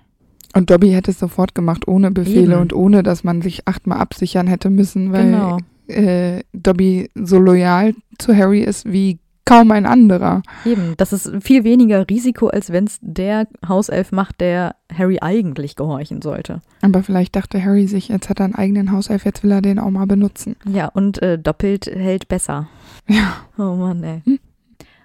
Und 0.56 0.70
Dobby 0.70 0.90
hätte 0.90 1.10
es 1.12 1.18
sofort 1.18 1.54
gemacht, 1.54 1.86
ohne 1.88 2.10
Befehle 2.10 2.54
Eben. 2.54 2.62
und 2.62 2.72
ohne, 2.72 3.02
dass 3.02 3.24
man 3.24 3.42
sich 3.42 3.66
achtmal 3.66 3.98
absichern 3.98 4.46
hätte 4.46 4.70
müssen, 4.70 5.12
weil 5.12 5.24
Genau. 5.26 5.58
äh, 5.88 6.42
Dobby 6.52 7.10
so 7.14 7.38
loyal 7.38 7.94
zu 8.18 8.36
Harry 8.36 8.60
ist 8.60 8.90
wie 8.90 9.18
kaum 9.44 9.70
ein 9.70 9.86
anderer. 9.86 10.42
Eben, 10.64 10.94
das 10.96 11.12
ist 11.12 11.30
viel 11.40 11.64
weniger 11.64 12.08
Risiko, 12.08 12.48
als 12.48 12.70
wenn 12.70 12.84
es 12.84 12.98
der 13.02 13.46
Hauself 13.66 14.12
macht, 14.12 14.40
der 14.40 14.76
Harry 14.92 15.18
eigentlich 15.20 15.76
gehorchen 15.76 16.22
sollte. 16.22 16.60
Aber 16.82 17.02
vielleicht 17.02 17.36
dachte 17.36 17.62
Harry 17.62 17.86
sich, 17.86 18.08
jetzt 18.08 18.28
hat 18.28 18.40
er 18.40 18.46
einen 18.46 18.54
eigenen 18.54 18.92
Hauself, 18.92 19.24
jetzt 19.24 19.42
will 19.42 19.52
er 19.52 19.62
den 19.62 19.78
auch 19.78 19.90
mal 19.90 20.06
benutzen. 20.06 20.56
Ja, 20.66 20.88
und 20.88 21.20
äh, 21.22 21.38
doppelt 21.38 21.86
hält 21.86 22.28
besser. 22.28 22.68
Ja. 23.06 23.34
Oh 23.58 23.74
Mann, 23.74 24.02
ey. 24.02 24.22
Hm. 24.24 24.38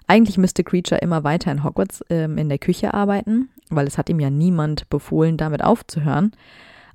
Eigentlich 0.06 0.38
müsste 0.38 0.64
Creature 0.64 1.00
immer 1.00 1.22
weiter 1.22 1.52
in 1.52 1.62
Hogwarts 1.62 2.04
ähm, 2.10 2.36
in 2.36 2.48
der 2.48 2.58
Küche 2.58 2.94
arbeiten, 2.94 3.48
weil 3.68 3.86
es 3.86 3.96
hat 3.96 4.08
ihm 4.08 4.18
ja 4.18 4.28
niemand 4.28 4.88
befohlen, 4.90 5.36
damit 5.36 5.62
aufzuhören. 5.62 6.32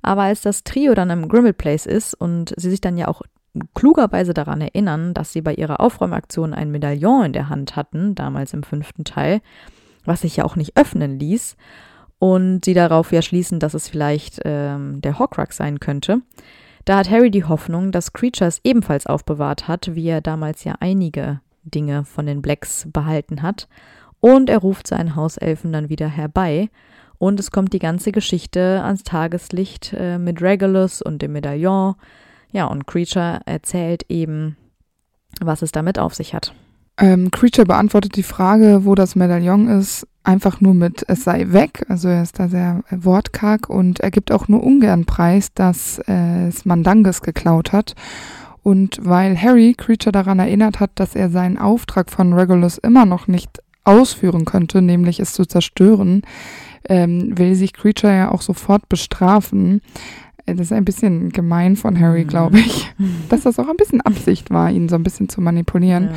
Aber 0.02 0.22
als 0.22 0.42
das 0.42 0.64
Trio 0.64 0.94
dann 0.94 1.10
im 1.10 1.28
Grimmauld 1.28 1.56
Place 1.56 1.86
ist 1.86 2.12
und 2.12 2.52
sie 2.56 2.70
sich 2.70 2.80
dann 2.80 2.98
ja 2.98 3.08
auch 3.08 3.22
klugerweise 3.74 4.34
daran 4.34 4.60
erinnern, 4.60 5.14
dass 5.14 5.32
sie 5.32 5.42
bei 5.42 5.54
ihrer 5.54 5.80
Aufräumaktion 5.80 6.54
ein 6.54 6.70
Medaillon 6.70 7.26
in 7.26 7.32
der 7.32 7.48
Hand 7.48 7.76
hatten, 7.76 8.14
damals 8.14 8.52
im 8.52 8.62
fünften 8.62 9.04
Teil, 9.04 9.40
was 10.04 10.22
sich 10.22 10.36
ja 10.36 10.44
auch 10.44 10.56
nicht 10.56 10.76
öffnen 10.76 11.18
ließ, 11.18 11.56
und 12.18 12.64
sie 12.64 12.74
darauf 12.74 13.12
ja 13.12 13.20
schließen, 13.20 13.60
dass 13.60 13.74
es 13.74 13.88
vielleicht 13.88 14.40
ähm, 14.44 15.02
der 15.02 15.18
Horcrux 15.18 15.56
sein 15.56 15.80
könnte, 15.80 16.22
da 16.86 16.98
hat 16.98 17.10
Harry 17.10 17.32
die 17.32 17.44
Hoffnung, 17.44 17.90
dass 17.90 18.12
Creature 18.12 18.46
es 18.46 18.60
ebenfalls 18.62 19.06
aufbewahrt 19.06 19.66
hat, 19.66 19.96
wie 19.96 20.06
er 20.06 20.20
damals 20.20 20.62
ja 20.62 20.76
einige 20.78 21.40
Dinge 21.64 22.04
von 22.04 22.26
den 22.26 22.42
Blacks 22.42 22.86
behalten 22.92 23.42
hat. 23.42 23.68
Und 24.20 24.48
er 24.48 24.58
ruft 24.58 24.86
seinen 24.86 25.16
Hauselfen 25.16 25.72
dann 25.72 25.88
wieder 25.88 26.06
herbei. 26.06 26.70
Und 27.18 27.40
es 27.40 27.50
kommt 27.50 27.72
die 27.72 27.80
ganze 27.80 28.12
Geschichte 28.12 28.82
ans 28.84 29.02
Tageslicht 29.02 29.94
äh, 29.98 30.18
mit 30.18 30.40
Regulus 30.40 31.02
und 31.02 31.22
dem 31.22 31.32
Medaillon. 31.32 31.96
Ja, 32.52 32.66
und 32.66 32.86
Creature 32.86 33.40
erzählt 33.46 34.04
eben, 34.08 34.56
was 35.40 35.62
es 35.62 35.72
damit 35.72 35.98
auf 35.98 36.14
sich 36.14 36.34
hat. 36.34 36.54
Ähm, 36.98 37.30
Creature 37.30 37.66
beantwortet 37.66 38.16
die 38.16 38.22
Frage, 38.22 38.84
wo 38.84 38.94
das 38.94 39.16
Medaillon 39.16 39.68
ist, 39.68 40.06
einfach 40.24 40.60
nur 40.60 40.74
mit 40.74 41.04
es 41.08 41.24
sei 41.24 41.46
weg. 41.48 41.84
Also 41.88 42.08
er 42.08 42.22
ist 42.22 42.38
da 42.38 42.48
sehr 42.48 42.82
äh, 42.88 42.96
wortkarg 43.00 43.68
und 43.68 44.00
er 44.00 44.10
gibt 44.10 44.32
auch 44.32 44.48
nur 44.48 44.62
ungern 44.62 45.04
preis, 45.04 45.52
dass 45.54 46.00
äh, 46.08 46.48
es 46.48 46.64
Mandanges 46.64 47.20
geklaut 47.20 47.72
hat. 47.72 47.94
Und 48.62 48.98
weil 49.02 49.40
Harry 49.40 49.74
Creature 49.76 50.12
daran 50.12 50.38
erinnert 50.38 50.80
hat, 50.80 50.90
dass 50.96 51.14
er 51.14 51.30
seinen 51.30 51.58
Auftrag 51.58 52.10
von 52.10 52.32
Regulus 52.32 52.78
immer 52.78 53.04
noch 53.04 53.28
nicht 53.28 53.62
ausführen 53.84 54.44
könnte, 54.44 54.82
nämlich 54.82 55.20
es 55.20 55.34
zu 55.34 55.46
zerstören, 55.46 56.22
ähm, 56.88 57.38
will 57.38 57.54
sich 57.54 57.72
Creature 57.72 58.12
ja 58.12 58.30
auch 58.32 58.42
sofort 58.42 58.88
bestrafen. 58.88 59.82
Das 60.46 60.60
ist 60.60 60.72
ein 60.72 60.84
bisschen 60.84 61.30
gemein 61.30 61.74
von 61.76 61.98
Harry, 62.00 62.24
Mhm. 62.24 62.28
glaube 62.28 62.58
ich, 62.58 62.92
dass 63.28 63.42
das 63.42 63.58
auch 63.58 63.68
ein 63.68 63.76
bisschen 63.76 64.00
Absicht 64.00 64.50
war, 64.50 64.70
ihn 64.70 64.88
so 64.88 64.94
ein 64.94 65.02
bisschen 65.02 65.28
zu 65.28 65.40
manipulieren. 65.40 66.04
Ja. 66.04 66.10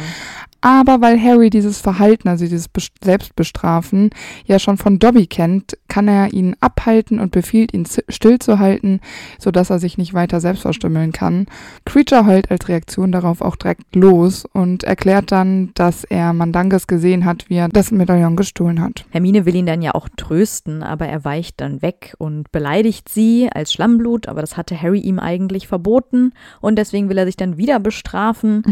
Aber 0.62 1.00
weil 1.02 1.22
Harry 1.22 1.50
dieses 1.50 1.80
Verhalten, 1.80 2.28
also 2.28 2.46
dieses 2.46 2.70
Bes- 2.70 2.90
Selbstbestrafen, 3.02 4.10
ja 4.46 4.60
schon 4.60 4.78
von 4.78 5.00
Dobby 5.00 5.26
kennt, 5.28 5.78
kann 5.88 6.08
er 6.08 6.34
ihn 6.34 6.56
abhalten 6.60 7.20
und 7.20 7.32
befiehlt 7.32 7.74
ihn 7.74 7.88
stillzuhalten, 8.10 9.00
sodass 9.40 9.70
er 9.70 9.80
sich 9.80 9.98
nicht 9.98 10.14
weiter 10.14 10.42
selbst 10.42 10.64
verstümmeln 10.64 11.14
kann. 11.14 11.46
Creature 11.86 12.26
heult 12.26 12.52
als 12.52 12.68
Reaktion 12.68 13.12
darauf 13.12 13.42
auch 13.42 13.56
direkt 13.56 13.96
los 13.96 14.46
und 14.52 14.84
erklärt 14.84 15.32
dann, 15.32 15.72
dass 15.76 16.04
er 16.04 16.34
Mandanges 16.34 16.88
gesehen 16.88 17.26
hat, 17.26 17.50
wie 17.50 17.56
er 17.56 17.70
das 17.70 17.92
Medaillon 17.92 18.36
gestohlen 18.36 18.82
hat. 18.82 19.06
Hermine 19.12 19.46
will 19.46 19.56
ihn 19.56 19.66
dann 19.66 19.82
ja 19.82 19.96
auch 19.96 20.10
trösten, 20.18 20.84
aber 20.84 21.08
er 21.08 21.24
weicht 21.24 21.62
dann 21.62 21.82
weg 21.82 22.16
und 22.18 22.52
beleidigt 22.52 23.08
sie 23.10 23.50
als 23.52 23.72
Schlammblut, 23.72 24.28
aber 24.28 24.42
das 24.42 24.58
hatte 24.58 24.80
Harry 24.80 25.00
ihm 25.00 25.20
eigentlich 25.20 25.68
verboten 25.68 26.34
und 26.60 26.78
deswegen 26.78 27.10
will 27.10 27.18
er 27.18 27.26
sich 27.26 27.38
dann 27.38 27.58
wieder 27.58 27.80
bestrafen 27.80 28.64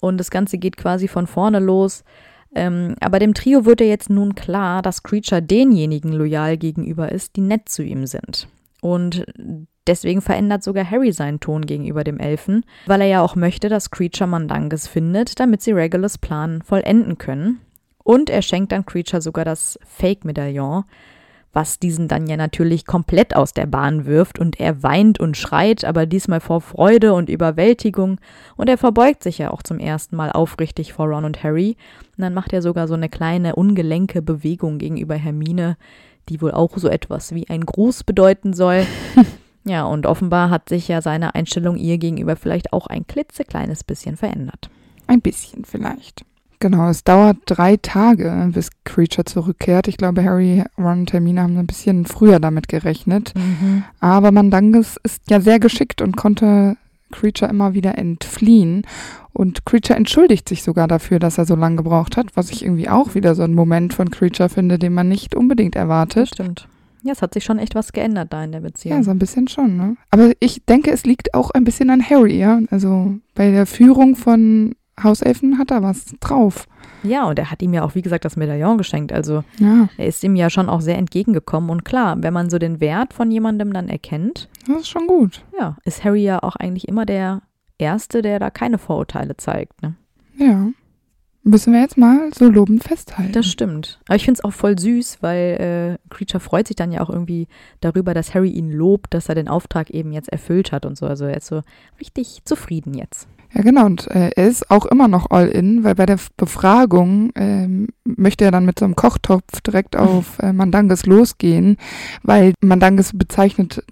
und 0.00 0.18
das 0.18 0.30
Ganze 0.30 0.58
geht 0.58 0.76
quasi 0.76 1.06
von 1.06 1.26
vorne 1.34 1.58
los. 1.58 2.04
Ähm, 2.54 2.94
aber 3.00 3.18
dem 3.18 3.34
Trio 3.34 3.64
wird 3.64 3.80
ja 3.80 3.86
jetzt 3.86 4.10
nun 4.10 4.34
klar, 4.34 4.80
dass 4.80 5.02
Creature 5.02 5.42
denjenigen 5.42 6.12
loyal 6.12 6.56
gegenüber 6.56 7.10
ist, 7.10 7.36
die 7.36 7.40
nett 7.40 7.68
zu 7.68 7.82
ihm 7.82 8.06
sind. 8.06 8.48
Und 8.80 9.26
deswegen 9.86 10.20
verändert 10.20 10.62
sogar 10.62 10.88
Harry 10.88 11.12
seinen 11.12 11.40
Ton 11.40 11.66
gegenüber 11.66 12.04
dem 12.04 12.18
Elfen, 12.20 12.64
weil 12.86 13.00
er 13.00 13.06
ja 13.06 13.22
auch 13.22 13.34
möchte, 13.34 13.68
dass 13.68 13.90
Creature 13.90 14.28
Mandanges 14.28 14.86
findet, 14.86 15.40
damit 15.40 15.62
sie 15.62 15.72
Regulus 15.72 16.18
Plan 16.18 16.62
vollenden 16.62 17.18
können. 17.18 17.60
Und 18.04 18.30
er 18.30 18.42
schenkt 18.42 18.72
dann 18.72 18.86
Creature 18.86 19.22
sogar 19.22 19.44
das 19.44 19.78
Fake-Medaillon, 19.82 20.84
was 21.54 21.78
diesen 21.78 22.08
dann 22.08 22.26
ja 22.26 22.36
natürlich 22.36 22.86
komplett 22.86 23.34
aus 23.34 23.52
der 23.52 23.66
Bahn 23.66 24.06
wirft 24.06 24.38
und 24.38 24.60
er 24.60 24.82
weint 24.82 25.20
und 25.20 25.36
schreit, 25.36 25.84
aber 25.84 26.06
diesmal 26.06 26.40
vor 26.40 26.60
Freude 26.60 27.14
und 27.14 27.28
Überwältigung 27.28 28.20
und 28.56 28.68
er 28.68 28.78
verbeugt 28.78 29.22
sich 29.22 29.38
ja 29.38 29.50
auch 29.50 29.62
zum 29.62 29.78
ersten 29.78 30.16
Mal 30.16 30.32
aufrichtig 30.32 30.92
vor 30.92 31.06
Ron 31.06 31.24
und 31.24 31.42
Harry 31.42 31.76
und 32.16 32.22
dann 32.22 32.34
macht 32.34 32.52
er 32.52 32.62
sogar 32.62 32.88
so 32.88 32.94
eine 32.94 33.08
kleine 33.08 33.54
ungelenke 33.54 34.22
Bewegung 34.22 34.78
gegenüber 34.78 35.14
Hermine, 35.14 35.76
die 36.28 36.40
wohl 36.40 36.52
auch 36.52 36.76
so 36.76 36.88
etwas 36.88 37.34
wie 37.34 37.48
ein 37.48 37.64
Gruß 37.64 38.04
bedeuten 38.04 38.54
soll. 38.54 38.86
ja, 39.64 39.84
und 39.84 40.06
offenbar 40.06 40.50
hat 40.50 40.68
sich 40.68 40.88
ja 40.88 41.02
seine 41.02 41.34
Einstellung 41.34 41.76
ihr 41.76 41.98
gegenüber 41.98 42.36
vielleicht 42.36 42.72
auch 42.72 42.86
ein 42.86 43.06
klitzekleines 43.06 43.84
bisschen 43.84 44.16
verändert. 44.16 44.70
Ein 45.06 45.20
bisschen 45.20 45.64
vielleicht. 45.64 46.24
Genau, 46.60 46.88
es 46.88 47.04
dauert 47.04 47.36
drei 47.46 47.76
Tage, 47.76 48.50
bis 48.52 48.70
Creature 48.84 49.24
zurückkehrt. 49.24 49.88
Ich 49.88 49.96
glaube, 49.96 50.24
Harry, 50.24 50.64
Ron 50.78 51.00
und 51.00 51.12
Hermine 51.12 51.42
haben 51.42 51.58
ein 51.58 51.66
bisschen 51.66 52.06
früher 52.06 52.40
damit 52.40 52.68
gerechnet. 52.68 53.34
Mhm. 53.36 53.84
Aber 54.00 54.32
Mandanges 54.32 54.96
ist 55.02 55.22
ja 55.30 55.40
sehr 55.40 55.58
geschickt 55.58 56.00
und 56.00 56.16
konnte 56.16 56.76
Creature 57.12 57.50
immer 57.50 57.74
wieder 57.74 57.98
entfliehen. 57.98 58.82
Und 59.32 59.66
Creature 59.66 59.96
entschuldigt 59.98 60.48
sich 60.48 60.62
sogar 60.62 60.88
dafür, 60.88 61.18
dass 61.18 61.38
er 61.38 61.44
so 61.44 61.54
lange 61.56 61.76
gebraucht 61.76 62.16
hat, 62.16 62.28
was 62.36 62.50
ich 62.50 62.64
irgendwie 62.64 62.88
auch 62.88 63.14
wieder 63.14 63.34
so 63.34 63.42
ein 63.42 63.54
Moment 63.54 63.92
von 63.92 64.10
Creature 64.10 64.48
finde, 64.48 64.78
den 64.78 64.94
man 64.94 65.08
nicht 65.08 65.34
unbedingt 65.34 65.74
Das 65.74 65.80
erwartet. 65.82 66.28
stimmt. 66.28 66.68
Ja, 67.02 67.12
es 67.12 67.20
hat 67.20 67.34
sich 67.34 67.44
schon 67.44 67.58
echt 67.58 67.74
was 67.74 67.92
geändert 67.92 68.32
da 68.32 68.42
in 68.44 68.52
der 68.52 68.60
Beziehung. 68.60 68.96
Ja, 68.96 69.02
so 69.02 69.10
ein 69.10 69.18
bisschen 69.18 69.46
schon, 69.48 69.76
ne? 69.76 69.96
Aber 70.10 70.32
ich 70.40 70.64
denke, 70.64 70.90
es 70.90 71.04
liegt 71.04 71.34
auch 71.34 71.50
ein 71.50 71.64
bisschen 71.64 71.90
an 71.90 72.02
Harry, 72.08 72.38
ja. 72.38 72.60
Also 72.70 73.16
bei 73.34 73.50
der 73.50 73.66
Führung 73.66 74.16
von 74.16 74.74
Hauselfen 75.02 75.58
hat 75.58 75.70
er 75.70 75.82
was 75.82 76.06
drauf. 76.20 76.66
Ja, 77.02 77.24
und 77.24 77.38
er 77.38 77.50
hat 77.50 77.62
ihm 77.62 77.74
ja 77.74 77.82
auch, 77.84 77.94
wie 77.94 78.02
gesagt, 78.02 78.24
das 78.24 78.36
Medaillon 78.36 78.78
geschenkt. 78.78 79.12
Also 79.12 79.44
Ja, 79.58 79.88
er 79.98 80.06
ist 80.06 80.22
ihm 80.24 80.36
ja 80.36 80.50
schon 80.50 80.68
auch 80.68 80.80
sehr 80.80 80.96
entgegengekommen. 80.98 81.70
Und 81.70 81.84
klar, 81.84 82.16
wenn 82.22 82.32
man 82.32 82.48
so 82.50 82.58
den 82.58 82.80
Wert 82.80 83.12
von 83.12 83.30
jemandem 83.30 83.72
dann 83.72 83.88
erkennt, 83.88 84.48
das 84.66 84.82
ist 84.82 84.88
schon 84.88 85.06
gut. 85.06 85.44
ja, 85.58 85.76
ist 85.84 86.04
Harry 86.04 86.22
ja 86.22 86.42
auch 86.42 86.56
eigentlich 86.56 86.88
immer 86.88 87.04
der 87.06 87.42
Erste, 87.78 88.22
der 88.22 88.38
da 88.38 88.50
keine 88.50 88.78
Vorurteile 88.78 89.36
zeigt. 89.36 89.82
Ne? 89.82 89.94
Ja. 90.36 90.68
Müssen 91.46 91.74
wir 91.74 91.80
jetzt 91.80 91.98
mal 91.98 92.30
so 92.32 92.48
lobend 92.48 92.84
festhalten. 92.84 93.32
Das 93.32 93.44
stimmt. 93.46 94.00
Aber 94.06 94.16
ich 94.16 94.24
finde 94.24 94.38
es 94.38 94.44
auch 94.44 94.52
voll 94.54 94.78
süß, 94.78 95.18
weil 95.20 95.98
äh, 96.08 96.14
Creature 96.14 96.40
freut 96.40 96.68
sich 96.68 96.76
dann 96.76 96.90
ja 96.90 97.02
auch 97.02 97.10
irgendwie 97.10 97.48
darüber, 97.82 98.14
dass 98.14 98.34
Harry 98.34 98.48
ihn 98.48 98.70
lobt, 98.70 99.12
dass 99.12 99.28
er 99.28 99.34
den 99.34 99.48
Auftrag 99.48 99.90
eben 99.90 100.12
jetzt 100.12 100.30
erfüllt 100.30 100.72
hat 100.72 100.86
und 100.86 100.96
so. 100.96 101.04
Also 101.04 101.26
er 101.26 101.36
ist 101.36 101.48
so 101.48 101.60
richtig 102.00 102.40
zufrieden 102.46 102.94
jetzt. 102.94 103.28
Ja, 103.54 103.62
genau. 103.62 103.86
Und 103.86 104.10
äh, 104.10 104.30
er 104.34 104.48
ist 104.48 104.70
auch 104.70 104.84
immer 104.86 105.08
noch 105.08 105.30
all 105.30 105.48
in, 105.48 105.84
weil 105.84 105.94
bei 105.94 106.06
der 106.06 106.18
Befragung 106.36 107.30
ähm, 107.36 107.88
möchte 108.04 108.44
er 108.44 108.50
dann 108.50 108.66
mit 108.66 108.80
so 108.80 108.84
einem 108.84 108.96
Kochtopf 108.96 109.60
direkt 109.60 109.96
auf 109.96 110.38
äh, 110.40 110.52
Mandanges 110.52 111.06
losgehen, 111.06 111.76
weil 112.22 112.54
Mandanges 112.60 113.16
bezeichnet 113.16 113.84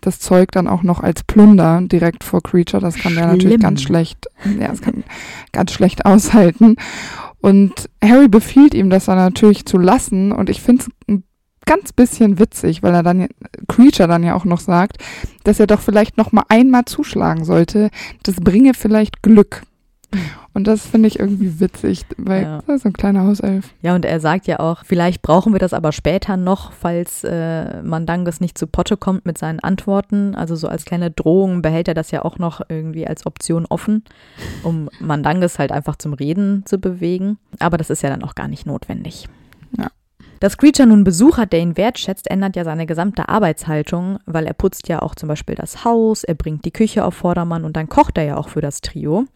das 0.00 0.18
Zeug 0.18 0.50
dann 0.52 0.66
auch 0.66 0.82
noch 0.82 1.00
als 1.00 1.22
Plunder 1.24 1.82
direkt 1.82 2.24
vor 2.24 2.42
Creature. 2.42 2.80
Das 2.80 2.96
kann 2.96 3.14
der 3.14 3.26
natürlich 3.26 3.48
Schlimm. 3.48 3.60
ganz 3.60 3.82
schlecht, 3.82 4.26
ja, 4.58 4.68
das 4.68 4.80
kann 4.80 5.04
ganz 5.52 5.72
schlecht 5.72 6.06
aushalten. 6.06 6.76
Und 7.40 7.90
Harry 8.02 8.28
befiehlt 8.28 8.74
ihm, 8.74 8.90
das 8.90 9.06
dann 9.06 9.18
natürlich 9.18 9.66
zu 9.66 9.78
lassen. 9.78 10.32
Und 10.32 10.48
ich 10.48 10.62
finde 10.62 10.84
es 10.84 10.90
ein 11.08 11.24
ganz 11.66 11.92
bisschen 11.92 12.38
witzig, 12.38 12.82
weil 12.82 12.94
er 12.94 13.02
dann, 13.02 13.28
Creature 13.68 14.08
dann 14.08 14.22
ja 14.24 14.34
auch 14.34 14.44
noch 14.44 14.60
sagt, 14.60 14.98
dass 15.44 15.60
er 15.60 15.66
doch 15.66 15.80
vielleicht 15.80 16.16
noch 16.16 16.32
mal 16.32 16.44
einmal 16.48 16.84
zuschlagen 16.84 17.44
sollte. 17.44 17.90
Das 18.22 18.36
bringe 18.36 18.74
vielleicht 18.74 19.22
Glück. 19.22 19.62
Und 20.54 20.66
das 20.66 20.84
finde 20.84 21.06
ich 21.06 21.20
irgendwie 21.20 21.60
witzig, 21.60 22.04
weil 22.16 22.42
Ja. 22.42 22.62
das 22.66 22.76
ist 22.78 22.82
so 22.82 22.88
ein 22.88 22.92
kleiner 22.94 23.22
Hauself. 23.22 23.72
Ja, 23.80 23.94
und 23.94 24.04
er 24.04 24.18
sagt 24.18 24.48
ja 24.48 24.58
auch, 24.58 24.84
vielleicht 24.84 25.22
brauchen 25.22 25.52
wir 25.52 25.60
das 25.60 25.72
aber 25.72 25.92
später 25.92 26.36
noch, 26.36 26.72
falls 26.72 27.22
äh, 27.22 27.80
Mandanges 27.84 28.40
nicht 28.40 28.58
zu 28.58 28.66
Potte 28.66 28.96
kommt 28.96 29.24
mit 29.24 29.38
seinen 29.38 29.60
Antworten. 29.60 30.34
Also 30.34 30.56
so 30.56 30.66
als 30.66 30.84
kleine 30.84 31.12
Drohung 31.12 31.62
behält 31.62 31.86
er 31.86 31.94
das 31.94 32.10
ja 32.10 32.24
auch 32.24 32.38
noch 32.40 32.60
irgendwie 32.68 33.06
als 33.06 33.24
Option 33.24 33.66
offen, 33.66 34.02
um 34.64 34.88
Mandanges 34.98 35.60
halt 35.60 35.70
einfach 35.70 35.94
zum 35.94 36.12
Reden 36.14 36.64
zu 36.66 36.78
bewegen. 36.78 37.38
Aber 37.60 37.76
das 37.76 37.88
ist 37.88 38.02
ja 38.02 38.10
dann 38.10 38.24
auch 38.24 38.34
gar 38.34 38.48
nicht 38.48 38.66
notwendig. 38.66 39.28
Ja. 39.78 39.86
Dass 40.40 40.56
Creature 40.56 40.88
nun 40.88 41.04
Besuch 41.04 41.36
hat, 41.36 41.52
der 41.52 41.60
ihn 41.60 41.76
wertschätzt, 41.76 42.30
ändert 42.30 42.56
ja 42.56 42.64
seine 42.64 42.86
gesamte 42.86 43.28
Arbeitshaltung, 43.28 44.18
weil 44.24 44.46
er 44.46 44.54
putzt 44.54 44.88
ja 44.88 45.02
auch 45.02 45.14
zum 45.14 45.28
Beispiel 45.28 45.54
das 45.54 45.84
Haus, 45.84 46.24
er 46.24 46.34
bringt 46.34 46.64
die 46.64 46.70
Küche 46.72 47.04
auf 47.04 47.14
Vordermann 47.14 47.64
und 47.64 47.76
dann 47.76 47.90
kocht 47.90 48.16
er 48.16 48.24
ja 48.24 48.36
auch 48.38 48.48
für 48.48 48.62
das 48.62 48.80
Trio. 48.80 49.26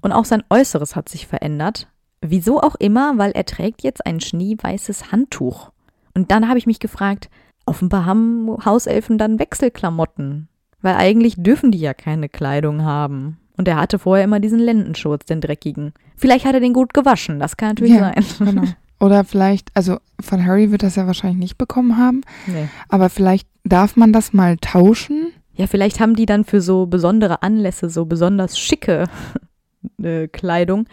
Und 0.00 0.12
auch 0.12 0.24
sein 0.24 0.42
Äußeres 0.48 0.96
hat 0.96 1.08
sich 1.10 1.26
verändert. 1.26 1.88
Wieso 2.22 2.60
auch 2.62 2.74
immer, 2.76 3.18
weil 3.18 3.32
er 3.32 3.44
trägt 3.44 3.82
jetzt 3.82 4.06
ein 4.06 4.18
schneeweißes 4.20 5.12
Handtuch. 5.12 5.70
Und 6.14 6.30
dann 6.30 6.48
habe 6.48 6.58
ich 6.58 6.66
mich 6.66 6.80
gefragt, 6.80 7.28
offenbar 7.66 8.06
haben 8.06 8.48
Hauselfen 8.64 9.18
dann 9.18 9.38
Wechselklamotten. 9.38 10.48
Weil 10.80 10.94
eigentlich 10.94 11.34
dürfen 11.36 11.70
die 11.70 11.78
ja 11.80 11.92
keine 11.92 12.30
Kleidung 12.30 12.82
haben. 12.82 13.38
Und 13.58 13.68
er 13.68 13.76
hatte 13.76 13.98
vorher 13.98 14.24
immer 14.24 14.40
diesen 14.40 14.58
Lendenschurz, 14.58 15.26
den 15.26 15.42
dreckigen. 15.42 15.92
Vielleicht 16.16 16.46
hat 16.46 16.54
er 16.54 16.60
den 16.60 16.72
gut 16.72 16.94
gewaschen, 16.94 17.38
das 17.40 17.58
kann 17.58 17.70
natürlich 17.70 17.94
Ja. 17.94 18.12
sein. 18.14 18.24
Genau. 18.38 18.62
Oder 18.98 19.24
vielleicht, 19.24 19.70
also 19.74 19.98
von 20.20 20.44
Harry 20.46 20.70
wird 20.70 20.82
das 20.82 20.96
ja 20.96 21.06
wahrscheinlich 21.06 21.38
nicht 21.38 21.58
bekommen 21.58 21.98
haben, 21.98 22.22
Nee. 22.46 22.68
aber 22.88 23.10
vielleicht 23.10 23.48
darf 23.64 23.96
man 23.96 24.12
das 24.12 24.32
mal 24.32 24.56
tauschen. 24.56 25.32
Ja, 25.54 25.66
vielleicht 25.66 26.00
haben 26.00 26.14
die 26.14 26.26
dann 26.26 26.44
für 26.44 26.60
so 26.60 26.86
besondere 26.86 27.42
Anlässe 27.42 27.88
so 27.90 28.04
besonders 28.06 28.58
schicke 28.58 29.04
äh, 30.02 30.28
Kleidung. 30.28 30.86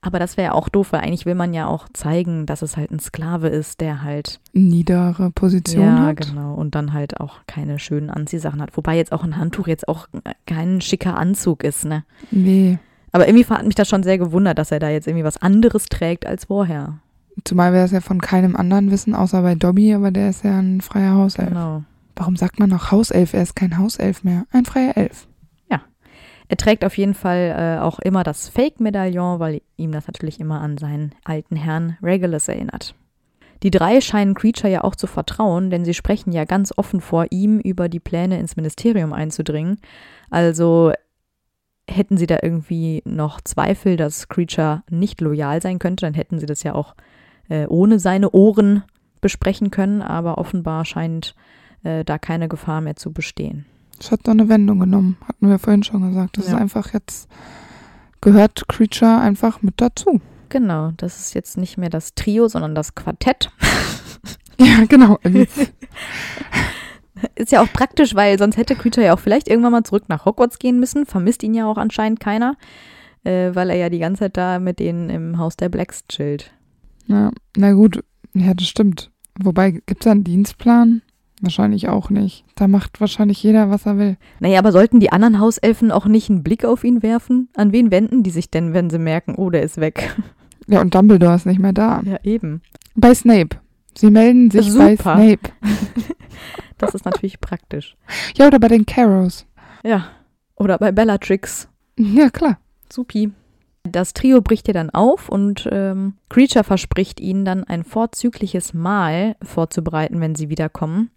Aber 0.00 0.18
das 0.18 0.36
wäre 0.36 0.48
ja 0.48 0.52
auch 0.52 0.68
doof, 0.68 0.92
weil 0.92 1.00
eigentlich 1.00 1.26
will 1.26 1.34
man 1.34 1.52
ja 1.52 1.66
auch 1.66 1.88
zeigen, 1.92 2.46
dass 2.46 2.62
es 2.62 2.76
halt 2.76 2.90
ein 2.92 3.00
Sklave 3.00 3.48
ist, 3.48 3.80
der 3.80 4.02
halt 4.02 4.40
niedere 4.52 5.30
Position 5.30 5.84
ja, 5.84 5.98
hat. 6.06 6.16
genau. 6.28 6.54
Und 6.54 6.74
dann 6.74 6.92
halt 6.92 7.20
auch 7.20 7.40
keine 7.46 7.78
schönen 7.78 8.10
Anziehsachen 8.10 8.60
hat. 8.62 8.76
Wobei 8.76 8.96
jetzt 8.96 9.12
auch 9.12 9.24
ein 9.24 9.36
Handtuch 9.36 9.66
jetzt 9.66 9.88
auch 9.88 10.08
kein 10.46 10.80
schicker 10.80 11.16
Anzug 11.18 11.64
ist, 11.64 11.84
ne? 11.84 12.04
Nee. 12.30 12.78
Aber 13.12 13.26
irgendwie 13.28 13.46
hat 13.46 13.64
mich 13.64 13.74
das 13.74 13.88
schon 13.88 14.02
sehr 14.02 14.18
gewundert, 14.18 14.58
dass 14.58 14.70
er 14.70 14.78
da 14.78 14.90
jetzt 14.90 15.06
irgendwie 15.08 15.24
was 15.24 15.38
anderes 15.38 15.86
trägt 15.86 16.26
als 16.26 16.44
vorher. 16.46 16.98
Zumal 17.44 17.72
wir 17.72 17.82
das 17.82 17.92
ja 17.92 18.00
von 18.00 18.20
keinem 18.20 18.56
anderen 18.56 18.90
wissen, 18.90 19.14
außer 19.14 19.42
bei 19.42 19.54
Dobby, 19.54 19.94
aber 19.94 20.10
der 20.10 20.30
ist 20.30 20.44
ja 20.44 20.58
ein 20.58 20.80
freier 20.80 21.14
Hauself. 21.14 21.48
Genau. 21.48 21.84
Warum 22.14 22.36
sagt 22.36 22.58
man 22.58 22.70
noch 22.70 22.90
Hauself? 22.90 23.34
Er 23.34 23.42
ist 23.42 23.56
kein 23.56 23.76
Hauself 23.76 24.24
mehr. 24.24 24.46
Ein 24.50 24.64
freier 24.64 24.96
Elf. 24.96 25.28
Er 26.48 26.56
trägt 26.56 26.84
auf 26.84 26.96
jeden 26.96 27.14
Fall 27.14 27.54
äh, 27.56 27.82
auch 27.82 27.98
immer 27.98 28.22
das 28.22 28.48
Fake-Medaillon, 28.48 29.40
weil 29.40 29.62
ihm 29.76 29.92
das 29.92 30.06
natürlich 30.06 30.38
immer 30.38 30.60
an 30.60 30.78
seinen 30.78 31.14
alten 31.24 31.56
Herrn 31.56 31.96
Regulus 32.02 32.48
erinnert. 32.48 32.94
Die 33.62 33.70
drei 33.70 34.00
scheinen 34.00 34.34
Creature 34.34 34.72
ja 34.72 34.84
auch 34.84 34.94
zu 34.94 35.06
vertrauen, 35.06 35.70
denn 35.70 35.84
sie 35.84 35.94
sprechen 35.94 36.32
ja 36.32 36.44
ganz 36.44 36.72
offen 36.76 37.00
vor 37.00 37.26
ihm 37.30 37.58
über 37.58 37.88
die 37.88 38.00
Pläne 38.00 38.38
ins 38.38 38.54
Ministerium 38.54 39.12
einzudringen. 39.12 39.78
Also 40.30 40.92
hätten 41.88 42.16
sie 42.16 42.26
da 42.26 42.38
irgendwie 42.42 43.02
noch 43.04 43.40
Zweifel, 43.40 43.96
dass 43.96 44.28
Creature 44.28 44.82
nicht 44.90 45.20
loyal 45.20 45.62
sein 45.62 45.78
könnte, 45.78 46.04
dann 46.06 46.14
hätten 46.14 46.38
sie 46.38 46.46
das 46.46 46.62
ja 46.62 46.74
auch 46.74 46.94
äh, 47.48 47.66
ohne 47.66 47.98
seine 47.98 48.30
Ohren 48.30 48.82
besprechen 49.20 49.70
können, 49.70 50.02
aber 50.02 50.38
offenbar 50.38 50.84
scheint 50.84 51.34
äh, 51.84 52.04
da 52.04 52.18
keine 52.18 52.48
Gefahr 52.48 52.80
mehr 52.80 52.96
zu 52.96 53.12
bestehen. 53.12 53.66
Das 53.98 54.10
hat 54.10 54.20
so 54.26 54.30
eine 54.30 54.48
Wendung 54.48 54.80
genommen, 54.80 55.16
hatten 55.26 55.48
wir 55.48 55.58
vorhin 55.58 55.82
schon 55.82 56.06
gesagt. 56.08 56.36
Das 56.38 56.46
Ja. 56.46 56.54
ist 56.54 56.60
einfach 56.60 56.92
jetzt, 56.92 57.28
gehört 58.20 58.68
Creature 58.68 59.18
einfach 59.20 59.62
mit 59.62 59.74
dazu. 59.80 60.20
Genau, 60.48 60.92
das 60.96 61.18
ist 61.18 61.34
jetzt 61.34 61.56
nicht 61.56 61.76
mehr 61.78 61.90
das 61.90 62.14
Trio, 62.14 62.46
sondern 62.48 62.74
das 62.74 62.94
Quartett. 62.94 63.50
Ja, 64.58 64.84
genau. 64.88 65.18
Ist 67.34 67.52
ja 67.52 67.62
auch 67.62 67.70
praktisch, 67.72 68.14
weil 68.14 68.38
sonst 68.38 68.56
hätte 68.56 68.74
Creature 68.74 69.06
ja 69.06 69.14
auch 69.14 69.18
vielleicht 69.18 69.48
irgendwann 69.48 69.72
mal 69.72 69.84
zurück 69.84 70.04
nach 70.08 70.24
Hogwarts 70.24 70.58
gehen 70.58 70.78
müssen. 70.80 71.06
Vermisst 71.06 71.42
ihn 71.42 71.52
ja 71.54 71.66
auch 71.66 71.78
anscheinend 71.78 72.20
keiner, 72.20 72.56
äh, 73.24 73.54
weil 73.54 73.70
er 73.70 73.76
ja 73.76 73.88
die 73.90 73.98
ganze 73.98 74.20
Zeit 74.20 74.36
da 74.36 74.58
mit 74.58 74.78
denen 74.78 75.10
im 75.10 75.38
Haus 75.38 75.56
der 75.56 75.68
Blacks 75.68 76.04
chillt. 76.08 76.52
Ja, 77.06 77.30
na 77.56 77.72
gut, 77.72 78.02
ja, 78.34 78.54
das 78.54 78.66
stimmt. 78.66 79.10
Wobei, 79.38 79.70
gibt 79.70 80.00
es 80.00 80.04
da 80.04 80.12
einen 80.12 80.24
Dienstplan? 80.24 81.02
Wahrscheinlich 81.42 81.88
auch 81.88 82.08
nicht. 82.08 82.44
Da 82.54 82.66
macht 82.66 83.00
wahrscheinlich 83.00 83.42
jeder, 83.42 83.68
was 83.68 83.84
er 83.84 83.98
will. 83.98 84.16
Naja, 84.40 84.58
aber 84.58 84.72
sollten 84.72 85.00
die 85.00 85.12
anderen 85.12 85.38
Hauselfen 85.38 85.90
auch 85.90 86.06
nicht 86.06 86.30
einen 86.30 86.42
Blick 86.42 86.64
auf 86.64 86.82
ihn 86.82 87.02
werfen? 87.02 87.50
An 87.54 87.72
wen 87.72 87.90
wenden 87.90 88.22
die 88.22 88.30
sich 88.30 88.50
denn, 88.50 88.72
wenn 88.72 88.88
sie 88.88 88.98
merken, 88.98 89.34
oh, 89.36 89.50
der 89.50 89.62
ist 89.62 89.78
weg? 89.78 90.16
Ja, 90.68 90.80
und 90.80 90.96
Dumbledore 90.96 91.36
ist 91.36 91.46
nicht 91.46 91.60
mehr 91.60 91.72
da. 91.72 92.02
Ja, 92.04 92.18
eben. 92.24 92.60
Bei 92.96 93.14
Snape. 93.14 93.60
Sie 93.94 94.10
melden 94.10 94.50
sich 94.50 94.66
bei 94.74 94.96
Super. 94.96 95.14
Snape. 95.14 95.50
Das 96.78 96.94
ist 96.94 97.04
natürlich 97.04 97.40
praktisch. 97.40 97.96
Ja, 98.36 98.48
oder 98.48 98.58
bei 98.58 98.68
den 98.68 98.84
Carrows. 98.84 99.46
Ja. 99.82 100.08
Oder 100.56 100.76
bei 100.78 100.92
Bellatrix. 100.92 101.68
Ja, 101.96 102.28
klar. 102.30 102.58
Supi. 102.92 103.32
Das 103.88 104.14
Trio 104.14 104.40
bricht 104.40 104.68
ja 104.68 104.74
dann 104.74 104.90
auf 104.90 105.28
und 105.28 105.68
ähm, 105.70 106.14
Creature 106.28 106.64
verspricht 106.64 107.20
ihnen 107.20 107.44
dann 107.44 107.64
ein 107.64 107.84
vorzügliches 107.84 108.74
Mahl 108.74 109.36
vorzubereiten, 109.42 110.20
wenn 110.20 110.34
sie 110.34 110.48
wiederkommen. 110.48 111.10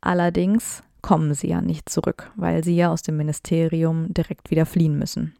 Allerdings 0.00 0.82
kommen 1.00 1.34
sie 1.34 1.48
ja 1.48 1.60
nicht 1.60 1.88
zurück, 1.88 2.30
weil 2.36 2.64
sie 2.64 2.76
ja 2.76 2.90
aus 2.90 3.02
dem 3.02 3.16
Ministerium 3.16 4.12
direkt 4.14 4.50
wieder 4.50 4.66
fliehen 4.66 4.98
müssen. 4.98 5.34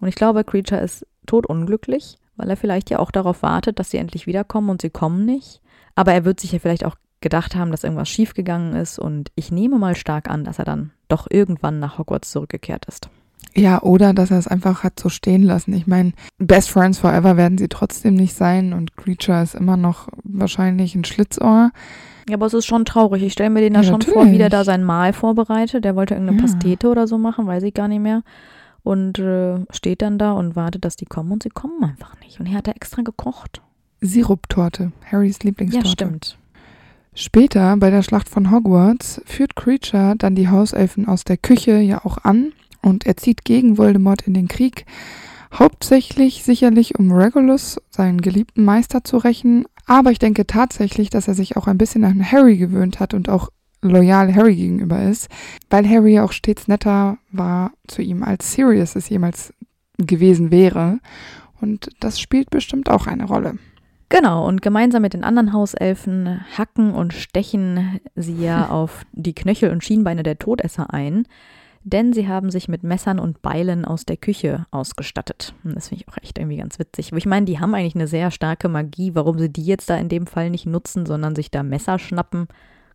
Und 0.00 0.08
ich 0.08 0.14
glaube, 0.14 0.44
Creature 0.44 0.80
ist 0.80 1.06
totunglücklich, 1.26 2.18
weil 2.36 2.50
er 2.50 2.56
vielleicht 2.56 2.90
ja 2.90 2.98
auch 2.98 3.10
darauf 3.10 3.42
wartet, 3.42 3.78
dass 3.78 3.90
sie 3.90 3.98
endlich 3.98 4.26
wiederkommen 4.26 4.70
und 4.70 4.82
sie 4.82 4.90
kommen 4.90 5.24
nicht. 5.24 5.60
Aber 5.94 6.12
er 6.12 6.24
wird 6.24 6.40
sich 6.40 6.52
ja 6.52 6.58
vielleicht 6.58 6.84
auch 6.84 6.96
gedacht 7.20 7.56
haben, 7.56 7.70
dass 7.70 7.84
irgendwas 7.84 8.08
schiefgegangen 8.08 8.74
ist 8.74 8.98
und 8.98 9.32
ich 9.34 9.50
nehme 9.50 9.78
mal 9.78 9.96
stark 9.96 10.28
an, 10.28 10.44
dass 10.44 10.58
er 10.58 10.64
dann 10.64 10.92
doch 11.08 11.26
irgendwann 11.30 11.78
nach 11.78 11.98
Hogwarts 11.98 12.30
zurückgekehrt 12.30 12.84
ist. 12.86 13.08
Ja, 13.56 13.80
oder 13.82 14.12
dass 14.12 14.30
er 14.30 14.38
es 14.38 14.46
einfach 14.46 14.84
hat 14.84 15.00
so 15.00 15.08
stehen 15.08 15.42
lassen. 15.42 15.72
Ich 15.72 15.86
meine, 15.86 16.12
Best 16.38 16.68
Friends 16.70 16.98
Forever 16.98 17.36
werden 17.38 17.56
sie 17.56 17.68
trotzdem 17.68 18.14
nicht 18.14 18.34
sein 18.34 18.72
und 18.74 18.96
Creature 18.96 19.42
ist 19.42 19.54
immer 19.54 19.76
noch 19.78 20.08
wahrscheinlich 20.24 20.94
ein 20.94 21.04
Schlitzohr. 21.04 21.70
Ja, 22.28 22.34
aber 22.34 22.46
es 22.46 22.54
ist 22.54 22.66
schon 22.66 22.84
traurig. 22.84 23.22
Ich 23.22 23.32
stelle 23.32 23.50
mir 23.50 23.60
den 23.60 23.72
da 23.74 23.80
Ja, 23.80 23.88
schon 23.90 24.02
vor, 24.02 24.14
natürlich. 24.16 24.34
wie 24.34 24.38
der 24.38 24.50
da 24.50 24.64
sein 24.64 24.84
Mahl 24.84 25.12
vorbereitet. 25.12 25.84
Der 25.84 25.96
wollte 25.96 26.14
irgendeine 26.14 26.38
Ja. 26.38 26.42
Pastete 26.42 26.88
oder 26.88 27.06
so 27.06 27.16
machen, 27.18 27.46
weiß 27.46 27.62
ich 27.62 27.72
gar 27.74 27.88
nicht 27.88 28.00
mehr. 28.02 28.22
und 28.82 29.18
äh, 29.18 29.64
steht 29.70 30.00
dann 30.02 30.16
da 30.16 30.30
und 30.32 30.54
wartet, 30.54 30.84
dass 30.84 30.94
die 30.94 31.06
kommen 31.06 31.32
und 31.32 31.42
sie 31.42 31.48
kommen 31.48 31.82
einfach 31.82 32.14
nicht. 32.20 32.38
Und 32.38 32.46
er 32.46 32.54
hat 32.58 32.68
da 32.68 32.70
extra 32.72 33.02
gekocht. 33.02 33.60
Siruptorte, 34.00 34.92
Harrys 35.10 35.40
Lieblingstorte. 35.42 35.86
Ja, 35.88 35.92
stimmt. 35.92 36.38
Später 37.14 37.76
bei 37.78 37.90
der 37.90 38.02
Schlacht 38.02 38.28
von 38.28 38.50
Hogwarts 38.50 39.22
führt 39.24 39.56
Creature 39.56 40.14
dann 40.18 40.34
die 40.34 40.50
Hauselfen 40.50 41.08
aus 41.08 41.24
der 41.24 41.36
Küche 41.38 41.78
ja 41.78 42.04
auch 42.04 42.18
an 42.24 42.52
und 42.86 43.04
er 43.04 43.16
zieht 43.16 43.44
gegen 43.44 43.78
Voldemort 43.78 44.22
in 44.22 44.34
den 44.34 44.46
Krieg. 44.46 44.86
Hauptsächlich 45.52 46.44
sicherlich, 46.44 46.96
um 46.98 47.10
Regulus, 47.10 47.80
seinen 47.90 48.20
geliebten 48.20 48.64
Meister, 48.64 49.02
zu 49.02 49.16
rächen. 49.16 49.66
Aber 49.86 50.12
ich 50.12 50.20
denke 50.20 50.46
tatsächlich, 50.46 51.10
dass 51.10 51.26
er 51.26 51.34
sich 51.34 51.56
auch 51.56 51.66
ein 51.66 51.78
bisschen 51.78 52.04
an 52.04 52.30
Harry 52.30 52.56
gewöhnt 52.56 53.00
hat 53.00 53.12
und 53.12 53.28
auch 53.28 53.50
loyal 53.82 54.32
Harry 54.34 54.54
gegenüber 54.54 55.02
ist, 55.02 55.28
weil 55.68 55.88
Harry 55.88 56.20
auch 56.20 56.30
stets 56.30 56.68
netter 56.68 57.18
war 57.32 57.72
zu 57.88 58.02
ihm, 58.02 58.22
als 58.22 58.52
Sirius 58.52 58.94
es 58.94 59.08
jemals 59.08 59.52
gewesen 59.98 60.52
wäre. 60.52 61.00
Und 61.60 61.90
das 61.98 62.20
spielt 62.20 62.50
bestimmt 62.50 62.88
auch 62.88 63.08
eine 63.08 63.24
Rolle. 63.24 63.58
Genau, 64.08 64.46
und 64.46 64.62
gemeinsam 64.62 65.02
mit 65.02 65.14
den 65.14 65.24
anderen 65.24 65.52
Hauselfen 65.52 66.44
hacken 66.56 66.92
und 66.92 67.12
stechen 67.12 68.00
sie 68.14 68.40
ja 68.40 68.68
auf 68.68 69.04
die 69.12 69.34
Knöchel 69.34 69.70
und 69.70 69.82
Schienbeine 69.82 70.22
der 70.22 70.38
Todesser 70.38 70.94
ein, 70.94 71.26
denn 71.86 72.12
sie 72.12 72.26
haben 72.26 72.50
sich 72.50 72.66
mit 72.66 72.82
Messern 72.82 73.20
und 73.20 73.42
Beilen 73.42 73.84
aus 73.84 74.04
der 74.04 74.16
Küche 74.16 74.66
ausgestattet. 74.72 75.54
Und 75.62 75.76
das 75.76 75.88
finde 75.88 76.02
ich 76.02 76.12
auch 76.12 76.20
echt 76.20 76.36
irgendwie 76.36 76.56
ganz 76.56 76.80
witzig. 76.80 77.12
Ich 77.14 77.26
meine, 77.26 77.46
die 77.46 77.60
haben 77.60 77.74
eigentlich 77.74 77.94
eine 77.94 78.08
sehr 78.08 78.32
starke 78.32 78.68
Magie, 78.68 79.14
warum 79.14 79.38
sie 79.38 79.48
die 79.48 79.64
jetzt 79.64 79.88
da 79.88 79.96
in 79.96 80.08
dem 80.08 80.26
Fall 80.26 80.50
nicht 80.50 80.66
nutzen, 80.66 81.06
sondern 81.06 81.36
sich 81.36 81.50
da 81.52 81.62
Messer 81.62 82.00
schnappen. 82.00 82.48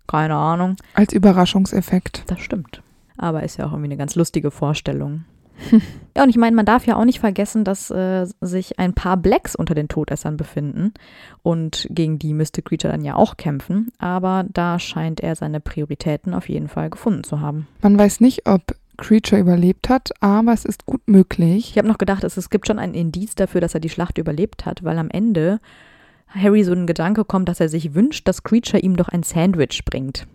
Keine 0.08 0.36
Ahnung. 0.36 0.76
Als 0.94 1.14
Überraschungseffekt. 1.14 2.24
Das 2.28 2.42
stimmt. 2.42 2.84
Aber 3.16 3.44
ist 3.44 3.58
ja 3.58 3.66
auch 3.66 3.72
irgendwie 3.72 3.88
eine 3.88 3.98
ganz 3.98 4.16
lustige 4.16 4.52
Vorstellung. 4.52 5.24
Ja, 6.18 6.24
und 6.24 6.30
ich 6.30 6.36
meine, 6.36 6.58
man 6.58 6.66
darf 6.66 6.86
ja 6.86 6.98
auch 6.98 7.06
nicht 7.06 7.22
vergessen, 7.22 7.64
dass 7.64 7.89
äh, 7.89 8.28
sich 8.42 8.78
ein 8.80 8.94
paar 8.94 9.16
Blacks 9.16 9.56
unter 9.56 9.74
den 9.74 9.88
Todessern 9.88 10.36
befinden. 10.36 10.94
Und 11.42 11.88
gegen 11.89 12.20
die 12.20 12.34
müsste 12.34 12.62
Creature 12.62 12.92
dann 12.92 13.06
ja 13.06 13.16
auch 13.16 13.38
kämpfen. 13.38 13.94
Aber 13.98 14.46
da 14.52 14.78
scheint 14.78 15.22
er 15.22 15.38
seine 15.38 15.62
Prioritäten 15.62 16.34
auf 16.34 16.50
jeden 16.50 16.68
Fall 16.68 16.89
gefunden 16.89 17.24
zu 17.24 17.39
haben. 17.39 17.66
Man 17.82 17.98
weiß 17.98 18.20
nicht, 18.20 18.46
ob 18.46 18.76
Creature 19.02 19.41
überlebt 19.41 19.89
hat, 19.89 20.12
aber 20.22 20.54
es 20.54 20.64
ist 20.64 20.86
gut 20.86 21.02
möglich. 21.08 21.72
Ich 21.72 21.78
habe 21.78 21.88
noch 21.88 21.97
gedacht, 21.97 22.24
es, 22.24 22.38
es 22.38 22.49
gibt 22.49 22.68
schon 22.68 22.80
ein 22.80 22.93
Indiz 22.93 23.36
dafür, 23.36 23.60
dass 23.60 23.74
er 23.74 23.80
die 23.80 23.89
Schlacht 23.89 24.18
überlebt 24.18 24.66
hat, 24.66 24.84
weil 24.84 24.97
am 24.97 25.10
Ende 25.10 25.60
Harry 26.28 26.64
so 26.64 26.72
ein 26.72 26.88
Gedanke 26.88 27.26
kommt, 27.26 27.49
dass 27.49 27.60
er 27.60 27.68
sich 27.68 27.93
wünscht, 27.93 28.28
dass 28.28 28.43
Creature 28.43 28.82
ihm 28.82 28.95
doch 28.95 29.10
ein 29.10 29.24
Sandwich 29.24 29.84
bringt. 29.84 30.28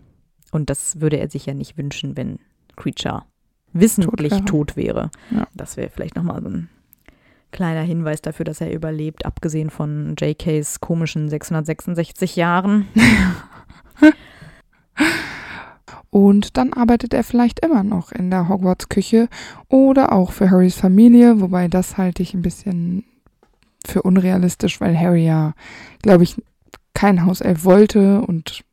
Und 0.51 0.69
das 0.69 1.01
würde 1.01 1.17
er 1.17 1.29
sich 1.29 1.45
ja 1.45 1.53
nicht 1.53 1.77
wünschen, 1.77 2.15
wenn 2.15 2.39
Creature 2.75 3.23
wissentlich 3.73 4.31
Tot 4.31 4.41
wäre. 4.41 4.45
tot 4.45 4.75
wäre. 4.75 5.11
Ja. 5.31 5.47
Das 5.55 5.77
wäre 5.77 5.89
vielleicht 5.89 6.15
nochmal 6.15 6.41
so 6.41 6.49
ein 6.49 6.69
kleiner 7.51 7.81
Hinweis 7.81 8.21
dafür, 8.21 8.45
dass 8.45 8.61
er 8.61 8.71
überlebt, 8.73 9.25
abgesehen 9.25 9.69
von 9.69 10.15
JKs 10.19 10.81
komischen 10.81 11.29
666 11.29 12.35
Jahren. 12.35 12.87
Und 16.09 16.57
dann 16.57 16.73
arbeitet 16.73 17.13
er 17.13 17.23
vielleicht 17.23 17.59
immer 17.65 17.83
noch 17.83 18.11
in 18.11 18.29
der 18.29 18.47
Hogwarts-Küche 18.47 19.27
oder 19.67 20.13
auch 20.13 20.31
für 20.31 20.49
Harrys 20.49 20.75
Familie, 20.75 21.41
wobei 21.41 21.67
das 21.67 21.97
halte 21.97 22.23
ich 22.23 22.33
ein 22.33 22.41
bisschen 22.41 23.03
für 23.85 24.01
unrealistisch, 24.01 24.79
weil 24.81 24.97
Harry 24.97 25.25
ja, 25.25 25.53
glaube 26.01 26.23
ich, 26.23 26.35
kein 26.93 27.25
Hauself 27.25 27.63
wollte 27.63 28.21
und 28.21 28.63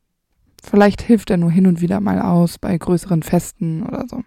vielleicht 0.63 1.03
hilft 1.03 1.31
er 1.31 1.37
nur 1.37 1.51
hin 1.51 1.67
und 1.67 1.81
wieder 1.81 2.01
mal 2.01 2.21
aus 2.21 2.59
bei 2.59 2.77
größeren 2.77 3.23
Festen 3.23 3.83
oder 3.83 4.07
so. 4.09 4.23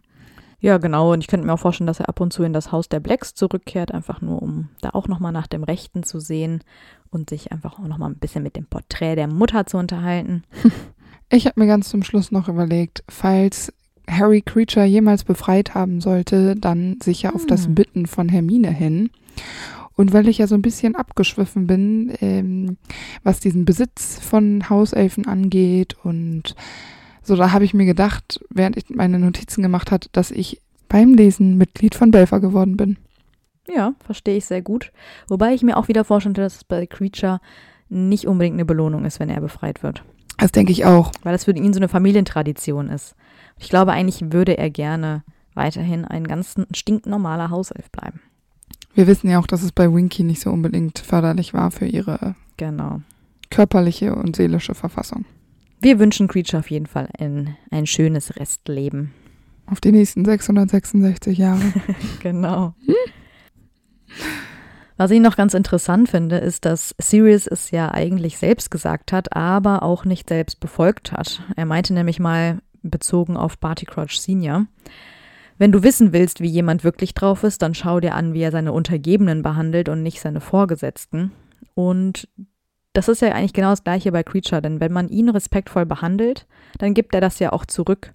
Ja, 0.59 0.79
genau. 0.79 1.13
Und 1.13 1.21
ich 1.21 1.27
könnte 1.27 1.45
mir 1.45 1.53
auch 1.53 1.59
vorstellen, 1.59 1.87
dass 1.87 1.99
er 1.99 2.09
ab 2.09 2.19
und 2.19 2.33
zu 2.33 2.43
in 2.43 2.53
das 2.53 2.71
Haus 2.71 2.89
der 2.89 2.99
Blacks 2.99 3.35
zurückkehrt, 3.35 3.91
einfach 3.93 4.21
nur, 4.21 4.41
um 4.41 4.69
da 4.81 4.89
auch 4.93 5.07
nochmal 5.07 5.31
nach 5.31 5.47
dem 5.47 5.63
Rechten 5.63 6.03
zu 6.03 6.19
sehen 6.19 6.63
und 7.11 7.29
sich 7.29 7.51
einfach 7.51 7.79
auch 7.79 7.87
nochmal 7.87 8.09
ein 8.09 8.17
bisschen 8.17 8.43
mit 8.43 8.55
dem 8.55 8.65
Porträt 8.65 9.15
der 9.15 9.27
Mutter 9.27 9.65
zu 9.65 9.77
unterhalten. 9.77 10.43
Ich 11.29 11.45
habe 11.45 11.59
mir 11.59 11.67
ganz 11.67 11.89
zum 11.89 12.03
Schluss 12.03 12.31
noch 12.31 12.47
überlegt, 12.47 13.03
falls 13.09 13.73
Harry 14.09 14.41
Creature 14.41 14.85
jemals 14.85 15.25
befreit 15.25 15.73
haben 15.73 15.99
sollte, 15.99 16.55
dann 16.55 16.97
sicher 17.03 17.35
auf 17.35 17.45
das 17.45 17.65
Hm. 17.65 17.75
Bitten 17.75 18.05
von 18.05 18.29
Hermine 18.29 18.71
hin. 18.71 19.09
Und 19.95 20.13
weil 20.13 20.27
ich 20.29 20.37
ja 20.37 20.47
so 20.47 20.55
ein 20.55 20.61
bisschen 20.61 20.95
abgeschwiffen 20.95 21.67
bin, 21.67 22.13
ähm, 22.21 22.77
was 23.23 23.39
diesen 23.39 23.65
Besitz 23.65 24.19
von 24.19 24.69
Hauselfen 24.69 25.27
angeht 25.27 25.97
und 26.03 26.55
so, 27.23 27.35
da 27.35 27.51
habe 27.51 27.65
ich 27.65 27.73
mir 27.73 27.85
gedacht, 27.85 28.39
während 28.49 28.77
ich 28.77 28.89
meine 28.89 29.19
Notizen 29.19 29.61
gemacht 29.61 29.91
hat, 29.91 30.07
dass 30.13 30.31
ich 30.31 30.61
beim 30.87 31.13
Lesen 31.13 31.57
Mitglied 31.57 31.93
von 31.93 32.11
Belfer 32.11 32.39
geworden 32.39 32.77
bin. 32.77 32.97
Ja, 33.67 33.95
verstehe 34.05 34.37
ich 34.37 34.45
sehr 34.45 34.61
gut. 34.61 34.93
Wobei 35.27 35.53
ich 35.53 35.61
mir 35.61 35.75
auch 35.75 35.89
wieder 35.89 36.05
vorstelle, 36.05 36.35
dass 36.35 36.55
es 36.55 36.63
bei 36.63 36.85
Creature 36.85 37.41
nicht 37.89 38.27
unbedingt 38.27 38.53
eine 38.53 38.63
Belohnung 38.65 39.03
ist, 39.03 39.19
wenn 39.19 39.29
er 39.29 39.41
befreit 39.41 39.83
wird. 39.83 40.03
Das 40.37 40.51
denke 40.51 40.71
ich 40.71 40.85
auch. 40.85 41.11
Weil 41.23 41.33
das 41.33 41.45
für 41.45 41.51
ihn 41.51 41.73
so 41.73 41.79
eine 41.79 41.89
Familientradition 41.89 42.89
ist. 42.89 43.15
Ich 43.59 43.69
glaube, 43.69 43.91
eigentlich 43.91 44.31
würde 44.31 44.57
er 44.57 44.69
gerne 44.69 45.23
weiterhin 45.55 46.05
ein 46.05 46.25
ganz 46.27 46.55
stinknormaler 46.75 47.49
Hauself 47.49 47.89
bleiben. 47.91 48.21
Wir 48.93 49.07
wissen 49.07 49.29
ja 49.29 49.39
auch, 49.39 49.47
dass 49.47 49.63
es 49.63 49.71
bei 49.71 49.91
Winky 49.91 50.23
nicht 50.23 50.41
so 50.41 50.51
unbedingt 50.51 50.99
förderlich 50.99 51.53
war 51.53 51.71
für 51.71 51.85
ihre 51.87 52.35
Genau. 52.57 53.01
körperliche 53.49 54.15
und 54.15 54.35
seelische 54.35 54.75
Verfassung. 54.75 55.25
Wir 55.79 55.99
wünschen 55.99 56.27
Creature 56.27 56.59
auf 56.59 56.71
jeden 56.71 56.87
Fall 56.87 57.09
ein, 57.19 57.55
ein 57.71 57.85
schönes 57.85 58.35
Restleben. 58.37 59.13
Auf 59.67 59.81
die 59.81 59.91
nächsten 59.91 60.25
666 60.25 61.37
Jahre. 61.37 61.61
Genau. 62.21 62.73
Was 64.97 65.11
ich 65.11 65.19
noch 65.19 65.37
ganz 65.37 65.53
interessant 65.53 66.09
finde, 66.09 66.37
ist, 66.37 66.65
dass 66.65 66.95
Sirius 66.97 67.45
es 67.45 67.69
ja 67.69 67.91
eigentlich 67.91 68.39
selbst 68.39 68.71
gesagt 68.71 69.11
hat, 69.11 69.35
aber 69.35 69.83
auch 69.83 70.05
nicht 70.05 70.27
selbst 70.27 70.59
befolgt 70.59 71.11
hat. 71.11 71.41
Er 71.55 71.65
meinte 71.65 71.93
nämlich 71.93 72.19
mal, 72.19 72.59
bezogen 72.81 73.37
auf 73.37 73.57
Barty 73.57 73.85
Crouch 73.85 74.19
Senior, 74.19 74.65
wenn 75.57 75.71
du 75.71 75.81
wissen 75.81 76.13
willst, 76.13 76.39
wie 76.39 76.49
jemand 76.49 76.83
wirklich 76.83 77.13
drauf 77.13 77.43
ist, 77.43 77.61
dann 77.61 77.73
schau 77.73 77.99
dir 77.99 78.13
an, 78.13 78.33
wie 78.33 78.41
er 78.41 78.51
seine 78.51 78.73
Untergebenen 78.73 79.41
behandelt 79.41 79.89
und 79.89 80.03
nicht 80.03 80.21
seine 80.21 80.39
Vorgesetzten. 80.39 81.31
Und 81.73 82.27
das 82.93 83.07
ist 83.07 83.21
ja 83.21 83.29
eigentlich 83.29 83.53
genau 83.53 83.71
das 83.71 83.83
gleiche 83.83 84.11
bei 84.11 84.23
Creature, 84.23 84.61
denn 84.61 84.79
wenn 84.79 84.91
man 84.91 85.09
ihn 85.09 85.29
respektvoll 85.29 85.85
behandelt, 85.85 86.47
dann 86.77 86.93
gibt 86.93 87.15
er 87.15 87.21
das 87.21 87.39
ja 87.39 87.53
auch 87.53 87.65
zurück. 87.65 88.13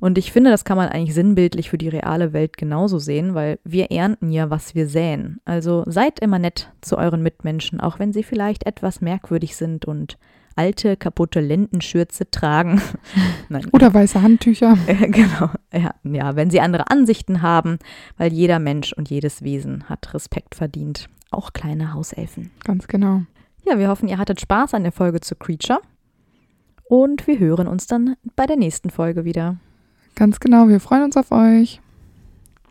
Und 0.00 0.16
ich 0.16 0.32
finde, 0.32 0.50
das 0.50 0.64
kann 0.64 0.78
man 0.78 0.88
eigentlich 0.88 1.14
sinnbildlich 1.14 1.70
für 1.70 1.78
die 1.78 1.88
reale 1.88 2.32
Welt 2.32 2.56
genauso 2.56 2.98
sehen, 2.98 3.34
weil 3.34 3.58
wir 3.64 3.90
ernten 3.90 4.30
ja, 4.32 4.50
was 4.50 4.74
wir 4.74 4.88
säen. 4.88 5.40
Also 5.44 5.84
seid 5.86 6.20
immer 6.20 6.38
nett 6.38 6.72
zu 6.80 6.96
euren 6.96 7.22
Mitmenschen, 7.22 7.80
auch 7.80 7.98
wenn 7.98 8.12
sie 8.12 8.22
vielleicht 8.22 8.66
etwas 8.66 9.00
merkwürdig 9.02 9.56
sind 9.56 9.84
und 9.84 10.18
alte, 10.56 10.96
kaputte 10.96 11.40
Lendenschürze 11.40 12.30
tragen. 12.30 12.80
Oder 13.72 13.92
weiße 13.92 14.20
Handtücher. 14.22 14.76
genau. 14.86 15.50
Ja, 15.72 15.94
ja, 16.02 16.36
wenn 16.36 16.50
sie 16.50 16.60
andere 16.60 16.90
Ansichten 16.90 17.42
haben, 17.42 17.78
weil 18.16 18.32
jeder 18.32 18.58
Mensch 18.58 18.92
und 18.92 19.10
jedes 19.10 19.42
Wesen 19.42 19.88
hat 19.88 20.12
Respekt 20.14 20.54
verdient. 20.54 21.08
Auch 21.30 21.52
kleine 21.52 21.94
Hauselfen. 21.94 22.50
Ganz 22.64 22.88
genau. 22.88 23.22
Ja, 23.66 23.78
wir 23.78 23.88
hoffen, 23.88 24.08
ihr 24.08 24.18
hattet 24.18 24.40
Spaß 24.40 24.74
an 24.74 24.82
der 24.82 24.92
Folge 24.92 25.20
zu 25.20 25.36
Creature. 25.36 25.80
Und 26.84 27.26
wir 27.26 27.38
hören 27.38 27.68
uns 27.68 27.86
dann 27.86 28.16
bei 28.34 28.46
der 28.46 28.56
nächsten 28.56 28.90
Folge 28.90 29.24
wieder. 29.24 29.58
Ganz 30.14 30.40
genau. 30.40 30.68
Wir 30.68 30.80
freuen 30.80 31.04
uns 31.04 31.16
auf 31.16 31.32
euch. 31.32 31.80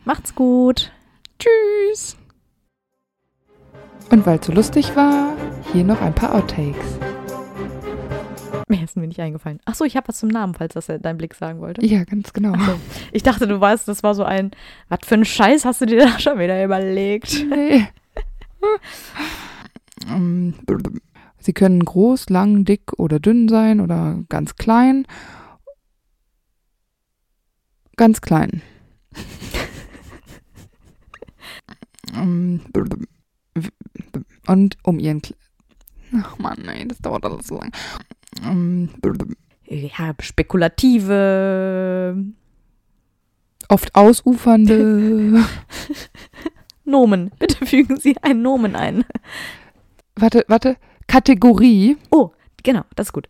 Macht's 0.05 0.35
gut. 0.35 0.91
Tschüss. 1.39 2.17
Und 4.11 4.25
weil 4.25 4.39
es 4.39 4.45
so 4.45 4.53
lustig 4.53 4.95
war, 4.95 5.33
hier 5.71 5.83
noch 5.83 6.01
ein 6.01 6.15
paar 6.15 6.33
Outtakes. 6.33 6.97
Mir 8.67 8.83
ist 8.83 8.95
mir 8.95 9.07
nicht 9.07 9.19
eingefallen. 9.19 9.59
Ach 9.65 9.73
so, 9.73 9.83
ich 9.83 9.95
habe 9.95 10.07
was 10.07 10.19
zum 10.19 10.29
Namen, 10.29 10.53
falls 10.53 10.75
das 10.75 10.87
dein 10.87 11.17
Blick 11.17 11.33
sagen 11.33 11.59
wollte. 11.59 11.85
Ja, 11.85 12.03
ganz 12.03 12.33
genau. 12.33 12.53
So. 12.53 12.79
Ich 13.11 13.23
dachte, 13.23 13.47
du 13.47 13.59
weißt, 13.59 13.87
das 13.87 14.03
war 14.03 14.13
so 14.13 14.23
ein, 14.23 14.51
was 14.89 14.99
für 15.05 15.15
ein 15.15 15.25
Scheiß 15.25 15.65
hast 15.65 15.81
du 15.81 15.85
dir 15.85 15.99
da 15.99 16.19
schon 16.19 16.37
wieder 16.37 16.63
überlegt? 16.63 17.45
Nee. 17.49 17.87
Ähm, 20.07 20.53
Sie 21.39 21.53
können 21.53 21.83
groß, 21.83 22.29
lang, 22.29 22.65
dick 22.65 22.93
oder 22.97 23.19
dünn 23.19 23.47
sein 23.47 23.79
oder 23.79 24.19
ganz 24.29 24.55
klein. 24.55 25.07
Ganz 27.99 28.21
klein. 28.21 28.63
Ähm, 32.15 32.61
Und 34.47 34.77
um 34.81 34.97
ihren... 34.97 35.21
Kle 35.21 35.35
Ach 36.23 36.39
man, 36.39 36.57
nee, 36.65 36.83
das 36.85 36.97
dauert 36.97 37.23
alles 37.23 37.45
so 37.45 37.59
lang. 37.59 37.71
Ähm, 38.43 38.89
Ja, 39.67 40.15
spekulative 40.19 42.25
Oft 43.67 43.93
ausufernde... 43.93 45.45
Nomen. 46.83 47.29
Bitte 47.37 47.63
fügen 47.63 47.97
Sie 47.97 48.17
einen 48.23 48.41
Nomen 48.41 48.75
ein. 48.75 49.05
Warte, 50.15 50.45
warte. 50.47 50.77
Kategorie. 51.05 51.95
Oh, 52.09 52.31
genau, 52.63 52.85
das 52.95 53.09
ist 53.09 53.13
gut. 53.13 53.29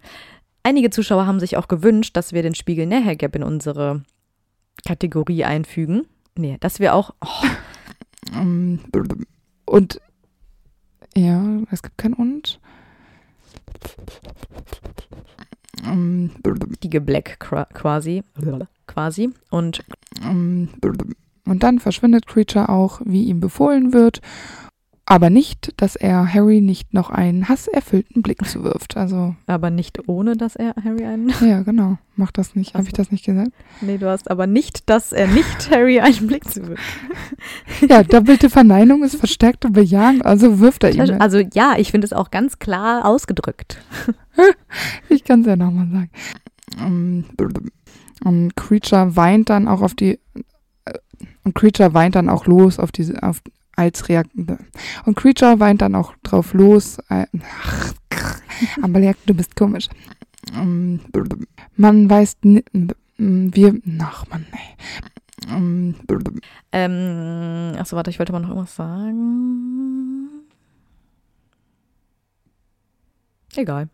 Einige 0.64 0.90
Zuschauer 0.90 1.26
haben 1.26 1.42
sich 1.42 1.58
auch 1.58 1.68
gewünscht, 1.68 2.16
dass 2.16 2.32
wir 2.32 2.44
den 2.44 2.56
Spiegel 2.56 2.86
Näher 2.86 3.18
in 3.36 3.44
unsere 3.44 4.06
Kategorie 4.86 5.44
einfügen. 5.46 6.06
Nee, 6.38 6.58
dass 6.60 6.80
wir 6.80 6.94
auch. 6.96 7.14
Oh, 7.24 7.28
Ähm, 8.36 8.80
und 9.66 10.02
ja, 11.16 11.44
es 11.72 11.82
gibt 11.82 11.98
kein 11.98 12.14
und. 12.14 12.60
Ähm, 15.84 16.32
Die 16.84 17.00
Black 17.00 17.40
qua- 17.40 17.66
quasi. 17.74 18.24
Quasi. 18.88 19.30
Und 19.50 19.84
ähm, 20.24 20.70
und 21.46 21.64
dann 21.64 21.80
verschwindet 21.80 22.28
Creature 22.28 22.70
auch, 22.70 23.02
wie 23.06 23.24
ihm 23.26 23.40
befohlen 23.40 23.94
wird. 23.94 24.22
Aber 25.12 25.32
nicht, 25.32 25.74
dass 25.78 25.96
er 25.96 26.32
Harry 26.32 26.62
nicht 26.62 26.94
noch 26.94 27.10
einen 27.10 27.50
hasserfüllten 27.50 28.22
Blick 28.22 28.46
zuwirft. 28.46 28.96
Also, 28.96 29.36
aber 29.48 29.72
nicht 29.72 30.08
ohne, 30.08 30.38
dass 30.38 30.56
er 30.56 30.76
Harry 30.84 31.04
einen. 31.04 31.34
ja, 31.42 31.64
genau. 31.64 31.98
Macht 32.16 32.38
das 32.38 32.56
nicht. 32.56 32.76
Habe 32.76 32.86
ich 32.86 32.94
das 32.94 33.12
nicht 33.12 33.26
gesagt? 33.26 33.50
Nee, 33.82 33.98
du 33.98 34.08
hast 34.08 34.30
aber 34.30 34.46
nicht, 34.46 34.88
dass 34.88 35.12
er 35.12 35.26
nicht 35.26 35.72
Harry 35.72 36.00
einen 36.00 36.28
Blick 36.28 36.48
zuwirft. 36.48 36.84
Ja, 37.90 38.04
doppelte 38.04 38.52
Verneinung 38.52 39.02
ist 39.04 39.16
verstärkte 39.16 39.72
Bejahung, 39.72 40.22
also 40.22 40.60
wirft 40.60 40.84
er 40.84 40.92
ihm. 40.94 41.20
Also 41.20 41.40
ja, 41.40 41.74
ich 41.80 41.90
finde 41.90 42.06
es 42.06 42.14
auch 42.14 42.30
ganz 42.30 42.60
klar 42.60 43.06
ausgedrückt. 43.06 43.82
Ich 45.10 45.24
kann 45.26 45.42
es 45.42 45.48
ja 45.48 45.56
nochmal 45.58 45.88
sagen. 45.90 46.10
Ähm, 46.80 47.26
Und 48.24 48.56
Creature 48.56 49.16
weint 49.16 49.50
dann 49.50 49.68
auch 49.68 49.82
auf 49.82 49.96
die. 49.96 50.20
äh, 50.86 50.94
Und 51.44 51.56
Creature 51.56 51.94
weint 51.94 52.16
dann 52.16 52.30
auch 52.30 52.46
los 52.46 52.80
auf 52.80 52.92
diese. 52.92 53.22
Auf, 53.24 53.42
als 53.80 54.10
Reaktion. 54.10 54.58
Und 55.06 55.16
Creature 55.16 55.60
weint 55.60 55.82
dann 55.82 55.96
auch 55.96 56.14
drauf 56.24 56.54
los. 56.54 57.00
äh, 57.10 57.26
Ach, 57.64 57.94
aber 58.82 59.00
Leak, 59.00 59.18
du 59.26 59.34
bist 59.34 59.56
komisch. 59.56 59.88
Ähm, 60.54 61.00
Man 61.76 62.10
weiß. 62.10 62.38
Wir. 63.18 63.74
Ach, 64.02 64.26
Mann, 64.30 64.46
ey. 64.52 65.56
Ähm, 65.56 65.96
Ähm, 66.72 67.74
achso, 67.78 67.96
warte, 67.96 68.10
ich 68.10 68.20
wollte 68.20 68.32
mal 68.34 68.40
noch 68.42 68.50
irgendwas 68.50 68.76
sagen. 68.76 70.30
Egal. 73.56 73.90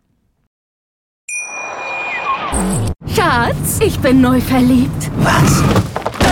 Schatz, 3.08 3.80
ich 3.82 4.00
bin 4.00 4.22
neu 4.22 4.40
verliebt. 4.42 5.12
Was? 5.18 5.64